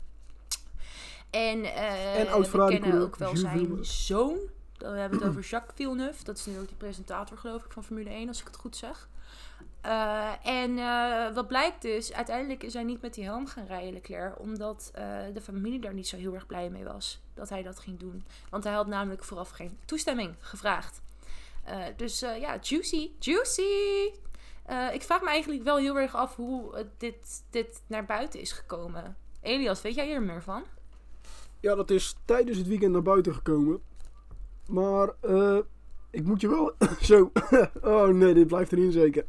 En, 1.29 1.63
eh, 1.63 2.19
En 2.19 2.41
we 2.41 2.67
kennen 2.67 3.01
ook 3.01 3.15
wel 3.15 3.35
zijn 3.37 3.85
zoon. 3.85 4.37
Dan 4.77 4.93
hebben 4.93 5.19
we 5.19 5.25
het 5.25 5.33
over 5.37 5.49
Jacques 5.49 5.75
Villeneuve. 5.75 6.23
Dat 6.23 6.37
is 6.37 6.45
nu 6.45 6.59
ook 6.59 6.67
die 6.67 6.77
presentator, 6.77 7.37
geloof 7.37 7.65
ik, 7.65 7.71
van 7.71 7.83
Formule 7.83 8.09
1, 8.09 8.27
als 8.27 8.39
ik 8.39 8.47
het 8.47 8.55
goed 8.55 8.75
zeg. 8.75 9.09
Eh, 9.81 10.47
en 10.47 10.75
wat 11.33 11.47
blijkt 11.47 11.81
dus, 11.81 12.13
uiteindelijk 12.13 12.63
is 12.63 12.73
hij 12.73 12.83
niet 12.83 13.01
met 13.01 13.13
die 13.13 13.23
helm 13.23 13.47
gaan 13.47 13.65
rijden, 13.65 13.93
Leclerc, 13.93 14.39
omdat 14.39 14.91
de 15.33 15.41
familie 15.41 15.79
daar 15.79 15.93
niet 15.93 16.07
zo 16.07 16.17
heel 16.17 16.33
erg 16.33 16.45
blij 16.45 16.69
mee 16.69 16.83
was 16.83 17.21
dat 17.33 17.49
hij 17.49 17.63
dat 17.63 17.79
ging 17.79 17.99
doen. 17.99 18.25
Want 18.49 18.63
hij 18.63 18.73
had 18.73 18.87
namelijk 18.87 19.23
vooraf 19.23 19.49
geen 19.49 19.77
toestemming 19.85 20.35
gevraagd. 20.39 21.01
Eh, 21.67 21.83
dus 21.95 22.21
eh, 22.21 22.39
ja, 22.39 22.57
juicy, 22.61 23.11
juicy! 23.19 24.11
Eh, 24.65 24.93
ik 24.93 25.01
vraag 25.01 25.21
me 25.21 25.29
eigenlijk 25.29 25.63
wel 25.63 25.77
heel 25.77 25.99
erg 25.99 26.15
af 26.15 26.35
hoe 26.35 26.85
dit, 26.97 27.43
dit 27.49 27.81
naar 27.87 28.05
buiten 28.05 28.39
is 28.39 28.51
gekomen. 28.51 29.17
Elias, 29.41 29.81
weet 29.81 29.95
jij 29.95 30.05
hier 30.05 30.21
meer 30.21 30.43
van? 30.43 30.63
ja, 31.59 31.75
dat 31.75 31.89
is 31.89 32.15
tijdens 32.25 32.57
het 32.57 32.67
weekend 32.67 32.91
naar 32.91 33.01
buiten 33.01 33.33
gekomen. 33.33 33.81
Maar 34.67 35.09
eh, 35.21 35.57
ik 36.11 36.23
moet 36.23 36.41
je 36.41 36.49
wel... 36.49 36.73
Zo. 37.01 37.31
oh 37.81 38.07
nee, 38.07 38.33
dit 38.33 38.47
blijft 38.47 38.71
erin 38.71 38.91
zeker. 38.91 39.25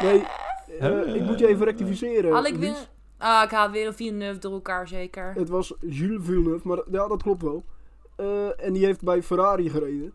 Nee, 0.00 0.26
ik 1.14 1.22
moet 1.22 1.38
je 1.38 1.46
even 1.46 1.64
rectificeren. 1.64 2.32
Had 2.32 2.46
ik 2.46 2.56
weer... 2.56 2.88
Ah, 3.18 3.42
ik 3.44 3.50
haal 3.50 3.70
weer 3.70 3.94
Villeneuve 3.94 4.38
door 4.40 4.52
elkaar 4.52 4.88
zeker. 4.88 5.32
Het 5.34 5.48
was 5.48 5.74
Jules 5.80 6.24
Villeneuve, 6.24 6.68
maar 6.68 6.82
ja, 6.90 7.08
dat 7.08 7.22
klopt 7.22 7.42
wel. 7.42 7.64
Eh, 8.16 8.64
en 8.64 8.72
die 8.72 8.84
heeft 8.84 9.02
bij 9.02 9.22
Ferrari 9.22 9.70
gereden. 9.70 10.12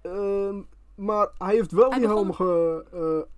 Ehm, 0.00 0.60
maar 0.94 1.30
hij 1.38 1.54
heeft 1.54 1.72
wel 1.72 1.90
Hij 1.90 1.98
die 1.98 2.08
begon- 2.08 2.22
helm 2.24 2.32
ge, 2.34 2.84
eh, 2.92 3.32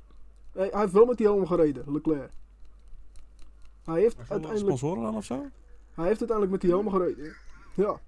hij, 0.61 0.69
hij 0.71 0.81
heeft 0.81 0.93
wel 0.93 1.05
met 1.07 1.17
die 1.17 1.27
helm 1.27 1.47
gereden, 1.47 1.93
Leclerc. 1.93 2.31
Hij 3.85 4.01
heeft, 4.01 4.17
uiteindelijk, 4.19 4.59
Sponsoren 4.59 5.03
dan 5.03 5.17
of 5.17 5.25
zo? 5.25 5.35
hij 5.95 6.07
heeft 6.07 6.21
uiteindelijk 6.21 6.51
met 6.51 6.61
die 6.61 6.71
helm 6.71 6.91
gereden. 6.91 7.35
Ja. 7.75 8.01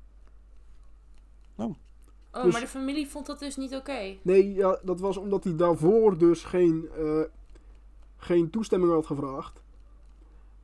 Oh, 2.35 2.43
dus- 2.43 2.53
maar 2.53 2.61
de 2.61 2.69
familie 2.69 3.09
vond 3.09 3.27
dat 3.27 3.39
dus 3.39 3.57
niet 3.57 3.75
oké. 3.75 4.17
Nee, 4.23 4.55
ja, 4.55 4.79
dat 4.83 5.01
was 5.01 5.17
omdat 5.17 5.45
hij 5.45 5.57
daarvoor 5.57 6.19
dus 6.19 6.45
geen, 6.45 6.89
eh, 6.97 7.21
geen 8.17 8.51
toestemming 8.51 8.93
had 8.93 9.07
gevraagd. 9.07 9.63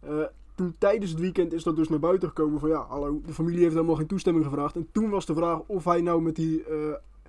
Eh, 0.00 0.24
toen 0.58 0.74
tijdens 0.78 1.10
het 1.10 1.20
weekend 1.20 1.52
is 1.52 1.62
dat 1.62 1.76
dus 1.76 1.88
naar 1.88 1.98
buiten 1.98 2.28
gekomen 2.28 2.60
van 2.60 2.68
ja, 2.68 2.86
hallo, 2.88 3.20
de 3.26 3.32
familie 3.32 3.60
heeft 3.60 3.74
helemaal 3.74 3.94
geen 3.94 4.06
toestemming 4.06 4.44
gevraagd. 4.44 4.76
En 4.76 4.88
toen 4.92 5.10
was 5.10 5.26
de 5.26 5.34
vraag 5.34 5.58
of 5.66 5.84
hij 5.84 6.00
nou 6.00 6.22
met 6.22 6.36
die 6.36 6.64
eh, 6.64 6.74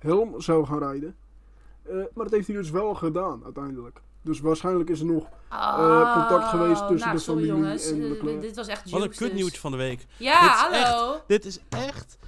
helm 0.00 0.40
zou 0.40 0.66
gaan 0.66 0.78
rijden. 0.78 1.16
Eh, 1.82 1.94
maar 1.94 2.24
dat 2.24 2.30
heeft 2.30 2.46
hij 2.46 2.56
dus 2.56 2.70
wel 2.70 2.94
gedaan 2.94 3.40
uiteindelijk. 3.44 4.00
Dus 4.22 4.40
waarschijnlijk 4.40 4.90
is 4.90 5.00
er 5.00 5.06
nog 5.06 5.26
Oh, 5.52 6.12
contact 6.14 6.48
geweest 6.48 6.88
tussen 6.88 6.98
nou, 7.08 7.12
de 7.12 7.18
sorry, 7.22 7.46
familie 7.46 7.62
jongens. 7.64 7.90
en 7.90 8.02
Eh, 8.02 8.08
Leclerc. 8.08 8.40
Dit 8.40 8.56
was 8.56 8.66
echt 8.66 8.90
Wat 8.90 9.02
een 9.02 9.10
kutnieuwtje 9.10 9.60
van 9.60 9.70
de 9.70 9.76
week. 9.76 10.06
Ja, 10.16 10.68
Dit 10.70 10.80
hallo. 10.80 11.20
Dit 11.26 11.44
is 11.44 11.58
echt... 11.68 12.18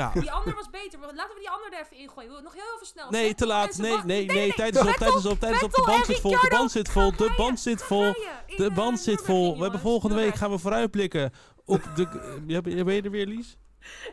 Ja. 0.00 0.20
Die 0.20 0.30
ander 0.30 0.54
was 0.54 0.70
beter. 0.70 0.98
maar 0.98 1.14
Laten 1.14 1.34
we 1.34 1.40
die 1.40 1.50
ander 1.50 1.72
er 1.72 1.80
even 1.80 1.96
ingooien. 1.96 2.42
Nog 2.42 2.52
heel 2.52 2.74
even 2.74 2.86
snel. 2.86 3.10
Nee, 3.10 3.34
te 3.34 3.46
laat. 3.46 3.76
Nee, 3.78 3.96
nee, 4.04 4.26
nee. 4.26 4.52
Tijd 4.54 4.74
is 4.74 4.80
op, 4.80 4.94
tijd 4.94 5.14
is 5.14 5.26
op, 5.26 5.40
tijd 5.40 5.54
is 5.54 5.62
op. 5.62 5.72
De 5.72 5.82
band 5.86 6.06
zit 6.06 6.20
vol, 6.20 6.30
de 6.30 6.48
band 6.50 6.70
zit 6.70 6.88
vol, 6.88 7.16
de 7.16 7.34
band 7.36 7.60
zit 7.60 7.82
vol. 7.82 8.12
De 8.56 8.70
band 8.74 9.00
zit 9.00 9.20
vol. 9.22 9.56
We 9.56 9.62
hebben 9.62 9.80
volgende 9.80 10.14
week 10.14 10.34
gaan 10.34 10.50
we 10.50 10.58
vooruitblikken 10.58 11.32
op 11.64 11.82
de... 11.94 12.06
Ben 12.46 12.94
je 12.94 13.02
er 13.02 13.10
weer, 13.10 13.26
Lies? 13.26 13.56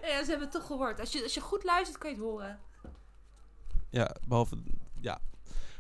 Ja, 0.01 0.07
ze 0.07 0.29
hebben 0.29 0.39
het 0.39 0.51
toch 0.51 0.65
gehoord. 0.65 0.99
Als 0.99 1.11
je, 1.11 1.23
als 1.23 1.33
je 1.33 1.41
goed 1.41 1.63
luistert, 1.63 1.97
kan 1.97 2.09
je 2.09 2.15
het 2.15 2.25
horen. 2.25 2.59
Ja, 3.89 4.15
behalve... 4.27 4.55
Ja. 5.01 5.19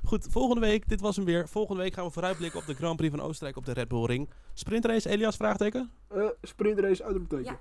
Goed, 0.03 0.27
volgende 0.29 0.61
week, 0.61 0.89
dit 0.89 1.01
was 1.01 1.15
hem 1.15 1.25
weer. 1.25 1.47
Volgende 1.47 1.81
week 1.81 1.93
gaan 1.93 2.05
we 2.05 2.11
vooruitblikken 2.11 2.59
op 2.59 2.65
de 2.65 2.73
Grand 2.73 2.95
Prix 2.97 3.15
van 3.15 3.25
Oostenrijk 3.25 3.57
op 3.57 3.65
de 3.65 3.73
Red 3.73 3.87
Bull 3.87 4.05
Ring. 4.05 4.29
Sprintrace, 4.53 5.09
Elias, 5.09 5.35
vraagteken? 5.35 5.91
eh 6.07 6.25
sprintrace 6.41 7.03
uitroepteken. 7.03 7.45
Ja. 7.45 7.59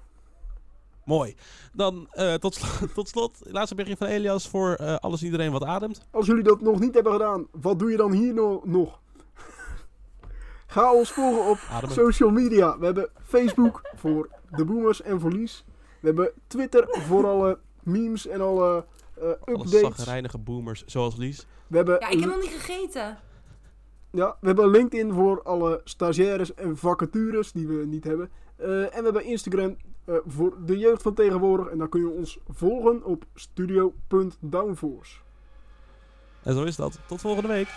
Mooi. 1.07 1.35
Dan 1.73 2.07
eh, 2.11 2.35
tot, 2.35 2.55
sl- 2.55 2.85
tot 2.95 3.09
slot, 3.09 3.39
laatste 3.43 3.75
berichtje 3.75 4.07
van 4.07 4.15
Elias 4.15 4.49
voor 4.49 4.75
eh, 4.75 4.97
alles 4.97 5.21
en 5.21 5.25
iedereen 5.27 5.53
wat 5.53 5.65
ademt. 5.65 6.07
Als 6.11 6.27
jullie 6.27 6.43
dat 6.43 6.61
nog 6.61 6.81
niet 6.81 6.95
hebben 6.95 7.13
gedaan, 7.13 7.47
wat 7.61 7.79
doe 7.79 7.91
je 7.91 7.97
dan 7.97 8.13
hier 8.13 8.35
no- 8.35 8.61
nog? 8.65 9.01
Ga 10.67 10.95
ons 10.95 11.13
volgen 11.13 11.51
op 11.51 11.59
Ademen. 11.71 11.95
social 11.95 12.31
media. 12.31 12.79
We 12.79 12.85
hebben 12.85 13.09
Facebook 13.25 13.81
voor 14.03 14.29
de 14.51 14.65
boomers 14.65 15.03
en 15.03 15.21
voor 15.21 15.33
Lies. 15.33 15.65
We 16.01 16.07
hebben 16.07 16.31
Twitter 16.47 16.87
voor 16.89 17.27
alle 17.27 17.59
memes 17.83 18.27
en 18.27 18.41
alle 18.41 18.85
eh, 19.17 19.23
Alle 19.23 19.35
updates. 19.47 19.81
zagrijnige 19.81 20.39
boomers, 20.39 20.85
zoals 20.87 21.17
Lies. 21.17 21.47
We 21.67 21.77
hebben, 21.77 21.97
Ja, 22.01 22.09
ik 22.09 22.21
heb 22.21 22.29
nog 22.31 22.41
niet 22.41 22.51
gegeten. 22.51 23.19
ja, 24.11 24.37
we 24.41 24.47
hebben 24.47 24.71
LinkedIn 24.71 25.13
voor 25.13 25.43
alle 25.43 25.81
stagiaires 25.85 26.55
en 26.55 26.77
vacatures 26.77 27.53
die 27.53 27.67
we 27.69 27.87
niet 27.87 28.05
hebben. 28.05 28.31
Eh, 28.57 28.69
en 28.83 28.89
we 28.97 29.03
hebben 29.03 29.25
Instagram 29.25 29.77
eh, 30.07 30.15
voor 30.27 30.57
de 30.65 30.79
jeugd 30.79 31.03
van 31.03 31.15
tegenwoordig. 31.15 31.67
En 31.67 31.79
daar 31.79 31.89
kun 31.89 32.01
je 32.01 32.09
ons 32.09 32.39
volgen 32.49 33.05
op 33.05 33.25
studio.downforce. 33.35 35.19
En 36.43 36.55
zo 36.55 36.63
is 36.63 36.77
dat. 36.77 36.99
Tot 37.07 37.21
volgende 37.21 37.49
week. 37.49 37.69